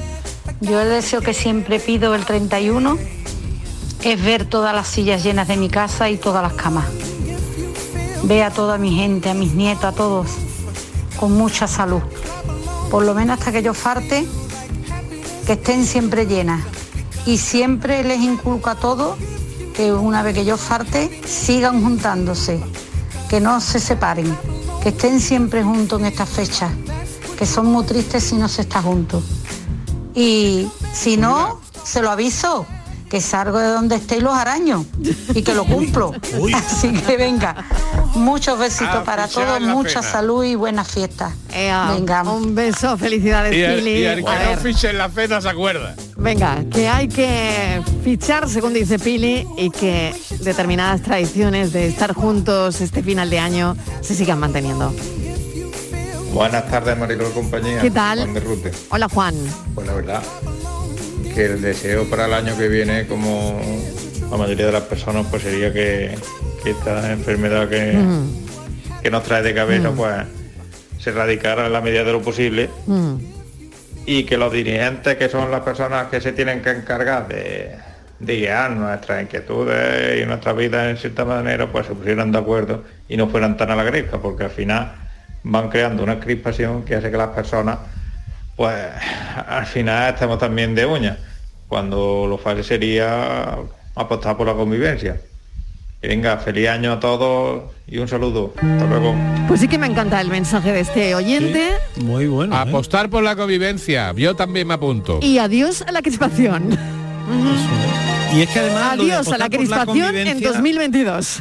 Yo 0.61 0.81
el 0.81 0.89
deseo 0.89 1.21
que 1.21 1.35
siempre 1.35 1.79
pido 1.79 2.15
el 2.15 2.25
31 2.25 2.97
es 4.03 4.23
ver 4.23 4.45
todas 4.45 4.73
las 4.73 4.87
sillas 4.87 5.23
llenas 5.23 5.47
de 5.47 5.57
mi 5.57 5.69
casa 5.69 6.09
y 6.09 6.17
todas 6.17 6.43
las 6.43 6.53
camas. 6.53 6.85
Ver 8.23 8.43
a 8.43 8.51
toda 8.51 8.77
mi 8.77 8.95
gente, 8.95 9.29
a 9.29 9.33
mis 9.33 9.53
nietos, 9.53 9.85
a 9.85 9.91
todos, 9.91 10.27
con 11.19 11.33
mucha 11.33 11.67
salud. 11.67 12.01
Por 12.91 13.03
lo 13.03 13.13
menos 13.13 13.39
hasta 13.39 13.51
que 13.51 13.63
yo 13.63 13.73
farte, 13.73 14.27
que 15.45 15.53
estén 15.53 15.85
siempre 15.85 16.25
llenas. 16.25 16.61
Y 17.25 17.37
siempre 17.37 18.03
les 18.03 18.19
inculco 18.19 18.69
a 18.69 18.75
todos 18.75 19.17
que 19.75 19.91
una 19.91 20.23
vez 20.23 20.33
que 20.33 20.45
yo 20.45 20.57
farte, 20.57 21.21
sigan 21.25 21.83
juntándose, 21.83 22.59
que 23.29 23.39
no 23.39 23.61
se 23.61 23.79
separen, 23.79 24.35
que 24.81 24.89
estén 24.89 25.19
siempre 25.19 25.63
juntos 25.63 25.99
en 25.99 26.07
estas 26.07 26.29
fechas, 26.29 26.71
que 27.37 27.45
son 27.45 27.67
muy 27.67 27.85
tristes 27.85 28.23
si 28.23 28.35
no 28.35 28.47
se 28.47 28.63
está 28.63 28.81
juntos. 28.81 29.23
Y 30.15 30.67
si 30.93 31.17
no, 31.17 31.59
se 31.83 32.01
lo 32.01 32.09
aviso, 32.09 32.65
que 33.09 33.21
salgo 33.21 33.59
de 33.59 33.67
donde 33.67 33.95
esté 33.95 34.17
y 34.17 34.21
los 34.21 34.33
araños 34.33 34.85
y 35.33 35.41
que 35.41 35.53
lo 35.53 35.65
cumplo. 35.65 36.13
Así 36.53 36.91
que 36.91 37.17
venga, 37.17 37.65
muchos 38.15 38.59
besitos 38.59 38.95
A 38.95 39.03
para 39.03 39.27
todos, 39.27 39.61
mucha 39.61 40.01
salud 40.01 40.43
y 40.43 40.55
buenas 40.55 40.87
fiestas. 40.89 41.33
Venga. 41.49 42.23
Un 42.23 42.55
beso, 42.55 42.97
felicidades, 42.97 43.55
Y 43.55 43.61
el, 43.61 43.75
Pili. 43.79 43.91
y 43.99 44.03
el 44.05 44.23
que 44.23 44.29
A 44.31 44.55
no 44.55 44.61
fiche 44.61 44.89
en 44.89 44.97
la 44.97 45.09
cena 45.09 45.41
se 45.41 45.49
acuerda. 45.49 45.95
venga, 46.17 46.63
que 46.71 46.87
hay 46.89 47.07
que 47.07 47.81
fichar, 48.03 48.49
según 48.49 48.73
dice 48.73 48.99
Pili, 48.99 49.47
y 49.57 49.69
que 49.69 50.13
determinadas 50.41 51.01
tradiciones 51.01 51.71
de 51.73 51.87
estar 51.87 52.13
juntos 52.13 52.81
este 52.81 53.03
final 53.03 53.29
de 53.29 53.39
año 53.39 53.77
se 54.01 54.15
sigan 54.15 54.39
manteniendo. 54.39 54.93
Buenas 56.33 56.69
tardes, 56.69 56.97
Mariló 56.97 57.29
y 57.29 57.31
compañía. 57.31 57.81
¿Qué 57.81 57.89
tal? 57.89 58.19
Juan 58.19 58.33
de 58.33 58.39
Rute. 58.41 58.71
Hola, 58.89 59.09
Juan. 59.09 59.35
Pues 59.73 59.87
la 59.87 59.93
verdad 59.93 60.21
que 61.37 61.45
el 61.45 61.61
deseo 61.61 62.09
para 62.09 62.25
el 62.25 62.33
año 62.33 62.57
que 62.57 62.67
viene, 62.67 63.05
como 63.05 63.61
la 64.31 64.37
mayoría 64.37 64.65
de 64.65 64.71
las 64.71 64.81
personas, 64.83 65.27
pues 65.29 65.43
sería 65.43 65.71
que, 65.71 66.15
que 66.63 66.71
esta 66.71 67.11
enfermedad 67.11 67.69
que, 67.69 67.93
Mm, 67.93 69.03
que 69.03 69.11
nos 69.11 69.23
trae 69.23 69.43
de 69.43 69.53
cabeza, 69.53 69.91
Mm. 69.91 69.95
pues 69.95 70.15
se 70.99 71.11
erradicara 71.11 71.67
en 71.67 71.73
la 71.73 71.81
medida 71.81 72.03
de 72.03 72.11
lo 72.11 72.23
posible 72.23 72.71
mm. 72.87 73.15
y 74.07 74.23
que 74.23 74.35
los 74.35 74.51
dirigentes, 74.51 75.15
que 75.15 75.29
son 75.29 75.51
las 75.51 75.61
personas 75.61 76.07
que 76.07 76.19
se 76.21 76.31
tienen 76.31 76.63
que 76.63 76.71
encargar 76.71 77.27
de, 77.27 77.75
de 78.19 78.35
guiar 78.35 78.71
nuestras 78.71 79.21
inquietudes 79.21 80.19
y 80.19 80.25
nuestra 80.25 80.53
vida 80.53 80.89
en 80.89 80.97
cierta 80.97 81.23
manera, 81.23 81.71
pues 81.71 81.85
se 81.85 81.93
pusieran 81.93 82.31
de 82.31 82.39
acuerdo 82.39 82.83
y 83.07 83.15
no 83.15 83.27
fueran 83.29 83.55
tan 83.57 83.69
a 83.69 83.75
la 83.75 83.83
gresca, 83.83 84.17
porque 84.19 84.45
al 84.45 84.49
final 84.49 84.91
van 85.43 85.69
creando 85.69 86.01
una 86.01 86.19
crispación 86.19 86.81
que 86.83 86.95
hace 86.95 87.11
que 87.11 87.17
las 87.17 87.29
personas, 87.29 87.77
pues 88.57 88.75
al 89.47 89.65
final 89.67 90.13
estemos 90.13 90.37
también 90.39 90.75
de 90.75 90.85
uñas, 90.85 91.17
cuando 91.69 92.25
lo 92.27 92.37
fácil 92.37 92.63
sería 92.65 93.55
apostar 93.95 94.35
por 94.35 94.47
la 94.47 94.53
convivencia. 94.53 95.21
Y 96.01 96.07
venga, 96.09 96.37
feliz 96.37 96.67
año 96.69 96.91
a 96.93 96.99
todos 96.99 97.71
y 97.87 97.97
un 97.97 98.07
saludo. 98.07 98.53
Hasta 98.55 98.85
luego. 98.85 99.15
Pues 99.47 99.61
sí 99.61 99.67
que 99.67 99.77
me 99.79 99.87
encanta 99.87 100.19
el 100.21 100.29
mensaje 100.29 100.71
de 100.73 100.81
este 100.81 101.15
oyente. 101.15 101.71
Muy 102.01 102.27
bueno. 102.27 102.55
¿eh? 102.55 102.59
Apostar 102.59 103.09
por 103.09 103.23
la 103.23 103.35
convivencia. 103.35 104.13
Yo 104.15 104.35
también 104.35 104.67
me 104.67 104.75
apunto. 104.75 105.19
Y 105.23 105.39
adiós 105.39 105.81
a 105.81 105.91
la 105.91 106.01
crispación. 106.03 106.77
Y 108.33 108.41
es 108.41 108.49
que 108.49 108.59
además 108.59 108.93
Adiós 108.93 109.27
a 109.29 109.37
la 109.37 109.45
por 109.45 109.53
la 109.53 109.57
crispación 109.57 110.15
en 110.15 110.27
convivencia- 110.27 110.47
2022. 110.49 111.39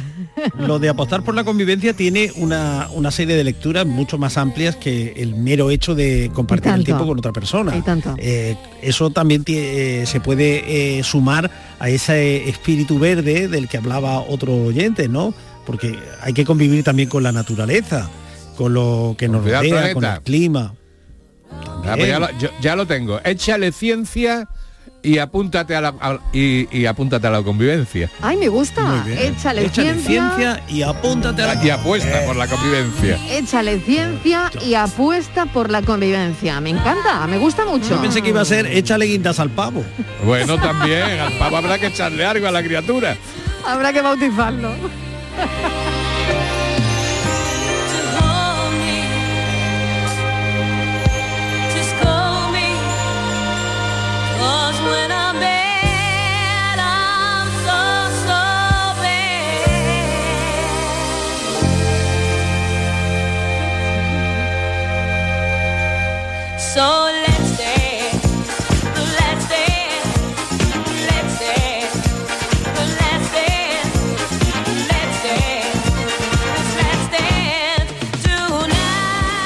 Lo 0.59 0.79
de 0.79 0.89
apostar 0.89 1.23
por 1.23 1.33
la 1.35 1.43
convivencia 1.43 1.93
tiene 1.93 2.31
una, 2.35 2.87
una 2.93 3.11
serie 3.11 3.35
de 3.35 3.43
lecturas 3.43 3.85
mucho 3.85 4.17
más 4.17 4.37
amplias 4.37 4.75
que 4.75 5.13
el 5.17 5.35
mero 5.35 5.69
hecho 5.71 5.95
de 5.95 6.29
compartir 6.33 6.71
el 6.71 6.83
tiempo 6.85 7.05
con 7.07 7.17
otra 7.19 7.31
persona. 7.31 7.75
Y 7.75 7.81
tanto. 7.81 8.15
Eh, 8.17 8.55
eso 8.81 9.09
también 9.09 9.43
eh, 9.47 10.03
se 10.05 10.19
puede 10.19 10.99
eh, 10.99 11.03
sumar 11.03 11.49
a 11.79 11.89
ese 11.89 12.49
espíritu 12.49 12.99
verde 12.99 13.47
del 13.47 13.67
que 13.67 13.77
hablaba 13.77 14.19
otro 14.19 14.53
oyente, 14.55 15.07
¿no? 15.07 15.33
Porque 15.65 15.97
hay 16.21 16.33
que 16.33 16.45
convivir 16.45 16.83
también 16.83 17.09
con 17.09 17.23
la 17.23 17.31
naturaleza, 17.31 18.09
con 18.55 18.73
lo 18.73 19.15
que 19.17 19.27
nos 19.27 19.43
rodea, 19.59 19.93
con 19.93 20.03
el 20.17 20.21
clima. 20.21 20.73
Ah, 21.51 21.93
pues 21.97 22.07
ya, 22.07 22.19
lo, 22.19 22.27
yo- 22.39 22.49
ya 22.61 22.75
lo 22.75 22.85
tengo. 22.85 23.19
Échale 23.23 23.71
ciencia 23.71 24.47
y 25.07 25.19
apúntate 25.19 25.75
a 25.75 25.81
la 25.81 25.93
a- 25.99 26.19
y, 26.33 26.67
y 26.77 26.85
apúntate 26.85 27.27
a 27.27 27.29
la 27.29 27.41
convivencia. 27.43 28.09
Ay, 28.21 28.37
me 28.37 28.47
gusta. 28.49 28.81
Muy 28.81 28.99
bien. 29.15 29.33
Échale, 29.35 29.65
Échale 29.65 29.93
ciencia. 29.93 30.31
ciencia 30.35 30.63
y 30.67 30.81
apúntate 30.81 31.41
a 31.43 31.53
la 31.55 31.65
Y 31.65 31.69
apuesta 31.69 32.25
por 32.25 32.35
la 32.35 32.47
convivencia. 32.47 33.17
Échale 33.31 33.79
ciencia 33.79 34.51
y 34.65 34.73
apuesta 34.73 35.45
por 35.45 35.69
la 35.69 35.81
convivencia. 35.81 36.59
Me 36.61 36.71
encanta, 36.71 37.25
me 37.27 37.37
gusta 37.37 37.65
mucho. 37.65 37.89
Yo 37.89 38.01
pensé 38.01 38.21
que 38.21 38.29
iba 38.29 38.41
a 38.41 38.45
ser 38.45 38.65
échale 38.67 39.05
guindas 39.05 39.39
al 39.39 39.49
pavo. 39.49 39.83
Bueno, 40.25 40.57
también, 40.57 41.19
al 41.19 41.33
pavo 41.37 41.57
habrá 41.57 41.77
que 41.79 41.87
echarle 41.87 42.25
algo 42.25 42.47
a 42.47 42.51
la 42.51 42.61
criatura. 42.63 43.15
Habrá 43.65 43.93
que 43.93 44.01
bautizarlo. 44.01 44.71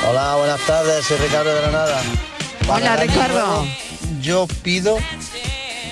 Hola, 0.09 0.35
buenas 0.35 0.59
tardes, 0.67 1.05
soy 1.05 1.17
Ricardo 1.19 1.55
de 1.55 1.61
Granada. 1.61 2.01
Para 2.67 2.75
Hola, 2.75 2.95
Ricardo. 2.97 3.33
nuevo, 3.33 3.65
Yo 4.19 4.45
pido 4.61 4.97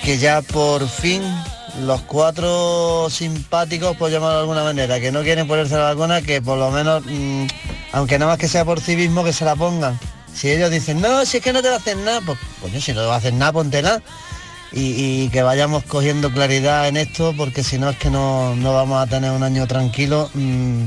que 0.04 0.18
ya 0.18 0.42
por 0.42 0.90
fin 0.90 1.22
los 1.84 2.02
cuatro 2.02 3.10
simpáticos, 3.10 3.96
por 3.96 4.12
llamarlo 4.12 4.36
de 4.36 4.42
alguna 4.42 4.64
manera, 4.66 5.00
que 5.00 5.14
no 5.14 5.22
quieren 5.22 5.48
ponerse 5.48 5.76
la 5.76 5.94
vacuna, 5.94 6.22
que 6.22 6.42
por 6.42 6.58
lo 6.58 6.70
menos, 6.70 7.02
mm, 7.06 7.46
aunque 7.94 8.20
nada 8.20 8.34
más 8.34 8.40
que 8.40 8.50
sea 8.50 8.66
por 8.66 8.82
civismo, 8.82 9.24
que 9.24 9.32
se 9.32 9.46
la 9.46 9.56
pongan. 9.56 9.98
Si 10.34 10.50
ellos 10.50 10.72
dicen, 10.72 11.02
no, 11.02 11.26
si 11.26 11.38
es 11.38 11.44
que 11.44 11.54
no 11.54 11.62
te 11.62 11.70
va 11.70 11.76
a 11.76 11.80
hacer 11.80 11.98
nada, 11.98 12.22
pues 12.22 12.38
coño, 12.62 12.80
si 12.80 12.94
no 12.94 13.02
te 13.02 13.08
va 13.08 13.16
a 13.16 13.18
hacer 13.18 13.34
nada, 13.34 13.52
ponte 13.52 13.82
nada. 13.82 14.02
Y, 14.72 15.30
que 15.30 15.42
vayamos 15.42 15.84
cogiendo 15.84 16.32
claridad 16.32 16.88
en 16.88 16.98
esto, 16.98 17.34
porque 17.36 17.64
si 17.64 17.80
no 17.80 17.90
es 17.90 17.98
que 17.98 18.12
no, 18.12 18.56
no 18.56 18.74
vamos 18.74 19.02
a 19.02 19.08
tener 19.08 19.32
un 19.32 19.42
año 19.42 19.66
tranquilo 19.66 20.30
mm, 20.36 20.84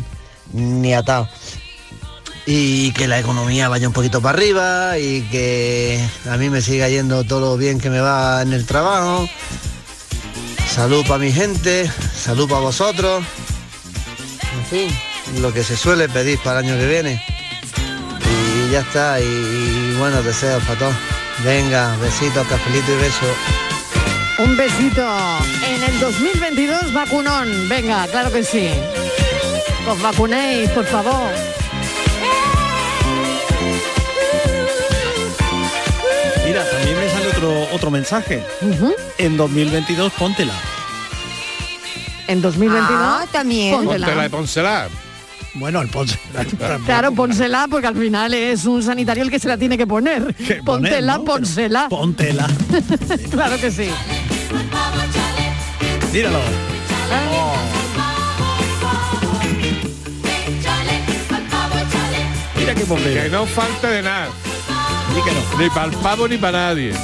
ni 0.53 0.95
atado 0.95 1.28
y 2.47 2.93
que 2.93 3.07
la 3.07 3.18
economía 3.18 3.68
vaya 3.68 3.86
un 3.86 3.95
poquito 3.95 4.20
para 4.20 4.36
arriba 4.36 4.99
y 4.99 5.22
que 5.22 6.01
a 6.28 6.36
mí 6.36 6.51
me 6.51 6.61
siga 6.61 6.88
yendo 6.88 7.24
todo 7.24 7.40
lo 7.40 7.57
bien 7.57 7.80
que 7.80 7.90
me 7.90 8.01
va 8.01 8.43
en 8.43 8.53
el 8.53 8.66
trabajo. 8.66 9.28
Salud 10.68 11.05
para 11.07 11.18
mi 11.18 11.32
gente, 11.32 11.90
salud 12.16 12.49
para 12.49 12.62
vosotros. 12.62 13.24
En 14.59 14.66
fin, 14.66 15.40
lo 15.40 15.53
que 15.53 15.62
se 15.62 15.76
suele 15.76 16.09
pedir 16.09 16.38
para 16.40 16.61
el 16.61 16.66
año 16.66 16.78
que 16.78 16.86
viene. 16.86 17.31
Ya 18.72 18.80
está, 18.80 19.20
y, 19.20 19.24
y 19.24 19.94
buenos 19.98 20.24
deseos 20.24 20.64
para 20.64 20.78
todos. 20.78 20.94
Venga, 21.44 21.94
besitos, 21.98 22.46
cafelito 22.46 22.90
y 22.90 22.96
beso. 22.96 23.26
Un 24.38 24.56
besito. 24.56 25.06
En 25.66 25.82
el 25.82 26.00
2022 26.00 26.90
vacunón. 26.94 27.68
Venga, 27.68 28.06
claro 28.06 28.32
que 28.32 28.42
sí. 28.42 28.70
Os 29.86 30.00
vacunéis, 30.00 30.70
por 30.70 30.86
favor. 30.86 31.30
Mira, 36.46 36.64
también 36.70 36.98
me 36.98 37.08
sale 37.10 37.28
otro, 37.28 37.68
otro 37.72 37.90
mensaje. 37.90 38.42
En 39.18 39.36
2022 39.36 40.12
póntela. 40.14 40.54
En 42.26 42.40
2022 42.40 42.98
Ah, 42.98 43.26
también. 43.30 43.74
póntela. 43.76 44.06
Póntela 44.06 44.26
y 44.26 44.28
pónsela. 44.28 44.88
Bueno, 45.55 45.80
el 45.82 45.88
pónsela. 45.88 46.22
Claro, 46.86 47.12
pónsela 47.12 47.66
porque 47.70 47.86
al 47.86 47.96
final 47.96 48.32
es 48.34 48.64
un 48.64 48.82
sanitario 48.82 49.22
el 49.24 49.30
que 49.30 49.38
se 49.38 49.48
la 49.48 49.57
tiene 49.59 49.76
que 49.76 49.86
poner. 49.86 50.34
Póntela, 50.64 51.18
¿no? 51.18 51.24
pónsela. 51.24 51.88
Póntela. 51.88 52.48
claro 53.30 53.57
que 53.59 53.70
sí. 53.70 53.88
Míralo. 56.12 56.40
Mira 62.57 62.74
qué 62.74 62.84
bombero. 62.84 63.22
Que 63.22 63.28
no 63.28 63.46
falte 63.46 63.86
de 63.86 64.03
nada. 64.03 64.28
Ni 65.14 65.22
que 65.22 65.30
no. 65.32 65.59
Ni 65.59 65.70
para 65.70 65.86
el 65.86 65.92
pavo 65.98 66.28
ni 66.28 66.38
para 66.38 66.68
nadie. 66.68 66.94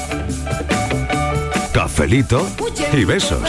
Cafelito 1.73 2.49
y 2.93 3.05
besos. 3.05 3.43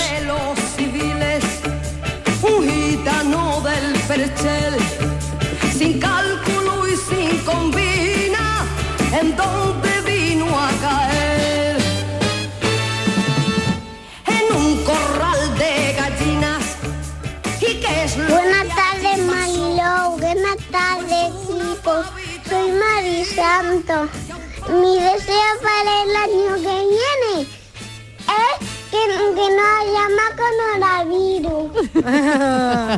Mi 23.93 24.95
deseo 24.99 25.51
para 25.63 26.03
el 26.03 26.15
año 26.15 26.55
que 26.55 26.61
viene 26.61 27.41
es 27.41 28.67
que, 28.91 28.97
que 29.35 29.47
no 29.55 29.63
haya 29.79 30.05
más 30.15 30.31
coronavirus. 30.37 31.67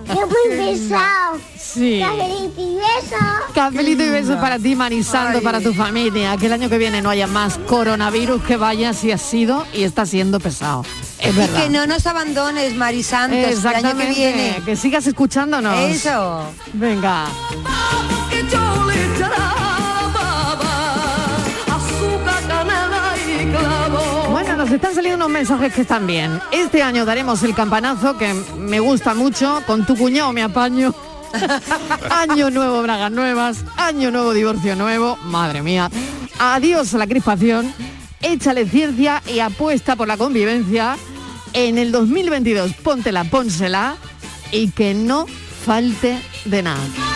Yo 0.15 0.27
muy 0.27 0.57
pesado. 0.57 1.39
Sí. 1.57 2.01
Cafelito 2.03 2.61
y 2.61 2.75
besos. 2.75 3.53
Cafelito 3.55 4.03
y 4.03 4.09
besos 4.09 4.35
para 4.37 4.59
ti, 4.59 4.75
Marisando, 4.75 5.41
para 5.41 5.61
tu 5.61 5.73
familia. 5.73 6.35
Que 6.35 6.47
el 6.47 6.53
año 6.53 6.67
que 6.69 6.77
viene 6.77 7.01
no 7.01 7.09
haya 7.09 7.27
más 7.27 7.57
coronavirus 7.59 8.43
que 8.43 8.57
vaya 8.57 8.93
si 8.93 9.11
ha 9.13 9.17
sido 9.17 9.65
y 9.73 9.83
está 9.83 10.05
siendo 10.05 10.41
pesado. 10.41 10.83
Es 11.19 11.33
Y 11.33 11.37
verdad. 11.37 11.63
que 11.63 11.69
no 11.69 11.87
nos 11.87 12.05
abandones, 12.05 12.75
Mari 12.75 13.03
Santos, 13.03 13.37
el 13.37 13.45
año 13.45 13.51
que 13.53 13.53
Exactamente. 13.53 14.13
viene. 14.13 14.61
Que 14.65 14.75
sigas 14.75 15.07
escuchándonos. 15.07 15.73
Eso. 15.79 16.43
Venga. 16.73 17.27
Nos 24.71 24.77
están 24.77 24.95
saliendo 24.95 25.25
unos 25.25 25.37
mensajes 25.37 25.73
que 25.73 25.81
están 25.81 26.07
bien. 26.07 26.39
Este 26.49 26.81
año 26.81 27.03
daremos 27.03 27.43
el 27.43 27.53
campanazo 27.53 28.17
que 28.17 28.33
me 28.57 28.79
gusta 28.79 29.13
mucho. 29.13 29.61
Con 29.67 29.85
tu 29.85 29.97
cuñado 29.97 30.31
me 30.31 30.43
apaño. 30.43 30.95
año 32.09 32.49
nuevo, 32.49 32.81
bragas 32.81 33.11
nuevas. 33.11 33.65
Año 33.75 34.11
nuevo, 34.11 34.31
divorcio 34.31 34.77
nuevo. 34.77 35.17
Madre 35.25 35.61
mía. 35.61 35.91
Adiós 36.39 36.93
a 36.93 36.99
la 36.99 37.07
crispación. 37.07 37.73
Échale 38.21 38.65
ciencia 38.65 39.21
y 39.27 39.39
apuesta 39.39 39.97
por 39.97 40.07
la 40.07 40.15
convivencia. 40.15 40.95
En 41.51 41.77
el 41.77 41.91
2022, 41.91 42.71
póntela, 42.75 43.25
pónsela 43.25 43.97
y 44.53 44.69
que 44.69 44.93
no 44.93 45.25
falte 45.65 46.17
de 46.45 46.63
nada. 46.63 47.10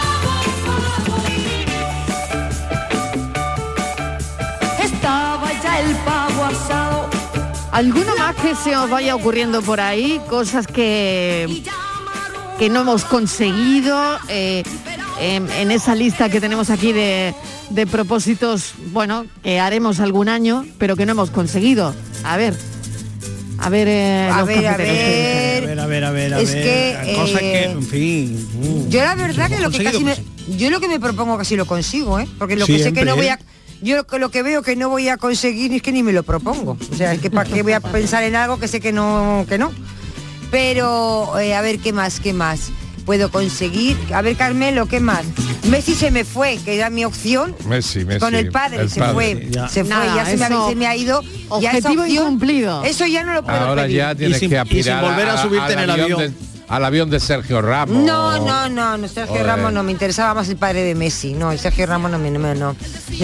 ¿Alguno 7.76 8.16
más 8.18 8.36
que 8.36 8.56
se 8.56 8.76
os 8.78 8.90
vaya 8.90 9.16
ocurriendo 9.16 9.62
por 9.62 9.82
ahí? 9.82 10.22
Cosas 10.30 10.66
que, 10.66 11.62
que 12.58 12.70
no 12.70 12.82
hemos 12.82 13.04
conseguido 13.04 14.00
eh, 14.30 14.64
en, 15.20 15.52
en 15.52 15.72
esa 15.72 15.94
lista 15.94 16.30
que 16.30 16.40
tenemos 16.40 16.70
aquí 16.70 16.94
de, 16.94 17.34
de 17.72 17.86
propósitos, 17.86 18.74
bueno, 18.94 19.26
que 19.44 19.60
haremos 19.60 20.00
algún 20.00 20.30
año, 20.30 20.66
pero 20.78 20.96
que 20.96 21.06
no 21.06 21.12
hemos 21.12 21.32
conseguido. 21.32 21.94
A 22.24 22.38
ver, 22.38 22.56
a 23.58 23.70
ver, 23.70 23.88
eh, 23.90 24.30
A 24.32 24.38
los 24.40 24.48
ver, 24.48 24.68
a 24.68 24.78
que- 24.78 24.84
A 25.64 25.66
ver, 25.68 25.80
a 25.80 25.86
ver, 25.88 26.04
a 26.06 26.12
ver, 26.12 26.34
a 26.34 26.40
Es 26.40 26.54
ver. 26.54 26.64
que, 27.04 27.14
Cosas 27.14 27.42
eh, 27.42 27.52
que, 27.52 27.64
en 27.72 27.84
fin. 27.84 28.48
mm, 28.54 28.90
Yo 28.90 29.02
la 29.04 29.16
verdad 29.16 29.48
hemos 29.48 29.58
que 29.58 29.64
lo 29.64 29.70
que 29.72 29.84
casi 29.84 30.04
me, 30.06 30.16
yo 30.58 30.70
lo 30.70 30.80
que 30.80 30.88
me 30.88 31.00
propongo 31.02 31.38
casi 31.38 31.58
lo 31.58 31.66
consigo, 31.66 32.20
¿eh? 32.22 32.28
Porque 32.40 32.56
lo 32.56 32.66
que 32.68 32.80
sé 32.80 32.94
que 32.94 33.04
no 33.04 33.18
voy 33.18 33.28
a 33.28 33.38
yo 33.86 33.96
lo 33.96 34.06
que, 34.08 34.20
lo 34.20 34.30
que 34.32 34.44
veo 34.44 34.62
que 34.62 34.76
no 34.76 34.90
voy 34.90 35.08
a 35.10 35.18
conseguir 35.18 35.72
es 35.74 35.82
que 35.82 35.92
ni 35.92 36.04
me 36.04 36.12
lo 36.12 36.24
propongo. 36.24 36.78
O 36.92 36.96
sea, 36.96 37.14
es 37.14 37.22
que 37.22 37.30
para 37.32 37.50
qué 37.50 37.62
voy 37.64 37.74
a 37.74 37.80
pensar 37.80 38.24
en 38.24 38.36
algo 38.36 38.60
que 38.60 38.68
sé 38.68 38.80
que 38.82 38.92
no 38.92 39.46
que 39.48 39.58
no. 39.58 39.72
Pero 40.52 41.38
eh, 41.40 41.56
a 41.56 41.62
ver 41.62 41.80
qué 41.80 41.92
más, 41.94 42.20
qué 42.20 42.34
más 42.34 42.72
puedo 43.06 43.30
conseguir. 43.32 43.98
A 44.14 44.22
ver, 44.22 44.36
Carmelo, 44.36 44.88
¿qué 44.88 45.00
más? 45.00 45.24
Messi 45.70 45.94
se 45.96 46.12
me 46.12 46.24
fue, 46.24 46.58
que 46.64 46.76
era 46.76 46.90
mi 46.90 47.06
opción. 47.06 47.56
Messi, 47.68 48.04
Messi. 48.06 48.20
Con 48.20 48.36
el 48.36 48.50
padre, 48.52 48.88
se 48.90 49.00
padre. 49.00 49.14
fue, 49.14 49.48
Ya. 49.52 49.68
se 49.68 49.82
fue, 49.84 49.90
Nada, 49.90 50.16
ya 50.16 50.26
se 50.26 50.38
me, 50.38 50.44
ha- 50.44 50.48
eso- 50.48 50.70
se 50.70 50.76
me 50.76 50.88
ha 50.88 50.96
ido. 50.96 51.22
ya 51.22 51.28
esa 51.28 51.56
Objetivo 51.56 52.04
opción- 52.04 52.24
incumplido. 52.24 52.84
Eso 52.84 53.06
ya 53.06 53.24
no 53.24 53.34
lo 53.34 53.44
puedo 53.44 53.58
Ahora 53.58 53.84
pedir. 53.84 53.98
ya 53.98 54.16
tienes 54.16 54.40
sin- 54.40 54.50
que 54.50 54.56
y 54.56 54.60
sin 54.84 54.94
aspirar 54.94 55.04
volver 55.04 55.30
a 55.30 55.42
subirte 55.42 55.74
en 55.74 55.80
el 55.80 55.90
avión. 55.90 56.20
de- 56.20 56.32
al 56.68 56.86
avión 56.86 57.10
de 57.10 57.20
Sergio 57.20 57.62
Ramos. 57.62 57.96
No, 58.04 58.40
no, 58.46 58.70
no, 58.70 58.98
no, 58.98 59.08
Sergio 59.08 59.34
Joder. 59.34 59.46
Ramos 59.46 59.74
no, 59.74 59.84
me 59.84 59.92
interesaba 59.92 60.34
más 60.34 60.50
el 60.50 60.58
padre 60.58 60.84
de 60.84 60.96
Messi. 60.96 61.34
No, 61.34 61.52
el 61.52 61.60
Sergio 61.60 61.86
Ramos 61.86 62.12
no, 62.12 62.18
me- 62.20 62.32
no, 62.32 62.40
no, 62.40 62.56
no 62.56 62.76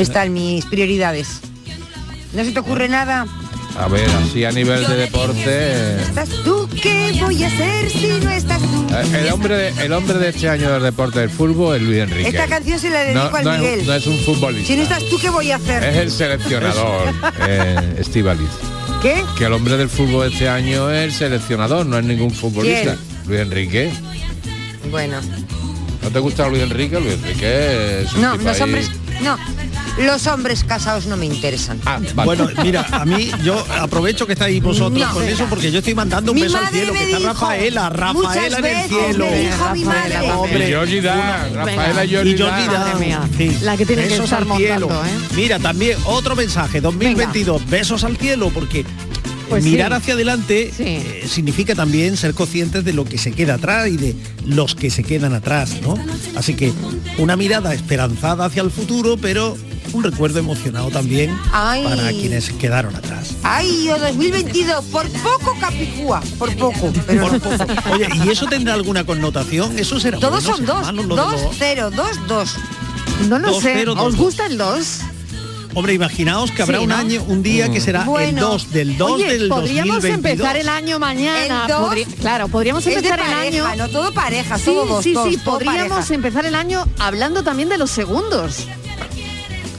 está 0.01 0.25
en 0.25 0.33
mis 0.33 0.65
prioridades. 0.65 1.39
¿No 2.33 2.43
se 2.43 2.51
te 2.51 2.59
ocurre 2.59 2.87
nada? 2.87 3.25
A 3.77 3.87
ver, 3.87 4.09
así 4.09 4.43
a 4.43 4.51
nivel 4.51 4.85
de 4.85 4.95
deporte. 4.97 5.43
eh, 5.45 5.97
¿Estás 6.01 6.29
tú? 6.43 6.67
¿Qué 6.81 7.17
voy 7.21 7.41
a 7.43 7.47
hacer 7.47 7.89
si 7.89 8.07
no 8.21 8.29
estás 8.29 8.61
tú? 8.61 8.85
El 9.15 9.31
hombre, 9.31 9.55
de, 9.55 9.85
el 9.85 9.93
hombre 9.93 10.17
de 10.19 10.29
este 10.29 10.49
año 10.49 10.71
del 10.73 10.83
deporte 10.83 11.19
del 11.21 11.29
fútbol 11.29 11.77
es 11.77 11.81
Luis 11.81 11.99
Enrique. 11.99 12.29
Esta 12.29 12.47
canción 12.47 12.77
se 12.79 12.89
la 12.89 12.99
dedico 12.99 13.29
no, 13.29 13.35
al 13.37 13.43
no 13.45 13.53
es- 13.53 13.59
Miguel. 13.61 13.87
no 13.87 13.93
es 13.93 14.07
un 14.07 14.17
futbolista. 14.19 14.67
Si 14.67 14.75
no 14.75 14.83
estás 14.83 15.03
tú, 15.09 15.17
¿qué 15.19 15.29
voy 15.29 15.51
a 15.51 15.55
hacer? 15.55 15.83
Es 15.85 15.95
el 15.97 16.11
seleccionador, 16.11 17.13
eh, 17.47 17.95
Estíbaliz. 17.99 18.49
¿Qué? 19.01 19.23
Que 19.37 19.45
el 19.45 19.53
hombre 19.53 19.77
del 19.77 19.89
fútbol 19.89 20.31
este 20.31 20.47
año 20.49 20.91
es 20.91 21.05
el 21.05 21.11
seleccionador, 21.13 21.85
no 21.85 21.97
es 21.97 22.03
ningún 22.03 22.31
futbolista. 22.31 22.97
Luis 23.31 23.41
Enrique. 23.43 23.89
Bueno, 24.91 25.17
¿No 26.03 26.09
te 26.09 26.19
gusta 26.19 26.49
Luis 26.49 26.63
Enrique? 26.63 26.99
Luis 26.99 27.13
Enrique 27.13 28.01
es 28.01 28.13
un 28.13 28.21
no, 28.23 28.31
tipo 28.33 28.43
los 28.45 28.55
ahí- 28.57 28.63
hombres, 28.63 28.91
no, 29.21 29.37
los 30.03 30.27
hombres 30.27 30.63
casados 30.65 31.05
no 31.05 31.15
me 31.15 31.27
interesan. 31.27 31.79
Ah, 31.85 31.99
Bueno, 32.25 32.49
mira, 32.63 32.85
a 32.91 33.05
mí 33.05 33.31
yo 33.43 33.63
aprovecho 33.79 34.25
que 34.27 34.33
estáis 34.33 34.61
vosotros 34.61 34.99
No. 34.99 35.13
con 35.13 35.23
eso 35.23 35.45
porque 35.45 35.71
yo 35.71 35.77
estoy 35.79 35.93
mandando 35.95 36.31
un 36.33 36.35
Mi 36.37 36.41
beso 36.41 36.57
al 36.57 36.63
madre 36.65 36.77
cielo, 36.79 36.93
me 36.93 36.99
que 36.99 37.05
está 37.05 37.17
dijo 37.19 37.29
Rafaela, 37.31 37.89
Rafaela 37.89 38.13
muchas 38.13 38.35
en 38.47 38.53
el 38.55 38.61
veces 38.63 38.87
cielo. 38.89 39.25
me 39.29 39.39
dijo 39.41 39.69
mi 39.73 39.85
madre. 39.85 40.31
Hombre, 40.31 40.65
Y 40.65 40.67
Georgie 40.71 41.01
Dan, 41.01 41.19
una- 41.19 41.65
Rafaela 41.65 42.05
y 42.05 42.09
mía, 42.99 43.21
Sí. 43.37 43.57
la 43.61 43.77
que 43.77 43.85
tiene 43.85 44.01
que 44.03 44.09
Besos 44.09 44.25
estar 44.25 44.41
al 44.41 44.57
cielo. 44.57 44.89
montando, 44.89 45.05
¿eh? 45.05 45.27
Mira, 45.37 45.59
también 45.59 45.97
otro 46.05 46.35
mensaje, 46.35 46.81
2022, 46.81 47.69
besos 47.69 48.03
al 48.03 48.17
cielo, 48.17 48.49
porque 48.53 48.83
Pues 49.51 49.63
mirar 49.65 49.91
sí. 49.91 49.97
hacia 49.97 50.13
adelante 50.15 50.71
eh, 50.79 51.25
significa 51.27 51.75
también 51.75 52.17
ser 52.17 52.33
conscientes 52.33 52.83
de 52.83 52.93
lo 52.93 53.05
que 53.05 53.17
se 53.17 53.31
queda 53.31 53.55
atrás 53.55 53.87
y 53.89 53.97
de 53.97 54.15
los 54.45 54.75
que 54.75 54.89
se 54.89 55.03
quedan 55.03 55.33
atrás, 55.33 55.75
¿no? 55.81 55.95
Así 56.35 56.53
que 56.55 56.71
una 57.17 57.35
mirada 57.35 57.73
esperanzada 57.73 58.45
hacia 58.45 58.61
el 58.63 58.71
futuro, 58.71 59.17
pero 59.17 59.57
un 59.93 60.03
recuerdo 60.03 60.39
emocionado 60.39 60.89
también 60.89 61.37
Ay. 61.51 61.83
para 61.83 62.09
quienes 62.11 62.49
quedaron 62.51 62.95
atrás. 62.95 63.31
Ay, 63.43 63.85
yo 63.85 63.97
2022, 63.99 64.85
por 64.85 65.09
poco 65.09 65.55
capicúa, 65.59 66.21
por 66.39 66.55
poco. 66.55 66.93
Pero 67.05 67.27
Por 67.27 67.39
poco. 67.41 67.65
Oye, 67.91 68.07
¿y 68.25 68.29
eso 68.29 68.45
tendrá 68.45 68.73
alguna 68.73 69.03
connotación? 69.03 69.77
Eso 69.77 69.99
será 69.99 70.17
Todos 70.19 70.43
bueno, 70.45 70.57
son 70.57 70.65
dos, 70.65 71.07
dos, 71.15 71.41
los- 71.41 71.55
cero, 71.57 71.91
dos, 71.93 72.17
dos. 72.27 72.55
No 73.27 73.37
lo 73.37 73.49
Dos, 73.51 73.61
sé. 73.63 73.71
cero, 73.75 73.93
dos, 73.95 74.05
¿Os 74.05 74.11
dos. 74.15 74.21
gusta 74.25 74.45
el 74.47 74.57
2? 74.57 74.99
Hombre, 75.73 75.93
imaginaos 75.93 76.51
que 76.51 76.61
habrá 76.63 76.77
Sí, 76.79 76.83
un 76.83 76.89
¿no? 76.89 76.95
año, 76.97 77.23
un 77.27 77.43
día 77.43 77.69
que 77.71 77.79
será 77.79 78.01
el 78.01 78.05
Bueno, 78.07 78.41
2 78.41 78.71
del 78.71 78.97
2 78.97 79.11
oye, 79.11 79.25
del 79.37 79.47
podríamos 79.49 79.95
2022. 79.95 80.15
empezar 80.31 80.57
el 80.57 80.69
año 80.69 80.99
mañana. 80.99 81.65
El 81.65 82.05
claro, 82.19 82.47
podríamos 82.49 82.85
empezar 82.87 83.19
el 83.19 83.33
año. 83.33 83.75
no 83.77 83.87
todo 83.89 84.11
pareja, 84.13 84.57
sí, 84.57 84.65
todo 84.65 84.85
dos, 84.85 85.03
sí, 85.03 85.13
dos, 85.13 85.29
sí, 85.29 85.37
todo 85.37 85.53
podríamos 85.55 85.89
pareja. 85.89 86.13
empezar 86.13 86.45
el 86.45 86.55
año 86.55 86.85
hablando 86.99 87.43
también 87.43 87.69
de 87.69 87.77
los 87.77 87.89
segundos. 87.91 88.65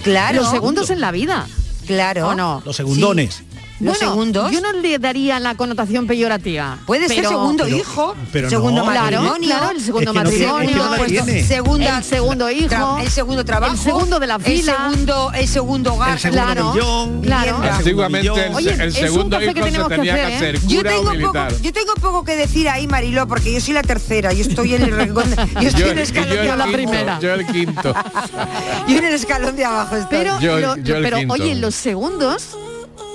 Claro. 0.02 0.40
Los 0.42 0.50
segundos 0.50 0.90
en 0.90 1.00
la 1.00 1.12
vida. 1.12 1.46
Claro. 1.86 2.28
¿O 2.28 2.34
no? 2.34 2.62
Los 2.64 2.76
segundones. 2.76 3.42
Los 3.82 3.98
Bueno, 3.98 4.12
segundos. 4.12 4.52
yo 4.52 4.60
no 4.60 4.72
le 4.72 4.98
daría 4.98 5.40
la 5.40 5.54
connotación 5.56 6.06
peyorativa. 6.06 6.78
Puede 6.86 7.08
ser 7.08 7.16
pero- 7.16 7.28
segundo 7.30 7.66
hijo, 7.68 8.14
pero 8.32 8.48
segundo 8.48 8.84
no, 8.84 8.90
Claro, 8.92 9.20
matrimonio, 9.22 9.48
claro, 9.48 9.70
el 9.76 9.80
segundo 9.82 10.10
Es 10.12 10.16
que 10.18 10.22
no 10.24 10.30
tiene- 10.30 10.46
matrimonio, 10.46 10.68
es 10.68 10.72
que 10.72 10.78
no 10.78 10.90
la 10.90 10.96
pues, 10.96 11.46
segunda, 11.48 11.98
el 11.98 12.04
segundo 12.04 12.50
hijo, 12.50 12.98
el 12.98 13.10
segundo 13.10 13.44
trabajo, 13.44 13.72
el 13.72 13.78
segundo 13.80 14.20
de 14.20 14.26
la 14.28 14.38
fila. 14.38 14.72
el 14.72 14.92
segundo, 14.92 15.32
el 15.34 15.48
segundo 15.48 15.94
hogar, 15.94 16.12
El 16.12 16.18
segundo 16.20 16.44
Claro, 16.44 16.72
millón, 16.72 17.22
claro. 17.22 17.56
Antiguamente 17.72 18.46
el. 18.46 18.54
Oye, 18.54 18.70
el 18.72 18.80
es 18.80 18.94
un 18.94 19.00
segundo 19.02 19.36
café 19.38 19.46
que 19.46 19.50
hijo 19.60 19.66
se 19.66 19.72
tenemos 19.72 19.88
que 19.88 19.94
tenía 19.96 20.14
que 20.14 20.20
hacer, 20.22 20.34
hacer 20.36 20.54
¿eh? 20.56 20.60
Yo 20.68 20.76
cura 20.78 20.90
o 20.90 20.92
tengo, 20.94 21.02
poco, 21.04 21.16
militar. 21.16 21.52
yo 21.62 21.72
tengo 21.72 21.94
poco 21.94 22.24
que 22.24 22.36
decir 22.36 22.68
ahí, 22.68 22.86
Mariló, 22.86 23.26
porque 23.26 23.52
yo 23.52 23.60
soy 23.60 23.74
la 23.74 23.82
tercera, 23.82 24.32
yo 24.32 24.42
estoy 24.42 24.74
en 24.74 24.82
el 24.82 24.96
rincón, 24.98 25.24
yo 25.60 25.68
estoy 25.68 25.80
Yo- 25.82 25.86
en 25.88 25.98
el 25.98 26.04
escalón 26.04 26.28
yo 26.36 26.42
de 26.42 26.50
abajo. 26.50 26.70
quinto, 26.72 27.20
Yo 27.20 27.34
el 27.34 27.46
quinto. 27.46 27.94
Yo 28.88 28.98
en 28.98 29.04
el 29.04 29.14
escalón 29.14 29.56
de 29.56 29.64
abajo 29.64 29.96
estoy. 29.96 30.18
Pero, 30.18 30.38
Yo 30.40 30.56
el- 30.56 30.62
lo- 30.62 30.76
yo 30.76 30.96
el 30.96 31.02
pero 31.02 31.16
quinto. 31.18 31.34
oye, 31.34 31.54
los 31.56 31.74
segundos 31.74 32.48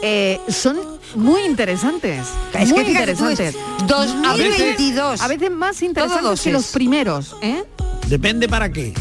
eh, 0.01 0.39
son 0.49 0.77
muy 1.15 1.41
interesantes. 1.43 2.27
Es 2.53 2.67
que 2.69 2.75
muy 2.75 2.85
fíjate 2.85 3.15
tú, 3.15 3.25
es 3.27 3.39
interesantes. 3.39 3.87
2022. 3.87 5.21
A 5.21 5.27
veces 5.27 5.51
más 5.51 5.81
interesantes 5.81 6.41
que 6.41 6.51
los 6.51 6.67
primeros, 6.67 7.35
¿eh? 7.41 7.63
Depende 8.07 8.47
para 8.47 8.71
qué. 8.71 8.93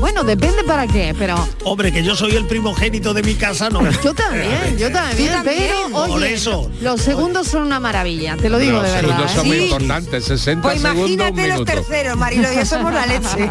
Bueno, 0.00 0.24
depende 0.24 0.64
para 0.64 0.86
qué, 0.86 1.14
pero 1.18 1.34
Hombre, 1.64 1.92
que 1.92 2.02
yo 2.02 2.16
soy 2.16 2.34
el 2.34 2.46
primogénito 2.46 3.12
de 3.12 3.22
mi 3.22 3.34
casa, 3.34 3.68
no. 3.68 3.80
yo 4.02 4.14
también, 4.14 4.78
yo 4.78 4.90
también, 4.90 5.32
también. 5.32 5.44
pero 5.44 5.90
Por 5.90 6.10
oye, 6.10 6.32
eso. 6.34 6.70
los 6.80 7.02
segundos 7.02 7.46
son 7.48 7.62
una 7.64 7.80
maravilla, 7.80 8.34
te 8.38 8.48
lo 8.48 8.58
digo 8.58 8.78
Los 8.80 8.84
de 8.84 8.90
verdad. 8.92 9.00
segundos 9.10 9.30
son 9.32 9.44
¿eh? 9.44 9.48
muy 9.48 9.58
Sí. 9.58 9.64
importantes, 9.64 10.24
60 10.24 10.62
Pues 10.62 10.80
segundos, 10.80 11.04
un 11.06 11.12
imagínate 11.12 11.48
los 11.48 11.58
minuto. 11.58 11.72
terceros, 11.72 12.16
Mariló, 12.16 12.50
ya 12.52 12.64
somos 12.64 12.94
la 12.94 13.06
leche. 13.06 13.48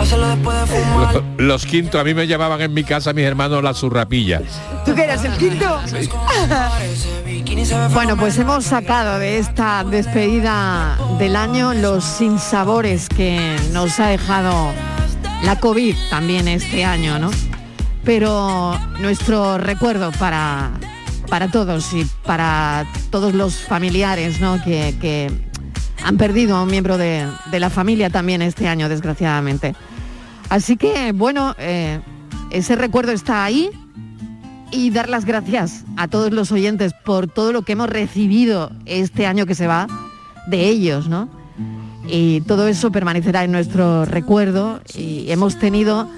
Los, 0.00 1.22
los 1.36 1.66
quintos, 1.66 2.00
a 2.00 2.04
mí 2.04 2.14
me 2.14 2.26
llamaban 2.26 2.60
en 2.60 2.72
mi 2.72 2.84
casa 2.84 3.12
mis 3.12 3.24
hermanos 3.24 3.62
la 3.62 3.74
zurrapilla. 3.74 4.40
¿Tú 4.84 4.94
que 4.94 5.04
eras 5.04 5.24
el 5.24 5.36
quinto? 5.36 5.80
Bueno, 7.92 8.16
pues 8.16 8.38
hemos 8.38 8.64
sacado 8.64 9.18
de 9.18 9.38
esta 9.38 9.84
despedida 9.84 10.96
del 11.18 11.36
año 11.36 11.74
los 11.74 12.04
sinsabores 12.04 13.08
que 13.08 13.56
nos 13.72 13.98
ha 13.98 14.06
dejado 14.06 14.72
la 15.42 15.56
COVID 15.56 15.94
también 16.10 16.48
este 16.48 16.84
año, 16.84 17.18
¿no? 17.18 17.30
Pero 18.04 18.78
nuestro 19.00 19.58
recuerdo 19.58 20.12
para, 20.12 20.70
para 21.28 21.48
todos 21.48 21.92
y 21.92 22.06
para 22.24 22.86
todos 23.10 23.34
los 23.34 23.56
familiares, 23.56 24.40
¿no? 24.40 24.62
Que, 24.62 24.94
que 25.00 25.30
han 26.02 26.16
perdido 26.16 26.56
a 26.56 26.62
un 26.62 26.70
miembro 26.70 26.98
de, 26.98 27.26
de 27.50 27.60
la 27.60 27.68
familia 27.68 28.10
también 28.10 28.42
este 28.42 28.68
año, 28.68 28.88
desgraciadamente. 28.88 29.74
Así 30.50 30.76
que, 30.76 31.12
bueno, 31.12 31.54
eh, 31.58 32.00
ese 32.50 32.74
recuerdo 32.74 33.12
está 33.12 33.44
ahí 33.44 33.70
y 34.72 34.90
dar 34.90 35.08
las 35.08 35.24
gracias 35.24 35.84
a 35.96 36.08
todos 36.08 36.32
los 36.32 36.50
oyentes 36.52 36.92
por 37.04 37.28
todo 37.28 37.52
lo 37.52 37.62
que 37.62 37.72
hemos 37.72 37.88
recibido 37.88 38.72
este 38.84 39.26
año 39.26 39.46
que 39.46 39.54
se 39.54 39.68
va 39.68 39.86
de 40.48 40.68
ellos, 40.68 41.08
¿no? 41.08 41.28
Y 42.08 42.40
todo 42.42 42.66
eso 42.66 42.90
permanecerá 42.90 43.44
en 43.44 43.52
nuestro 43.52 44.04
recuerdo 44.04 44.80
y 44.96 45.30
hemos 45.30 45.56
tenido 45.56 46.10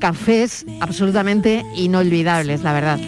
cafés 0.00 0.66
absolutamente 0.80 1.64
inolvidables, 1.76 2.62
la 2.62 2.72
verdad. 2.72 2.98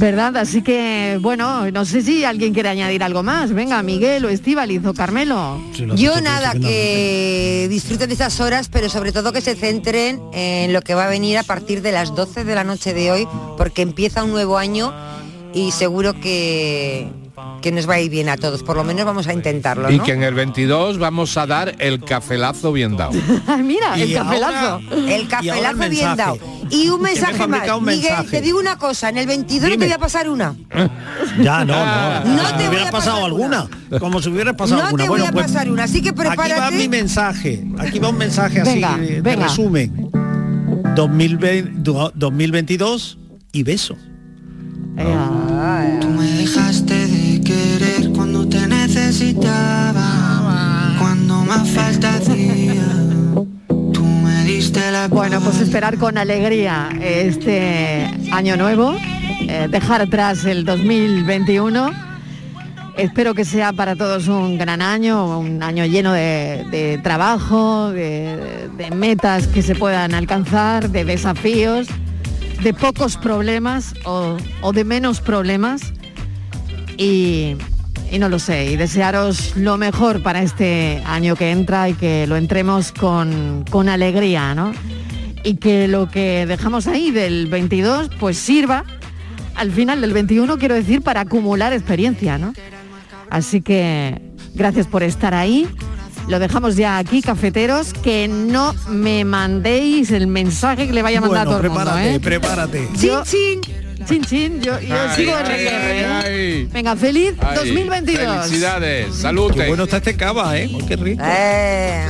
¿Verdad? 0.00 0.34
Así 0.38 0.62
que, 0.62 1.18
bueno, 1.20 1.70
no 1.70 1.84
sé 1.84 2.00
si 2.00 2.24
alguien 2.24 2.54
quiere 2.54 2.70
añadir 2.70 3.02
algo 3.04 3.22
más. 3.22 3.52
Venga, 3.52 3.82
Miguel 3.82 4.24
o 4.24 4.30
Estíbaliz 4.30 4.82
o 4.86 4.94
Carmelo. 4.94 5.60
Yo 5.94 6.18
nada, 6.22 6.52
que 6.54 7.66
disfruten 7.68 8.08
de 8.08 8.14
esas 8.14 8.40
horas, 8.40 8.70
pero 8.72 8.88
sobre 8.88 9.12
todo 9.12 9.30
que 9.30 9.42
se 9.42 9.54
centren 9.54 10.18
en 10.32 10.72
lo 10.72 10.80
que 10.80 10.94
va 10.94 11.04
a 11.04 11.08
venir 11.10 11.36
a 11.36 11.42
partir 11.42 11.82
de 11.82 11.92
las 11.92 12.14
12 12.14 12.44
de 12.44 12.54
la 12.54 12.64
noche 12.64 12.94
de 12.94 13.10
hoy, 13.12 13.28
porque 13.58 13.82
empieza 13.82 14.24
un 14.24 14.30
nuevo 14.30 14.56
año 14.56 14.90
y 15.52 15.72
seguro 15.72 16.14
que, 16.18 17.08
que 17.60 17.70
nos 17.70 17.86
va 17.86 17.94
a 17.94 18.00
ir 18.00 18.10
bien 18.10 18.30
a 18.30 18.38
todos. 18.38 18.62
Por 18.62 18.76
lo 18.76 18.84
menos 18.84 19.04
vamos 19.04 19.26
a 19.26 19.34
intentarlo, 19.34 19.90
Y 19.90 19.98
que 19.98 20.12
en 20.12 20.22
el 20.22 20.32
22 20.32 20.96
vamos 20.96 21.36
a 21.36 21.46
dar 21.46 21.74
el 21.78 22.00
cafelazo 22.02 22.72
bien 22.72 22.96
dado. 22.96 23.12
Mira, 23.62 23.96
el 24.00 24.14
cafelazo. 24.14 24.80
ahora- 24.90 25.14
El 25.14 25.28
cafelazo 25.28 25.88
bien 25.90 26.16
dado. 26.16 26.38
Y 26.70 26.88
un 26.88 27.00
me 27.02 27.10
mensaje 27.10 27.46
más. 27.46 27.68
un 27.70 27.84
Miguel, 27.84 28.02
mensaje. 28.02 28.30
te 28.30 28.40
digo 28.40 28.58
una 28.58 28.76
cosa, 28.78 29.08
en 29.08 29.18
el 29.18 29.26
22 29.26 29.62
no 29.62 29.68
te 29.68 29.72
Dime. 29.72 29.86
voy 29.86 29.92
a 29.94 29.98
pasar 29.98 30.28
una. 30.28 30.54
Ya, 31.42 31.64
no, 31.64 31.74
no. 31.74 32.36
No 32.36 32.42
Como 32.42 32.42
te 32.42 32.48
si 32.48 32.54
voy 32.56 32.68
hubiera 32.68 32.88
a 32.88 32.90
pasado 32.90 33.16
pasar 33.16 33.24
alguna. 33.30 33.68
Como 34.00 34.22
si 34.22 34.28
hubiera 34.30 34.52
pasado 34.56 34.80
No 34.80 34.86
alguna. 34.86 35.04
te 35.04 35.08
voy 35.08 35.20
bueno, 35.20 35.30
a 35.30 35.32
pues, 35.32 35.46
pasar 35.46 35.70
una, 35.70 35.84
así 35.84 36.02
que 36.02 36.08
Aquí 36.10 36.18
va 36.18 36.24
prepárate. 36.36 36.76
mi 36.76 36.88
mensaje. 36.88 37.64
Aquí 37.78 37.98
va 37.98 38.08
un 38.08 38.18
mensaje 38.18 38.60
así 38.60 38.74
Venga, 38.74 38.96
de 38.96 39.20
venga. 39.20 39.46
resumen. 39.46 40.10
2020, 40.96 41.70
du- 41.82 42.10
2022 42.14 43.18
y 43.52 43.62
beso. 43.62 43.96
Tú 46.00 46.08
me 46.08 46.24
dejaste 46.26 47.06
de 47.06 47.40
querer 47.42 48.10
cuando 48.12 48.46
te 48.48 48.66
necesitaba, 48.66 50.02
cuando 50.98 51.44
más 51.44 51.68
falta 51.70 52.14
hacía. 52.14 52.69
Bueno, 55.08 55.40
pues 55.40 55.60
esperar 55.60 55.98
con 55.98 56.18
alegría 56.18 56.88
este 57.00 58.10
año 58.32 58.56
nuevo, 58.56 58.92
eh, 59.42 59.68
dejar 59.70 60.00
atrás 60.00 60.44
el 60.44 60.64
2021. 60.64 61.92
Espero 62.96 63.32
que 63.34 63.44
sea 63.44 63.72
para 63.72 63.94
todos 63.94 64.26
un 64.26 64.58
gran 64.58 64.82
año, 64.82 65.38
un 65.38 65.62
año 65.62 65.86
lleno 65.86 66.12
de, 66.12 66.98
trabajo, 67.04 67.92
de, 67.92 68.68
de 68.76 68.90
metas 68.90 69.46
que 69.46 69.62
se 69.62 69.76
puedan 69.76 70.12
alcanzar, 70.12 70.90
de 70.90 71.04
desafíos, 71.04 71.86
de 72.60 72.74
pocos 72.74 73.16
problemas 73.16 73.94
o, 74.04 74.38
o 74.60 74.72
de 74.72 74.84
menos 74.84 75.20
problemas. 75.20 75.82
Y, 76.98 77.56
y 78.10 78.18
no 78.18 78.28
lo 78.28 78.38
sé, 78.38 78.72
y 78.72 78.76
desearos 78.76 79.56
lo 79.56 79.76
mejor 79.76 80.22
para 80.22 80.42
este 80.42 81.02
año 81.06 81.36
que 81.36 81.50
entra 81.50 81.88
y 81.88 81.94
que 81.94 82.26
lo 82.26 82.36
entremos 82.36 82.92
con, 82.92 83.64
con 83.70 83.88
alegría, 83.88 84.54
¿no? 84.54 84.72
Y 85.44 85.54
que 85.56 85.88
lo 85.88 86.08
que 86.10 86.44
dejamos 86.46 86.86
ahí 86.86 87.10
del 87.10 87.46
22 87.46 88.10
pues 88.18 88.36
sirva 88.36 88.84
al 89.54 89.70
final 89.72 90.00
del 90.00 90.12
21, 90.12 90.58
quiero 90.58 90.74
decir, 90.74 91.02
para 91.02 91.20
acumular 91.22 91.72
experiencia, 91.72 92.38
¿no? 92.38 92.52
Así 93.30 93.60
que 93.60 94.20
gracias 94.54 94.86
por 94.86 95.02
estar 95.02 95.34
ahí. 95.34 95.68
Lo 96.28 96.38
dejamos 96.38 96.76
ya 96.76 96.98
aquí, 96.98 97.22
cafeteros, 97.22 97.92
que 97.92 98.28
no 98.28 98.74
me 98.88 99.24
mandéis 99.24 100.10
el 100.12 100.26
mensaje 100.28 100.86
que 100.86 100.92
le 100.92 101.02
vaya 101.02 101.18
a 101.18 101.20
mandar 101.22 101.46
Bueno, 101.46 101.50
a 101.50 101.58
todo 101.58 101.66
el 101.66 101.70
mundo, 101.70 101.84
prepárate, 101.90 102.14
¿eh? 102.14 102.20
prepárate. 102.20 102.88
Yo- 103.00 103.22
Chin, 103.24 103.60
chin, 103.62 103.74
yo, 104.06 104.80
yo 104.80 104.96
Ay, 105.00 105.16
sigo 105.16 105.32
ay, 105.36 105.44
RQR, 105.44 105.90
¿eh? 105.90 106.06
ay. 106.06 106.68
Venga, 106.72 106.96
feliz 106.96 107.34
Ay, 107.40 107.56
2022. 107.56 108.46
Felicidades, 108.46 109.14
salud. 109.16 109.52
Qué 109.52 109.66
bueno 109.66 109.84
está 109.84 109.98
este 109.98 110.16
cava, 110.16 110.58
¿eh? 110.58 110.70
Oh, 110.74 110.86
qué 110.86 110.96
rico. 110.96 111.22
Eh, 111.26 112.06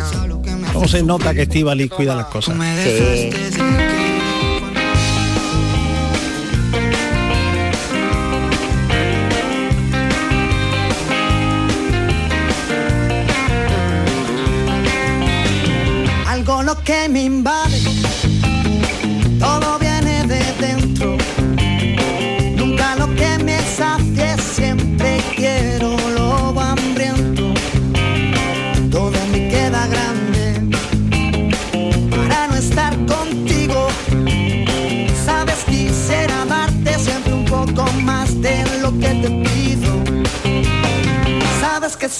¿Cómo 0.72 0.86
se 0.88 1.02
nota 1.02 1.34
que 1.34 1.42
Estivali 1.42 1.88
cuida 1.88 2.14
las 2.14 2.26
cosas? 2.26 2.56
sí. 2.82 3.30
Algo 16.26 16.62
lo 16.62 16.82
que 16.82 17.08
me 17.08 17.22
invade, 17.24 17.69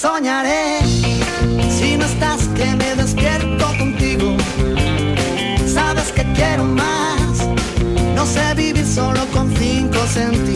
soñaré 0.01 0.79
si 1.69 1.95
no 1.95 2.05
estás 2.05 2.47
que 2.55 2.65
me 2.75 2.95
despierto 2.95 3.65
contigo. 3.77 4.35
Sabes 5.67 6.11
que 6.11 6.23
quiero 6.33 6.63
más. 6.63 7.47
No 8.15 8.25
sé 8.25 8.55
vivir 8.55 8.85
solo 8.85 9.23
con 9.27 9.55
cinco 9.55 9.99
sentidos. 10.07 10.50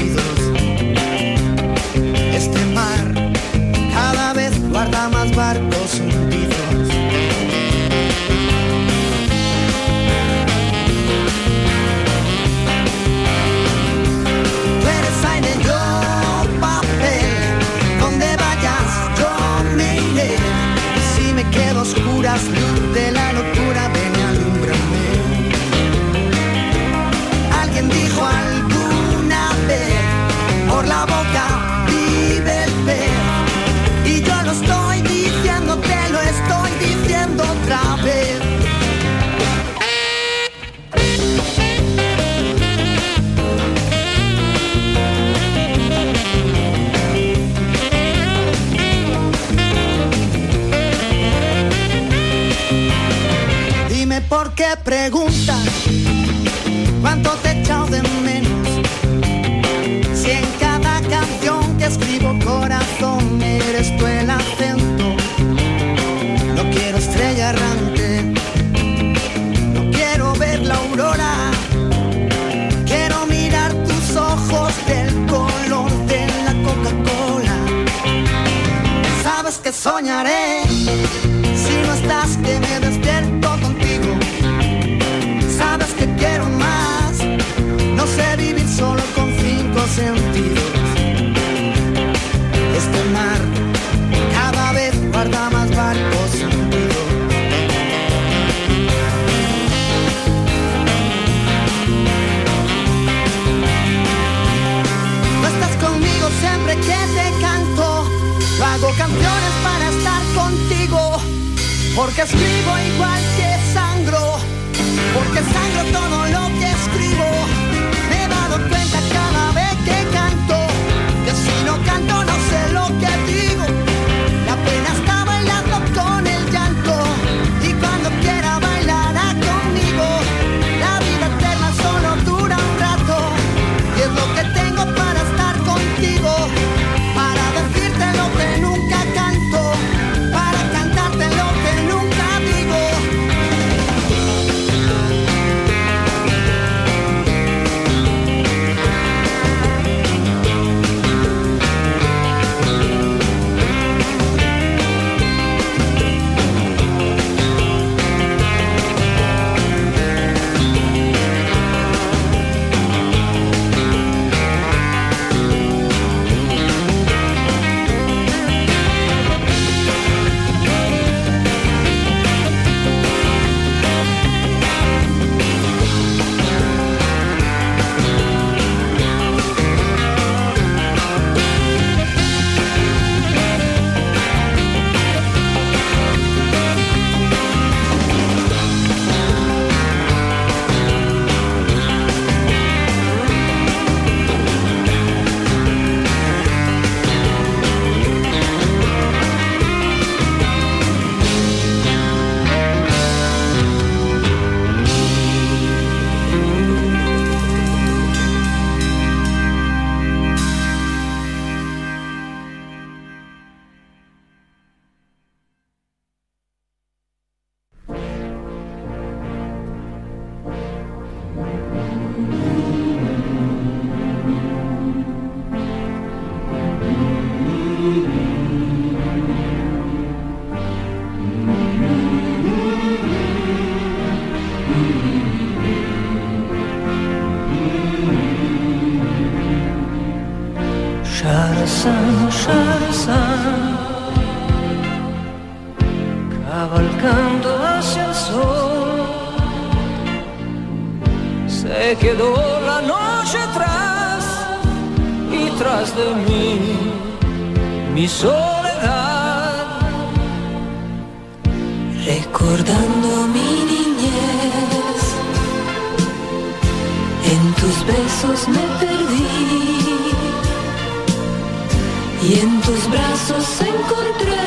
Brazos 272.96 273.62
encontré 273.62 274.40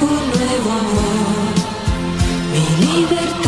un 0.00 0.20
nuevo 0.32 0.70
amor, 0.80 1.54
mi 2.52 2.86
libertad. 2.86 3.39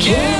Te 0.00 0.37